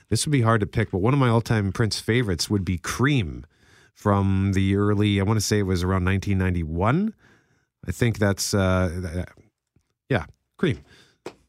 [0.09, 2.77] this would be hard to pick, but one of my all-time Prince favorites would be
[2.77, 3.45] "Cream"
[3.93, 5.19] from the early.
[5.19, 7.13] I want to say it was around 1991.
[7.87, 9.25] I think that's uh,
[10.09, 10.25] yeah,
[10.57, 10.81] "Cream."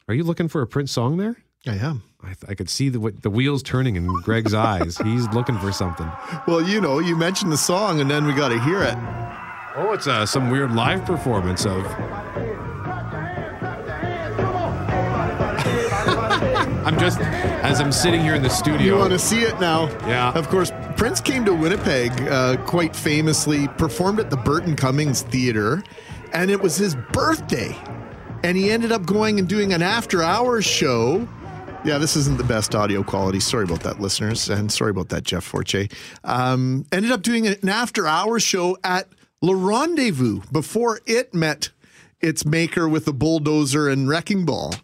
[0.08, 1.36] Are you looking for a Prince song there?
[1.66, 2.02] I am.
[2.27, 4.98] I, I could see the the wheels turning in Greg's eyes.
[4.98, 6.11] He's looking for something.
[6.47, 8.97] Well, you know, you mentioned the song, and then we got to hear it.
[9.77, 11.86] Oh, it's uh, some weird live performance of.
[16.86, 18.94] I'm just as I'm sitting here in the studio.
[18.94, 19.89] You want to see it now?
[20.07, 20.32] Yeah.
[20.32, 25.82] Of course, Prince came to Winnipeg uh, quite famously, performed at the Burton Cummings Theater,
[26.32, 27.77] and it was his birthday.
[28.44, 31.27] And he ended up going and doing an after hours show.
[31.86, 33.38] Yeah, this isn't the best audio quality.
[33.38, 34.50] Sorry about that, listeners.
[34.50, 35.86] And sorry about that, Jeff Forche.
[36.24, 39.08] Um, ended up doing an after hours show at
[39.40, 41.70] Le Rendezvous before it met
[42.20, 44.74] its maker with the bulldozer and wrecking ball.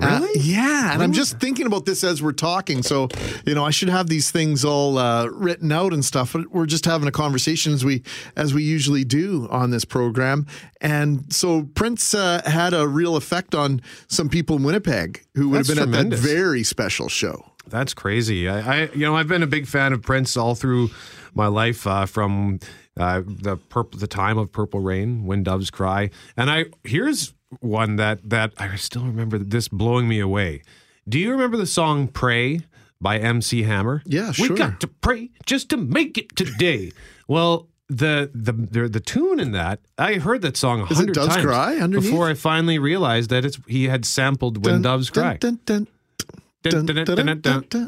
[0.00, 0.40] Uh, Really?
[0.40, 2.82] yeah, and I'm just thinking about this as we're talking.
[2.82, 3.08] So,
[3.46, 6.32] you know, I should have these things all uh, written out and stuff.
[6.34, 8.02] But we're just having a conversation as we
[8.36, 10.46] as we usually do on this program.
[10.80, 15.58] And so Prince uh, had a real effect on some people in Winnipeg who would
[15.60, 16.20] That's have been tremendous.
[16.20, 17.52] at that very special show.
[17.68, 18.48] That's crazy.
[18.48, 20.90] I, I, you know, I've been a big fan of Prince all through
[21.34, 22.60] my life, uh, from
[22.96, 27.96] uh, the purple, the time of Purple Rain, When Doves Cry, and I here's one
[27.96, 30.62] that that I still remember this blowing me away.
[31.08, 32.60] Do you remember the song "Pray"
[33.00, 34.02] by MC Hammer?
[34.04, 34.50] Yeah, sure.
[34.50, 36.92] We got to pray just to make it today.
[37.28, 37.68] well.
[37.88, 41.76] The, the the the tune in that I heard that song a hundred times Cry
[41.76, 42.10] underneath?
[42.10, 45.36] before I finally realized that it's he had sampled "When Dun, Doves Cry."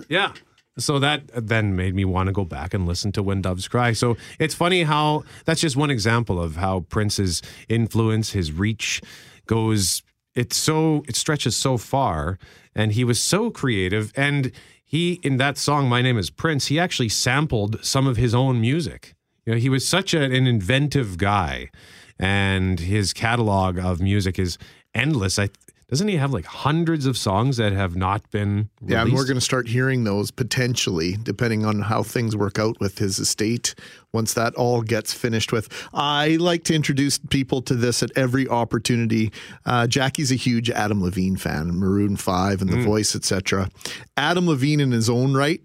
[0.08, 0.34] Yeah.
[0.78, 3.92] So that then made me want to go back and listen to When Doves Cry.
[3.92, 9.02] So it's funny how that's just one example of how Prince's influence, his reach
[9.48, 10.02] goes
[10.34, 12.38] it's so it stretches so far
[12.74, 14.52] and he was so creative and
[14.84, 18.60] he in that song My Name is Prince, he actually sampled some of his own
[18.60, 19.14] music.
[19.44, 21.70] You know, he was such a, an inventive guy
[22.18, 24.56] and his catalog of music is
[24.94, 25.38] endless.
[25.38, 25.50] I
[25.88, 28.92] doesn't he have like hundreds of songs that have not been released?
[28.92, 32.78] Yeah, and we're going to start hearing those potentially, depending on how things work out
[32.78, 33.74] with his estate
[34.12, 35.68] once that all gets finished with.
[35.94, 39.32] I like to introduce people to this at every opportunity.
[39.64, 43.70] Uh, Jackie's a huge Adam Levine fan, Maroon 5 and The Voice, etc.
[44.16, 45.62] Adam Levine, in his own right,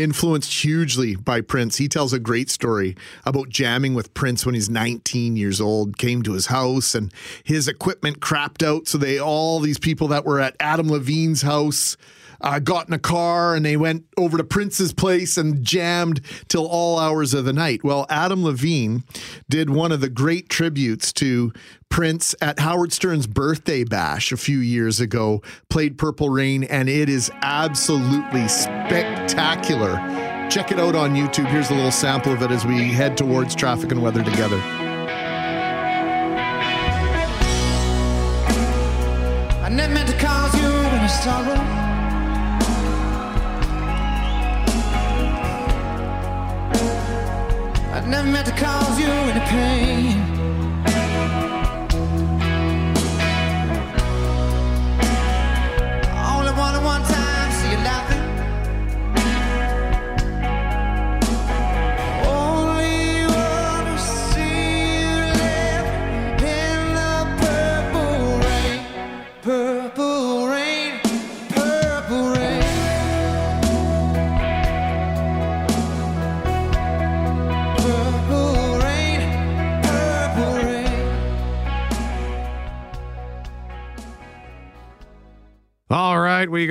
[0.00, 1.76] influenced hugely by Prince.
[1.76, 6.22] He tells a great story about jamming with Prince when he's 19 years old, came
[6.22, 7.12] to his house and
[7.44, 8.88] his equipment crapped out.
[8.88, 11.96] So they, all these people that were at Adam Levine's house,
[12.40, 16.66] uh, got in a car and they went over to Prince's place and jammed till
[16.66, 17.84] all hours of the night.
[17.84, 19.04] Well, Adam Levine
[19.48, 21.52] did one of the great tributes to
[21.88, 27.08] Prince at Howard Stern's birthday bash a few years ago, played Purple Rain, and it
[27.08, 29.96] is absolutely spectacular.
[30.50, 31.46] Check it out on YouTube.
[31.46, 34.79] Here's a little sample of it as we head towards traffic and weather together.
[48.30, 49.79] Meant to cause you any pain.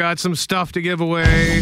[0.09, 1.61] Got some stuff to give away.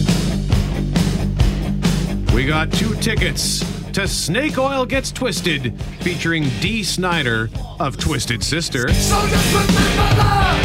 [2.33, 3.59] We got two tickets
[3.91, 7.49] to Snake Oil Gets Twisted, featuring Dee Snider
[7.81, 8.87] of Twisted Sister.
[8.93, 10.61] So just remember love,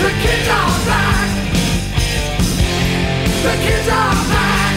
[0.00, 1.30] the kids are back.
[3.44, 4.74] The kids are back.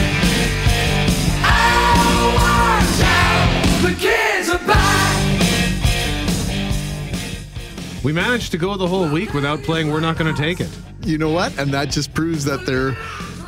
[1.47, 3.49] Oh, watch out,
[3.81, 5.17] the kids are back.
[8.03, 10.69] We managed to go the whole week without playing We're Not Gonna Take It.
[11.05, 11.57] You know what?
[11.59, 12.95] And that just proves that their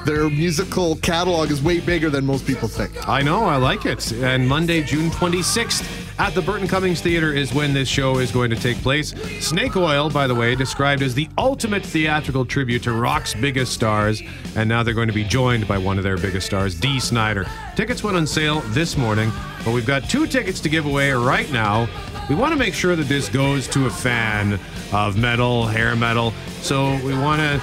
[0.06, 3.10] their musical catalog is way bigger than most people think.
[3.10, 4.14] I know, I like it.
[4.14, 5.86] And Monday, June 26th
[6.18, 9.14] at the Burton Cummings Theater is when this show is going to take place.
[9.46, 14.22] Snake Oil, by the way, described as the ultimate theatrical tribute to rock's biggest stars.
[14.56, 17.46] And now they're going to be joined by one of their biggest stars, Dee Snider.
[17.76, 19.32] Tickets went on sale this morning,
[19.66, 21.90] but we've got two tickets to give away right now.
[22.30, 24.60] We want to make sure that this goes to a fan
[24.92, 26.34] of metal, hair metal.
[26.62, 27.62] So we want to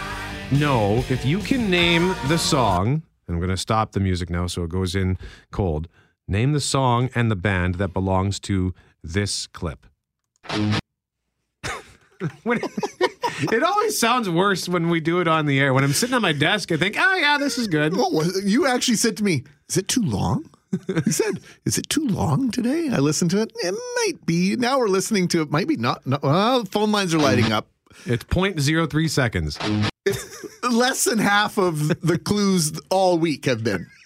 [0.57, 3.03] know if you can name the song.
[3.27, 5.19] And I'm going to stop the music now so it goes in
[5.51, 5.89] cold.
[6.27, 9.87] Name the song and the band that belongs to this clip.
[12.43, 12.61] When-
[13.53, 15.75] it always sounds worse when we do it on the air.
[15.75, 17.93] When I'm sitting on my desk, I think, oh, yeah, this is good.
[18.45, 20.49] You actually said to me, "Is it too long?"
[21.05, 23.53] He said, "Is it too long today?" I listened to it.
[23.57, 24.57] It might be.
[24.57, 25.51] Now we're listening to it.
[25.51, 26.03] Might be not.
[26.23, 27.67] well, phone lines are lighting up.
[28.07, 29.57] It's 0.03 seconds.
[30.05, 33.87] It's Less than half of the clues all week have been.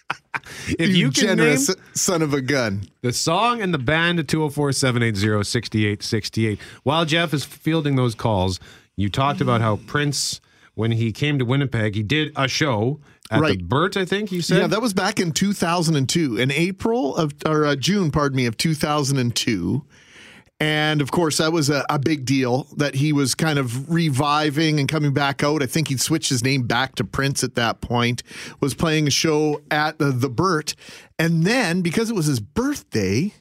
[0.78, 2.82] If you, can generous son of a gun.
[3.02, 6.58] the song and the band at 204 780 6868.
[6.82, 8.60] While Jeff is fielding those calls,
[8.96, 10.40] you talked about how Prince,
[10.74, 13.68] when he came to Winnipeg, he did a show at the Right.
[13.68, 14.58] Burt, I think you said.
[14.58, 18.56] Yeah, that was back in 2002, in April of or uh, June, pardon me, of
[18.56, 19.84] 2002.
[20.60, 24.80] And of course, that was a, a big deal that he was kind of reviving
[24.80, 25.62] and coming back out.
[25.62, 28.24] I think he'd switched his name back to Prince at that point,
[28.60, 30.74] was playing a show at the, the Burt.
[31.16, 33.34] And then, because it was his birthday,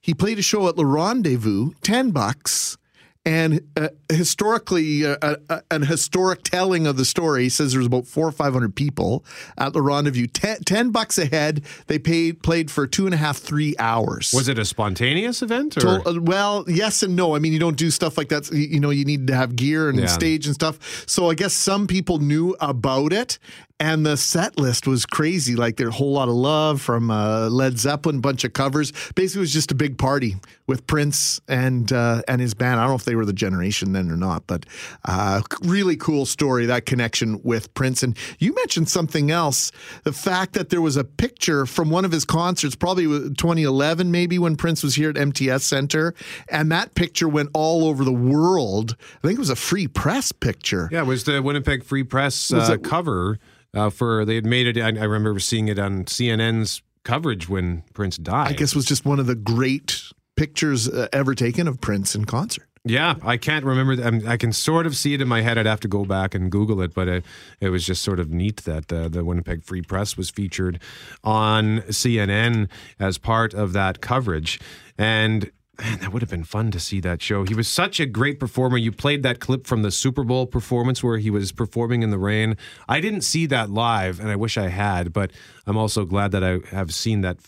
[0.00, 2.76] he played a show at Le Rendezvous, 10 bucks.
[3.24, 7.86] And uh, historically, uh, uh, uh, an historic telling of the story says there was
[7.86, 9.24] about four or five hundred people
[9.56, 10.26] at the rendezvous.
[10.26, 11.62] Ten, bucks a head.
[11.86, 14.32] They paid played for two and a half, three hours.
[14.34, 15.76] Was it a spontaneous event?
[15.76, 16.00] Or?
[16.00, 17.36] To- uh, well, yes and no.
[17.36, 18.50] I mean, you don't do stuff like that.
[18.50, 20.06] You you know, you need to have gear and Yeah.
[20.06, 21.04] stage and stuff.
[21.06, 23.38] So I guess some people knew about it.
[23.82, 25.56] And the set list was crazy.
[25.56, 28.92] Like there's a whole lot of love from uh, Led Zeppelin, bunch of covers.
[29.16, 30.36] Basically, it was just a big party
[30.68, 32.78] with Prince and uh, and his band.
[32.78, 34.66] I don't know if they were the generation then or not, but
[35.04, 38.04] uh, really cool story that connection with Prince.
[38.04, 39.72] And you mentioned something else:
[40.04, 44.38] the fact that there was a picture from one of his concerts, probably 2011, maybe
[44.38, 46.14] when Prince was here at MTS Center,
[46.48, 48.94] and that picture went all over the world.
[49.24, 50.88] I think it was a free press picture.
[50.92, 53.40] Yeah, it was the Winnipeg Free Press uh, cover
[53.74, 54.80] uh, for they had made it.
[54.80, 58.48] I, I remember seeing it on CNN's coverage when Prince died.
[58.48, 60.02] I guess was just one of the great
[60.36, 62.68] pictures uh, ever taken of Prince in concert.
[62.84, 64.02] Yeah, I can't remember.
[64.02, 65.56] I'm- I can sort of see it in my head.
[65.56, 67.24] I'd have to go back and Google it, but it,
[67.60, 70.80] it was just sort of neat that uh, the Winnipeg Free Press was featured
[71.22, 72.68] on CNN
[72.98, 74.58] as part of that coverage.
[74.98, 77.44] And Man, that would have been fun to see that show.
[77.44, 78.76] He was such a great performer.
[78.76, 82.18] You played that clip from the Super Bowl performance where he was performing in the
[82.18, 82.58] rain.
[82.88, 85.30] I didn't see that live, and I wish I had, but
[85.66, 87.38] I'm also glad that I have seen that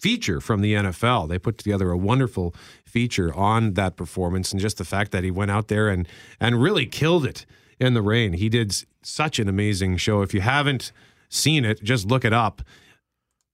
[0.00, 1.28] feature from the NFL.
[1.28, 5.30] They put together a wonderful feature on that performance and just the fact that he
[5.30, 6.08] went out there and
[6.40, 7.46] and really killed it
[7.78, 8.32] in the rain.
[8.32, 10.22] He did such an amazing show.
[10.22, 10.90] If you haven't
[11.28, 12.62] seen it, just look it up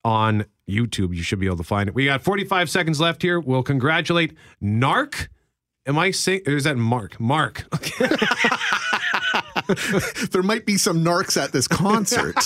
[0.05, 1.15] on YouTube.
[1.15, 1.95] You should be able to find it.
[1.95, 3.41] We got 45 seconds left here.
[3.41, 5.29] We'll congratulate Nark.
[5.87, 7.19] Am I saying, or is that Mark?
[7.19, 7.65] Mark.
[10.31, 12.37] there might be some narcs at this concert.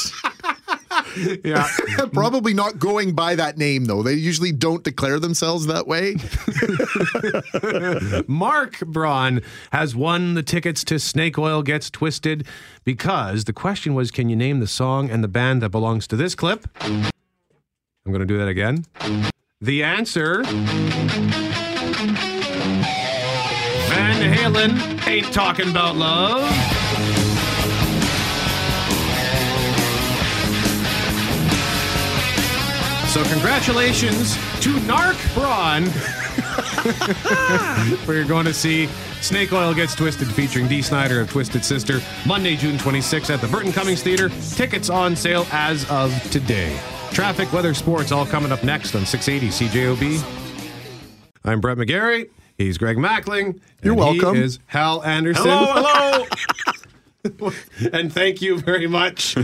[1.44, 1.68] yeah.
[2.12, 4.02] Probably not going by that name, though.
[4.02, 6.16] They usually don't declare themselves that way.
[8.26, 9.40] Mark Braun
[9.72, 12.46] has won the tickets to Snake Oil Gets Twisted
[12.84, 16.16] because the question was can you name the song and the band that belongs to
[16.16, 16.66] this clip?
[18.04, 18.84] I'm going to do that again.
[19.60, 20.42] The answer
[23.92, 26.42] Van Halen ain't talking about love.
[33.08, 35.84] So, congratulations to Narc Braun.
[38.08, 38.88] We're going to see
[39.20, 43.48] Snake Oil Gets Twisted featuring Dee Snider of Twisted Sister Monday, June 26th at the
[43.48, 44.30] Burton Cummings Theater.
[44.56, 46.80] Tickets on sale as of today.
[47.12, 50.22] Traffic, weather, sports all coming up next on 680 CJOB.
[51.44, 52.30] I'm Brett McGarry.
[52.56, 53.60] He's Greg Mackling.
[53.82, 54.36] You're and welcome.
[54.36, 55.44] He is Hal Anderson.
[55.44, 56.26] Hello, hello.
[57.92, 59.34] and thank you very much.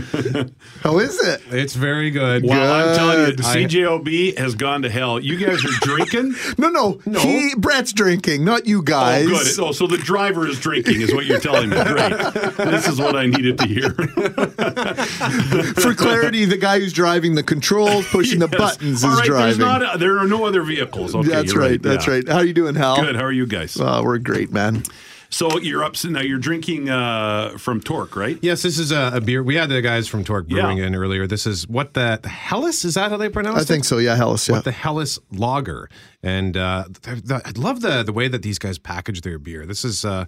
[0.81, 1.41] How is it?
[1.49, 2.43] It's very good.
[2.43, 5.17] Well, I'm telling you, the I- CJOB has gone to hell.
[5.17, 6.35] You guys are drinking?
[6.57, 7.19] No, no, No.
[7.19, 9.25] He, Brett's drinking, not you guys.
[9.27, 9.59] Oh, good.
[9.59, 11.77] Oh, so the driver is drinking, is what you're telling me.
[11.81, 12.11] Great.
[12.57, 13.91] This is what I needed to hear.
[15.75, 19.59] For clarity, the guy who's driving the controls, pushing the buttons, All is right, driving.
[19.59, 21.15] Not a, there are no other vehicles.
[21.15, 21.81] Okay, that's you're right.
[21.81, 22.13] That's yeah.
[22.15, 22.27] right.
[22.27, 23.01] How are you doing, Hal?
[23.01, 23.15] Good.
[23.15, 23.79] How are you guys?
[23.79, 24.83] Uh, we're great, man.
[25.31, 26.21] So you're up now.
[26.21, 28.37] You're drinking uh, from Torque, right?
[28.41, 29.43] Yes, this is a, a beer.
[29.43, 30.85] We had the guys from Torque Brewing Yeah.
[30.87, 31.27] in earlier.
[31.27, 33.63] This is what the Hellas is that how they pronounce I it?
[33.63, 33.99] I think so.
[33.99, 34.47] Yeah, Hellas.
[34.47, 34.55] Yeah.
[34.55, 35.87] What the Hellas Lager,
[36.23, 39.65] and uh, th- th- I love the the way that these guys package their beer.
[39.67, 40.25] This is uh,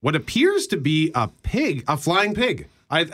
[0.00, 2.68] what appears to be a pig, a flying pig.
[2.88, 3.06] I, I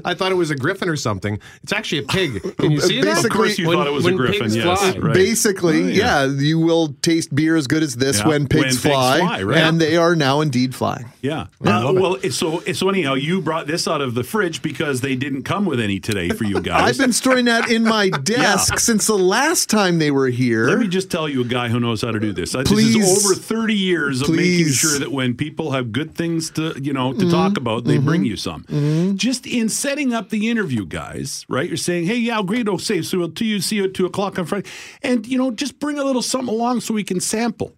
[0.04, 1.38] I thought it was a griffin or something.
[1.62, 2.42] It's actually a pig.
[2.56, 3.04] Can you see that?
[3.04, 4.98] Basically- Of course you thought it was a griffin, pigs yes, fly.
[4.98, 5.14] right.
[5.14, 6.24] Basically, Oh, yeah.
[6.24, 6.40] yeah.
[6.40, 9.42] you will taste beer as good as this Yeah, when when pigs, pigs fly, fly,
[9.42, 9.58] right.
[9.58, 11.06] and they are now indeed flying.
[11.22, 11.46] Yeah.
[11.62, 12.00] Yeah, Uh, love it.
[12.00, 15.66] well, so so anyhow, you brought this out of the fridge because they didn't come
[15.66, 16.82] with any today for you guys.
[16.90, 20.66] I've been storing that in my desk since the last time they were here.
[20.66, 22.54] Let me just tell you a guy who knows how to do this.
[22.56, 22.94] Uh, Please.
[22.94, 26.74] This is over 30 years of making sure that when people have good things to,
[26.82, 27.30] you know, to Mhm.
[27.30, 28.26] talk about, they bring Mhm.
[28.26, 28.64] you some.
[28.96, 29.16] Mhm.
[29.16, 31.68] Just in setting up the interview, guys, right?
[31.68, 34.38] You're saying, hey, yeah, oh, say, so we'll to you, see you at 2 o'clock
[34.38, 34.68] on Friday.
[35.02, 37.76] And, you know, just bring a little something along so we can sample.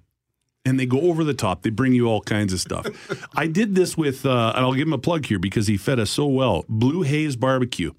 [0.64, 1.62] And they go over the top.
[1.62, 2.86] They bring you all kinds of stuff.
[3.36, 5.98] I did this with, uh, and I'll give him a plug here because he fed
[5.98, 7.92] us so well Blue Haze Barbecue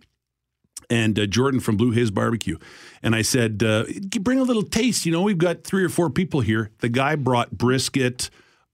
[0.90, 2.58] and uh, Jordan from Blue Haze Barbecue.
[3.02, 3.86] And I said, uh,
[4.22, 5.06] bring a little taste.
[5.06, 6.72] You know, we've got three or four people here.
[6.80, 8.30] The guy brought brisket,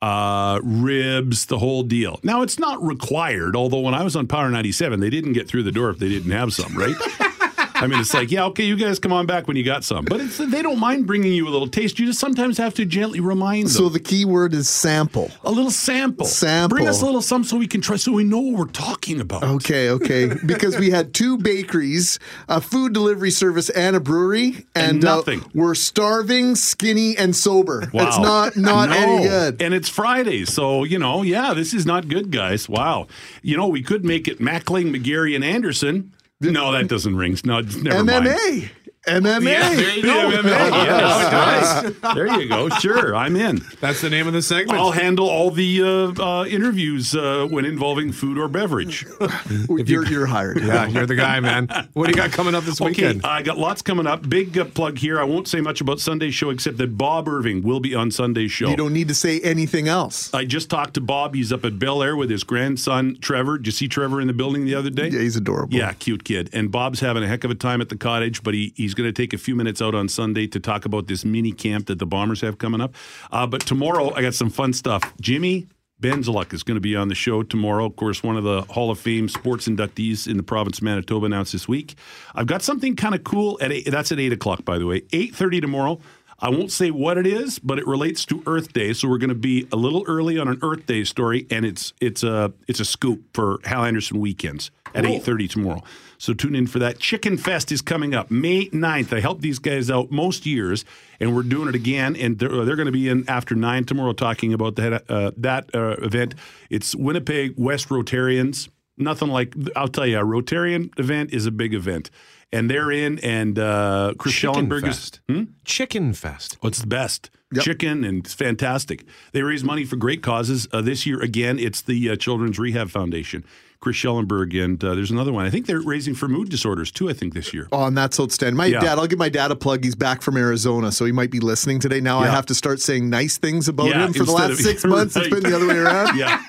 [0.06, 2.19] uh, ribs, the whole deal.
[2.22, 5.64] Now, it's not required, although when I was on Power 97, they didn't get through
[5.64, 6.95] the door if they didn't have some, right?
[7.81, 10.06] I mean, it's like, yeah, okay, you guys come on back when you got some.
[10.06, 11.99] But it's, they don't mind bringing you a little taste.
[11.99, 13.69] You just sometimes have to gently remind them.
[13.69, 15.30] So the key word is sample.
[15.43, 16.26] a little sample.
[16.26, 16.76] Sample.
[16.77, 19.19] Bring us a little something so we can try, so we know what we're talking
[19.19, 19.43] about.
[19.43, 20.31] Okay, okay.
[20.45, 25.41] because we had two bakeries, a food delivery service, and a brewery, and, And nothing.
[25.41, 27.89] Uh, we're starving, skinny, and sober.
[27.93, 28.07] Wow.
[28.07, 28.95] It's not not No.
[28.95, 29.61] any good.
[29.61, 30.45] And it's Friday.
[30.45, 32.69] So, you know, yeah, this is not good, guys.
[32.69, 33.07] Wow.
[33.41, 36.11] You know, we could make it Mackling, McGarry, and Anderson.
[36.41, 37.38] No, that doesn't ring.
[37.45, 38.26] No, never mind.
[38.28, 38.70] MMA.
[39.07, 39.44] MMA.
[39.52, 40.32] Yeah, there you go.
[40.32, 40.45] MMA.
[40.86, 42.15] Yes, right.
[42.15, 42.69] There you go.
[42.69, 43.61] Sure, I'm in.
[43.80, 44.80] That's the name of the segment.
[44.80, 49.06] I'll handle all the uh, uh, interviews uh, when involving food or beverage.
[49.69, 50.61] you're, you're hired.
[50.64, 51.68] Yeah, you're the guy, man.
[51.94, 53.26] What do you got coming up this Okay, weekend?
[53.26, 54.27] I got lots coming up.
[54.27, 55.19] Big uh, plug here.
[55.19, 58.52] I won't say much about Sunday's show except that Bob Irving will be on Sunday's
[58.52, 58.69] show.
[58.69, 60.34] You don't need to say anything else.
[60.34, 61.36] I just talked to Bob.
[61.36, 63.57] He's up at Bel Air with his grandson Trevor.
[63.57, 65.10] Did you see Trevor in the building the other day?
[65.10, 65.76] Yeah, he's adorable.
[65.76, 66.49] Yeah, cute kid.
[66.53, 69.07] And Bob's having a heck of a time at the cottage, but he, he's going
[69.07, 71.99] to take a few minutes out on Sunday to talk about this mini camp that
[71.99, 72.95] the Bombers have coming up.
[73.31, 75.13] Uh, but tomorrow, I got some fun stuff.
[75.22, 75.67] Jimmy
[76.01, 77.85] Benzaluk is going to be on the show tomorrow.
[77.85, 81.26] Of course, one of the Hall of Fame sports inductees in the province of Manitoba
[81.27, 81.95] announced this week.
[82.34, 85.03] I've got something kind of cool at eight, that's at eight o'clock, by the way.
[85.13, 85.99] Eight thirty tomorrow.
[86.38, 88.91] I won't say what it is, but it relates to Earth Day.
[88.91, 91.93] So we're going to be a little early on an Earth Day story, and it's
[92.01, 95.13] it's a it's a scoop for Hal Anderson weekends at Cool.
[95.13, 95.81] eight thirty tomorrow.
[96.17, 96.99] So tune in for that.
[96.99, 99.15] Chicken Fest is coming up May 9th.
[99.15, 100.85] I help these guys out most years,
[101.19, 102.15] and we're doing it again.
[102.15, 105.73] And they're, they're going to be in after nine tomorrow talking about that uh, that
[105.73, 106.35] uh, event.
[106.69, 108.69] It's Winnipeg West Rotarians.
[108.97, 112.09] Nothing like I'll tell you, a Rotarian event is a big event.
[112.51, 115.19] And they're in, and uh, Chris Chicken Schellenberg Fest.
[115.27, 115.43] is hmm?
[115.65, 116.57] Chicken Fest.
[116.63, 117.29] Oh, it's the best.
[117.61, 119.05] Chicken and it's fantastic.
[119.31, 120.67] They raise money for great causes.
[120.71, 123.45] Uh, this year, again, it's the uh, Children's Rehab Foundation.
[123.86, 125.45] Chris Schellenberg, and uh, there's another one.
[125.45, 127.07] I think they're raising for mood disorders too.
[127.07, 127.68] I think this year.
[127.72, 128.57] Oh, and that's outstanding.
[128.57, 128.80] My Yeah.
[128.80, 129.84] dad, I'll give my dad a plug.
[129.84, 132.02] He's back from Arizona, so he might be listening today.
[132.02, 134.14] Now I have to start saying nice things about Yeah, him.
[134.14, 136.18] For the last of- six months, It's been the other way around.
[136.18, 136.41] yeah.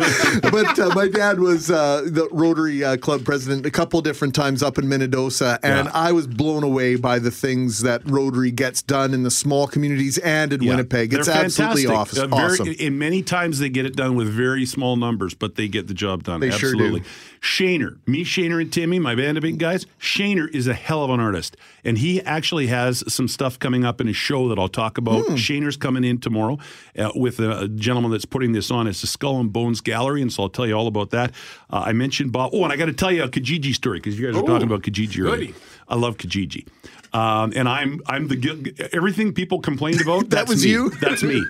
[0.42, 4.62] but uh, my dad was uh, the Rotary uh, Club president a couple different times
[4.62, 5.92] up in Minnedosa, and Yeah.
[5.94, 10.18] I was blown away by the things that Rotary gets done in the small communities
[10.18, 10.70] and in Yeah.
[10.70, 11.12] Winnipeg.
[11.14, 12.18] It's They're absolutely fantastic.
[12.24, 12.32] awesome.
[12.32, 12.74] Uh, very, awesome.
[12.86, 15.94] And many times they get it done with very small numbers, but they get the
[15.94, 16.40] job done.
[16.40, 16.78] They sure do.
[16.78, 17.02] Absolutely.
[17.40, 19.86] Shaner, me, Shaner, and Timmy, my band of big guys.
[19.98, 23.98] Shaner is a hell of an artist, and he actually has some stuff coming up
[24.00, 25.24] in his show that I'll talk about.
[25.24, 25.34] Hmm.
[25.36, 26.58] Shaner's coming in tomorrow
[26.98, 28.86] uh, with a, a gentleman that's putting this on.
[28.86, 31.32] It's the Skull and Bones Gallery, and so I'll tell you all about that.
[31.70, 32.50] Uh, I mentioned Bob.
[32.54, 34.52] Oh, and I got to tell you a Kijiji story because you guys were Ooh,
[34.52, 35.36] talking about Kijiji earlier.
[35.36, 35.54] goody.
[35.88, 36.66] I love Kijiji.
[37.12, 40.20] Um, and I'm I'm the everything people complained about.
[40.30, 40.70] That that's was me.
[40.70, 40.90] you?
[41.00, 41.42] That's me.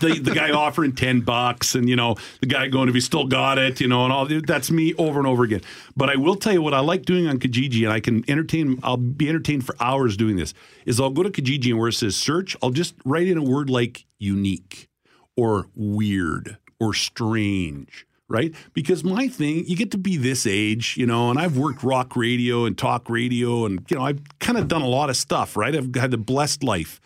[0.00, 3.26] the the guy offering ten bucks, and you know the guy going, "If you still
[3.26, 5.62] got it," you know, and all that's me over and over again.
[5.96, 8.78] But I will tell you what I like doing on Kijiji, and I can entertain.
[8.82, 10.54] I'll be entertained for hours doing this.
[10.86, 13.42] Is I'll go to Kijiji and where it says search, I'll just write in a
[13.42, 14.88] word like unique,
[15.36, 18.06] or weird, or strange.
[18.28, 18.54] Right?
[18.72, 22.16] Because my thing, you get to be this age, you know, and I've worked rock
[22.16, 25.54] radio and talk radio, and, you know, I've kind of done a lot of stuff,
[25.54, 25.76] right?
[25.76, 26.98] I've had a blessed life.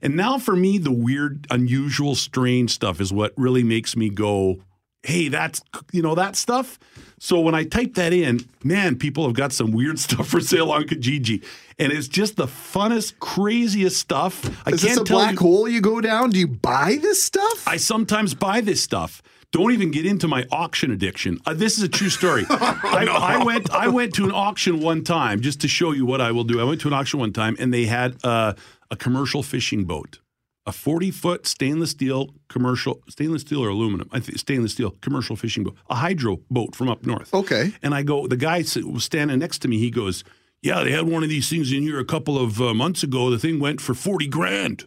[0.00, 4.64] And now for me, the weird, unusual, strange stuff is what really makes me go,
[5.04, 6.80] hey, that's, you know, that stuff.
[7.24, 10.72] So when I type that in, man, people have got some weird stuff for sale
[10.72, 11.44] on Kijiji.
[11.78, 14.44] And it's just the funnest, craziest stuff.
[14.66, 16.30] I Is can't this a tell black you- hole you go down?
[16.30, 17.62] Do you buy this stuff?
[17.68, 19.22] I sometimes buy this stuff.
[19.52, 21.38] Don't even get into my auction addiction.
[21.46, 22.44] Uh, this is a true story.
[22.50, 23.06] I,
[23.38, 23.70] I went.
[23.70, 26.58] I went to an auction one time just to show you what I will do.
[26.60, 28.54] I went to an auction one time, and they had uh,
[28.90, 30.18] a commercial fishing boat,
[30.66, 34.08] a forty-foot stainless steel commercial stainless steel or aluminum.
[34.12, 37.32] I think stainless steel commercial fishing boat, a hydro boat from up north.
[37.34, 37.72] Okay.
[37.82, 38.26] And I go.
[38.26, 39.78] The guy was standing next to me.
[39.78, 40.24] He goes,
[40.60, 43.30] "Yeah, they had one of these things in here a couple of uh, months ago.
[43.30, 44.84] The thing went for forty grand."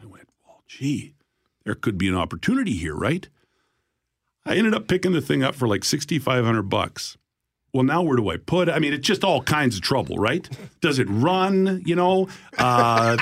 [0.00, 1.14] I went, "Well, gee."
[1.64, 3.28] there could be an opportunity here, right?
[4.46, 7.16] I ended up picking the thing up for like 6500 bucks.
[7.72, 8.72] Well, now where do I put it?
[8.72, 10.48] I mean, it's just all kinds of trouble, right?
[10.80, 12.28] Does it run, you know?
[12.56, 13.16] Uh,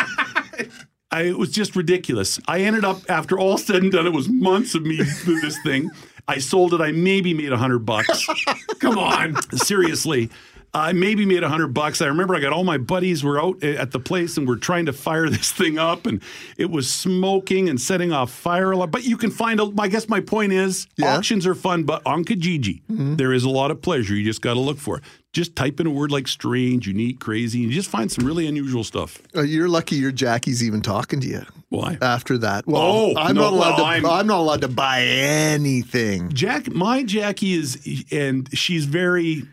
[1.12, 2.40] I, it was just ridiculous.
[2.48, 5.58] I ended up, after all said and done, it was months of me with this
[5.62, 5.90] thing.
[6.26, 6.80] I sold it.
[6.80, 8.26] I maybe made a hundred bucks.
[8.78, 10.30] Come on, seriously.
[10.74, 12.00] I maybe made a hundred bucks.
[12.00, 14.56] I remember I got all my buddies were out eh, at the place and we're
[14.56, 16.22] trying to fire this thing up, and
[16.56, 18.90] it was smoking and setting off fire alarm.
[18.90, 19.70] But you can find a.
[19.78, 21.14] I guess my point is, yeah.
[21.14, 23.16] auctions are fun, but on Kijiji, mm-hmm.
[23.16, 24.14] there is a lot of pleasure.
[24.14, 24.98] You just got to look for.
[24.98, 25.04] it.
[25.32, 28.46] Just type in a word like strange, unique, crazy, and you just find some really
[28.46, 29.22] unusual stuff.
[29.34, 31.42] Uh, you're lucky your Jackie's even talking to you.
[31.70, 31.96] Why?
[32.02, 32.66] After that.
[32.66, 36.30] Well, Oh, I'm no, not allowed well, to I'm- I'm, not allowed to buy anything.
[36.34, 39.44] Jack, my Jackie is, and she's very,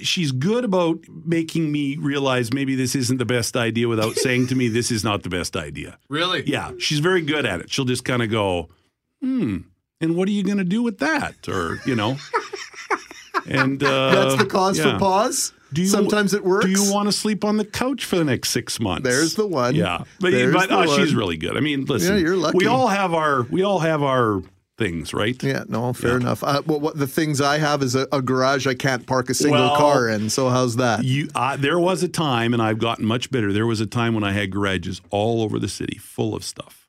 [0.00, 4.54] she's good about making me realize maybe this isn't the best idea without saying to
[4.54, 5.98] me, this is not the best idea.
[6.08, 6.42] Really?
[6.46, 7.70] Yeah, she's very good at it.
[7.70, 8.70] She'll just kind of go,
[9.20, 9.58] hmm,
[10.00, 11.48] and what are you going to do with that?
[11.48, 12.16] Or, you know,
[13.46, 14.92] and uh, That's the cause yeah.
[14.92, 15.52] for pause.
[15.72, 16.66] Do you, Sometimes it works.
[16.66, 19.08] Do you want to sleep on the couch for the next six months?
[19.08, 19.74] There's the one.
[19.74, 21.56] Yeah, but, but the uh, she's really good.
[21.56, 22.58] I mean, listen, Yeah, you're lucky.
[22.58, 24.42] We all have our we all have our
[24.76, 25.40] things, right?
[25.42, 26.42] Yeah, no, fair enough.
[26.42, 29.34] Uh, well, what the things I have is a, a garage I can't park a
[29.34, 30.28] single Well, car in.
[30.28, 31.04] So how's that?
[31.04, 33.52] You, uh, there was a time, and I've gotten much better.
[33.52, 36.88] There was a time when I had garages all over the city, full of stuff.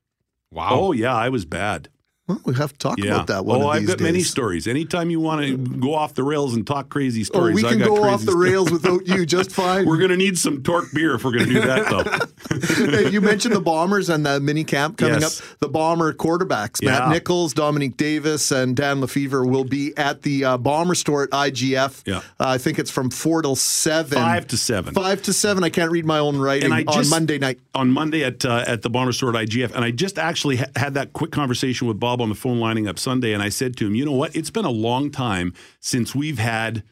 [0.52, 0.70] Wow.
[0.72, 1.90] Oh yeah, I was bad.
[2.34, 3.16] Well, we have to talk Yeah.
[3.16, 4.68] about that one oh, I've got many stories.
[4.68, 7.72] Anytime you want to go off the rails and talk crazy Oh, stories, we I
[7.72, 9.86] can go off the rails without you just fine.
[9.86, 13.00] We're gonna need some torque beer if we're gonna do that, though.
[13.14, 15.40] You mentioned the Bombers and the mini camp coming Yes.
[15.42, 15.60] up.
[15.60, 20.58] The Bomber quarterbacks, Matt Nichols, Dominique Davis, and Dan LeFevour will be at the uh,
[20.58, 22.02] Bomber store at IGF.
[22.06, 22.18] Yeah.
[22.18, 24.18] Uh, I think it's from 4 till 7.
[24.18, 24.94] Five to seven.
[24.94, 25.64] Five to 7.
[25.64, 27.60] I can't read my own writing And I on Monday night.
[27.76, 30.66] on Monday at uh, at the Bomber Store at IGF, and I just actually ha-
[30.76, 33.78] had that quick conversation with Bob on the phone lining up Sunday, and I said
[33.78, 34.36] to him, you know what?
[34.36, 36.84] It's been a long time since we've had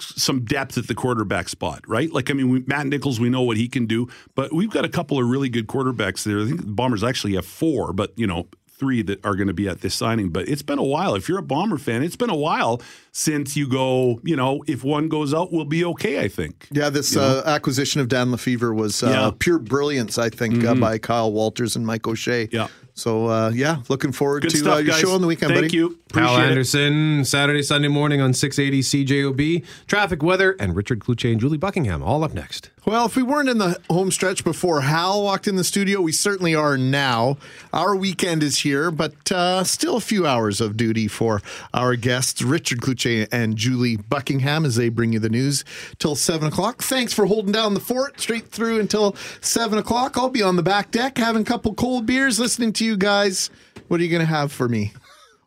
[0.00, 2.12] some depth at the quarterback spot, right?
[2.12, 4.84] Like, I mean, we, Matt Nichols, we know what he can do, but we've got
[4.84, 6.40] a couple of really good quarterbacks there.
[6.40, 9.52] I think the Bombers actually have four, but, you know, three that are going to
[9.54, 10.28] be at this signing.
[10.30, 11.16] But it's been a while.
[11.16, 14.84] If you're a Bomber fan, it's been a while since you go, you know, if
[14.84, 16.68] one goes out, we'll be okay, I think.
[16.70, 17.42] Yeah, this You know?
[17.44, 19.30] uh, acquisition of Dan LeFevour was uh, Yeah.
[19.36, 20.80] pure brilliance, I think, uh, Mhm.
[20.80, 22.48] by Kyle Walters and Mike O'Shea.
[22.52, 22.68] Yeah.
[22.98, 25.00] So, uh, yeah, looking forward Good to stuff, uh, your guys.
[25.00, 25.76] show on the weekend, Thank buddy.
[25.76, 25.98] you.
[26.16, 29.64] Al Anderson, Saturday, Sunday morning on 680 CJOB.
[29.86, 32.70] Traffic, weather, and Richard Cloutier and Julie Buckingham all up next.
[32.88, 36.10] Well, if we weren't in the home stretch before Hal walked in the studio, we
[36.10, 37.36] certainly are now.
[37.70, 41.42] Our weekend is here, but uh, still a few hours of duty for
[41.74, 45.66] our guests, Richard Cloutier and Julie Buckingham, as they bring you the news
[45.98, 46.80] till 7 o'clock.
[46.80, 50.16] Thanks for holding down the fort straight through until 7 o'clock.
[50.16, 53.50] I'll be on the back deck having a couple cold beers, listening to you guys.
[53.88, 54.94] What are you going to have for me?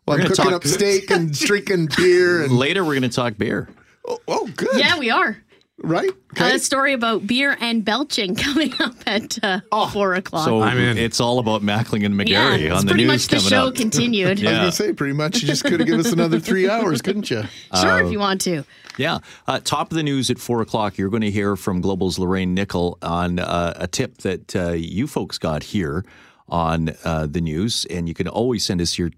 [0.06, 2.44] Well, We're I'm cooking talk- up steak and drinking beer.
[2.44, 3.68] And Later, we're going to talk beer.
[4.28, 4.78] Oh, good.
[4.80, 5.38] Yeah, we are.
[5.84, 6.10] Right?
[6.38, 10.46] A story about beer and belching coming up at uh, four o'clock.
[10.46, 13.06] So I mean, it's all about Mackling and McGarry it's on the news.
[13.06, 13.76] pretty much the coming show up.
[13.76, 14.28] continued.
[14.28, 14.52] I was yeah.
[14.52, 17.30] going to say, pretty much, you just could have given us another three hours, couldn't
[17.32, 17.44] you?
[17.76, 18.64] Sure, Uh, if you want to.
[18.98, 19.20] Yeah.
[19.48, 22.54] Uh, top of the news at four o'clock, you're going to hear from Global's Lorraine
[22.54, 26.06] Nickel on uh, a tip that uh, you folks got here
[26.48, 27.86] on uh, the news.
[27.90, 29.10] And you can always send us your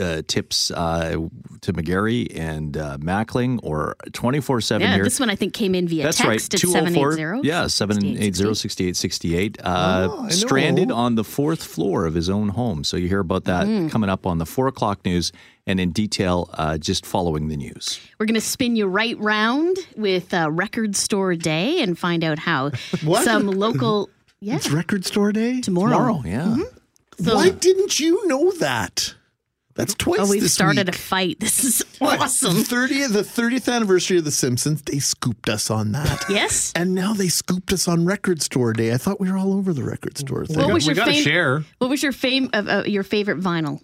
[0.00, 1.16] uh, tips uh,
[1.62, 5.04] to McGarry and uh, Mackling or 24 7 Yeah, here.
[5.04, 6.54] this one I think came in via That's text right.
[6.54, 7.12] at 204.
[7.12, 7.48] 780.
[7.48, 9.58] Yeah, 780 6868.
[9.64, 12.84] Uh, Oh, stranded on the fourth floor of his own home.
[12.84, 13.90] So you hear about that Mhm.
[13.90, 15.32] coming up on the four o'clock news
[15.66, 17.98] and in detail uh, just following the news.
[18.18, 22.38] We're going to spin you right round with uh, Record Store Day and find out
[22.38, 22.70] how
[23.24, 24.08] some local.
[24.40, 24.56] Yeah.
[24.56, 25.60] It's Record Store Day?
[25.60, 25.90] Tomorrow.
[25.90, 26.56] Tomorrow, yeah.
[27.22, 29.14] So- Why didn't you know that?
[29.74, 30.94] That's twice Oh, we've this started week.
[30.96, 31.36] a fight.
[31.40, 32.54] This is awesome.
[32.56, 36.24] 30th, the 30th anniversary of The Simpsons, they scooped us on that.
[36.30, 36.72] Yes.
[36.74, 38.92] And now they scooped us on Record Store Day.
[38.92, 40.58] I thought we were all over the Record Store thing.
[40.58, 43.80] What was your fam- What was your fame of uh, your favorite vinyl?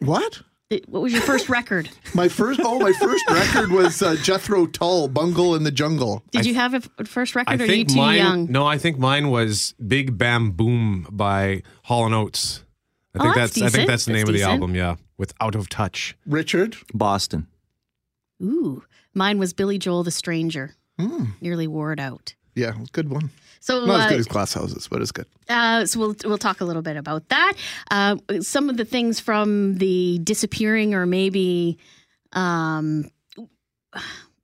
[0.00, 0.42] What?
[0.70, 1.90] It- What was your first record?
[2.14, 6.22] My first, oh, my first record was uh, Jethro Tull, Bungle in the Jungle.
[6.30, 8.16] Did you have a first I record, or are you too mine.
[8.18, 8.46] young?
[8.52, 12.64] No, I think mine was "Big Bam Boom" by Hall and Oates.
[13.14, 14.52] I Oh, think that's that's, I think that's the That's name of the decent.
[14.52, 14.74] album.
[14.74, 17.46] Yeah, with "Out of Touch." Richard Boston.
[18.42, 18.84] Ooh,
[19.14, 20.74] mine was Billy Joel, The Stranger.
[20.98, 21.24] Hmm.
[21.40, 22.34] Nearly wore it out.
[22.54, 23.30] Yeah, good one.
[23.60, 25.26] So, Not as uh, good as Glass Houses, but it's good.
[25.48, 27.54] Uh, so we'll we'll talk a little bit about that.
[27.90, 31.78] Uh, some of the things from the disappearing or maybe
[32.32, 33.10] um,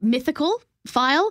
[0.01, 1.31] mythical file.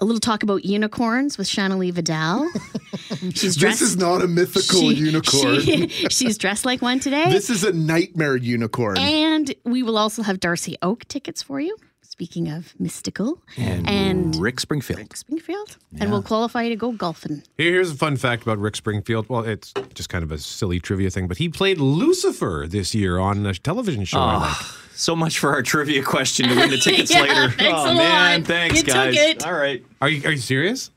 [0.00, 2.50] A little talk about unicorns with Shanalee Vidal.
[3.34, 3.82] She's This dressed.
[3.82, 5.60] is not a mythical unicorn.
[5.60, 7.30] she- she's dressed like one today.
[7.30, 8.98] This is a nightmare unicorn.
[8.98, 11.76] and we will also have Darcy Oake tickets for you.
[12.14, 15.00] Speaking of mystical And, and Rick Springfield.
[15.00, 17.42] Rick Springfield, and we'll qualify you to go golfing.
[17.58, 19.28] Here's a fun fact about Rick Springfield.
[19.28, 23.18] Well, it's just kind of a silly trivia thing, but he played Lucifer this year
[23.18, 24.20] on a television show.
[24.20, 24.42] I think.
[24.44, 27.50] Ah, so much for our trivia question to win the tickets Yeah, later.
[27.50, 28.46] thanks oh a man, lot.
[28.46, 29.16] thanks You took guys.
[29.16, 29.44] it.
[29.44, 29.84] All right.
[30.00, 30.92] Are you are you serious?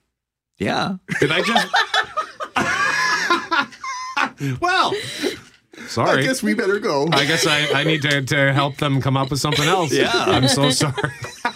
[0.59, 0.97] Yeah.
[1.19, 1.67] Did I just?
[4.61, 4.93] well,
[5.87, 6.21] sorry.
[6.21, 7.07] I guess we better go.
[7.11, 9.91] I guess I, I need to, to help them come up with something else.
[9.93, 10.11] Yeah.
[10.13, 10.93] I'm so sorry.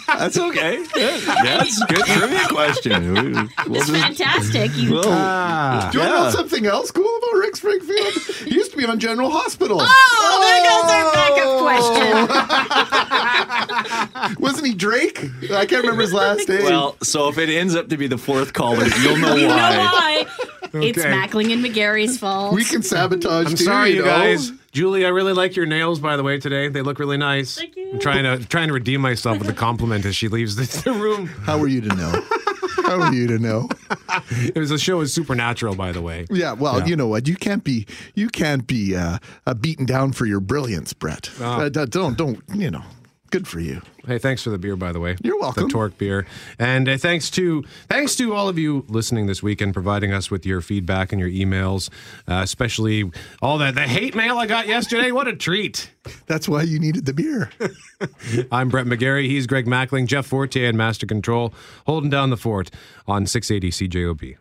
[0.06, 0.84] That's okay.
[0.94, 3.14] That's a good trivia question.
[3.14, 3.32] We-
[3.68, 4.76] We'll It's just, fantastic.
[4.76, 5.88] You, we'll- Ah.
[5.92, 6.30] Do you want to know Yeah.
[6.30, 8.12] something else cool about Rick Springfield?
[8.46, 9.78] he used to be on General Hospital.
[9.80, 11.60] oh, there goes our backup
[14.26, 14.36] question.
[14.42, 15.24] Wasn't he Drake?
[15.52, 16.64] I can't remember his last name.
[16.64, 19.54] well, so if it ends up to be the fourth caller, you'll know you know
[19.56, 20.24] why.
[20.26, 20.61] why?
[20.74, 22.54] It's Mackling and McGarry's fault.
[22.54, 24.04] we can sabotage I'm too, sorry, you know?
[24.06, 24.52] guys.
[24.72, 26.68] Julie, I really like your nails, by the way, today.
[26.68, 27.56] They look really nice.
[27.58, 27.90] Thank you.
[27.92, 30.92] I'm trying to trying to redeem myself with a compliment as she leaves the, the
[30.92, 31.26] room.
[31.26, 32.22] How were you to know?
[32.84, 33.68] How are you to know?
[34.30, 36.26] It was a show is supernatural, by the way.
[36.30, 36.86] Yeah, well, Yeah.
[36.86, 37.26] you know what?
[37.28, 41.30] You can't be you can't be uh, uh, beaten down for your brilliance, Brett.
[41.40, 41.62] Ah.
[41.62, 42.82] Uh, don't don't you know?
[43.32, 43.80] Good for you.
[44.06, 45.16] Hey, thanks for the beer, by the way.
[45.22, 45.62] You're welcome.
[45.62, 46.26] The Torque beer,
[46.58, 50.30] and uh, thanks to thanks to all of you listening this week and providing us
[50.30, 51.88] with your feedback and your emails,
[52.28, 53.10] uh, especially
[53.40, 55.12] all that the hate mail I got yesterday.
[55.12, 55.90] What a treat!
[56.26, 57.50] That's why you needed the beer.
[58.52, 59.28] I'm Brett McGarry.
[59.28, 61.54] He's Greg Mackling, Jeff Forte, and Master Control,
[61.86, 62.70] holding down the fort
[63.06, 64.36] on 680 CJOB.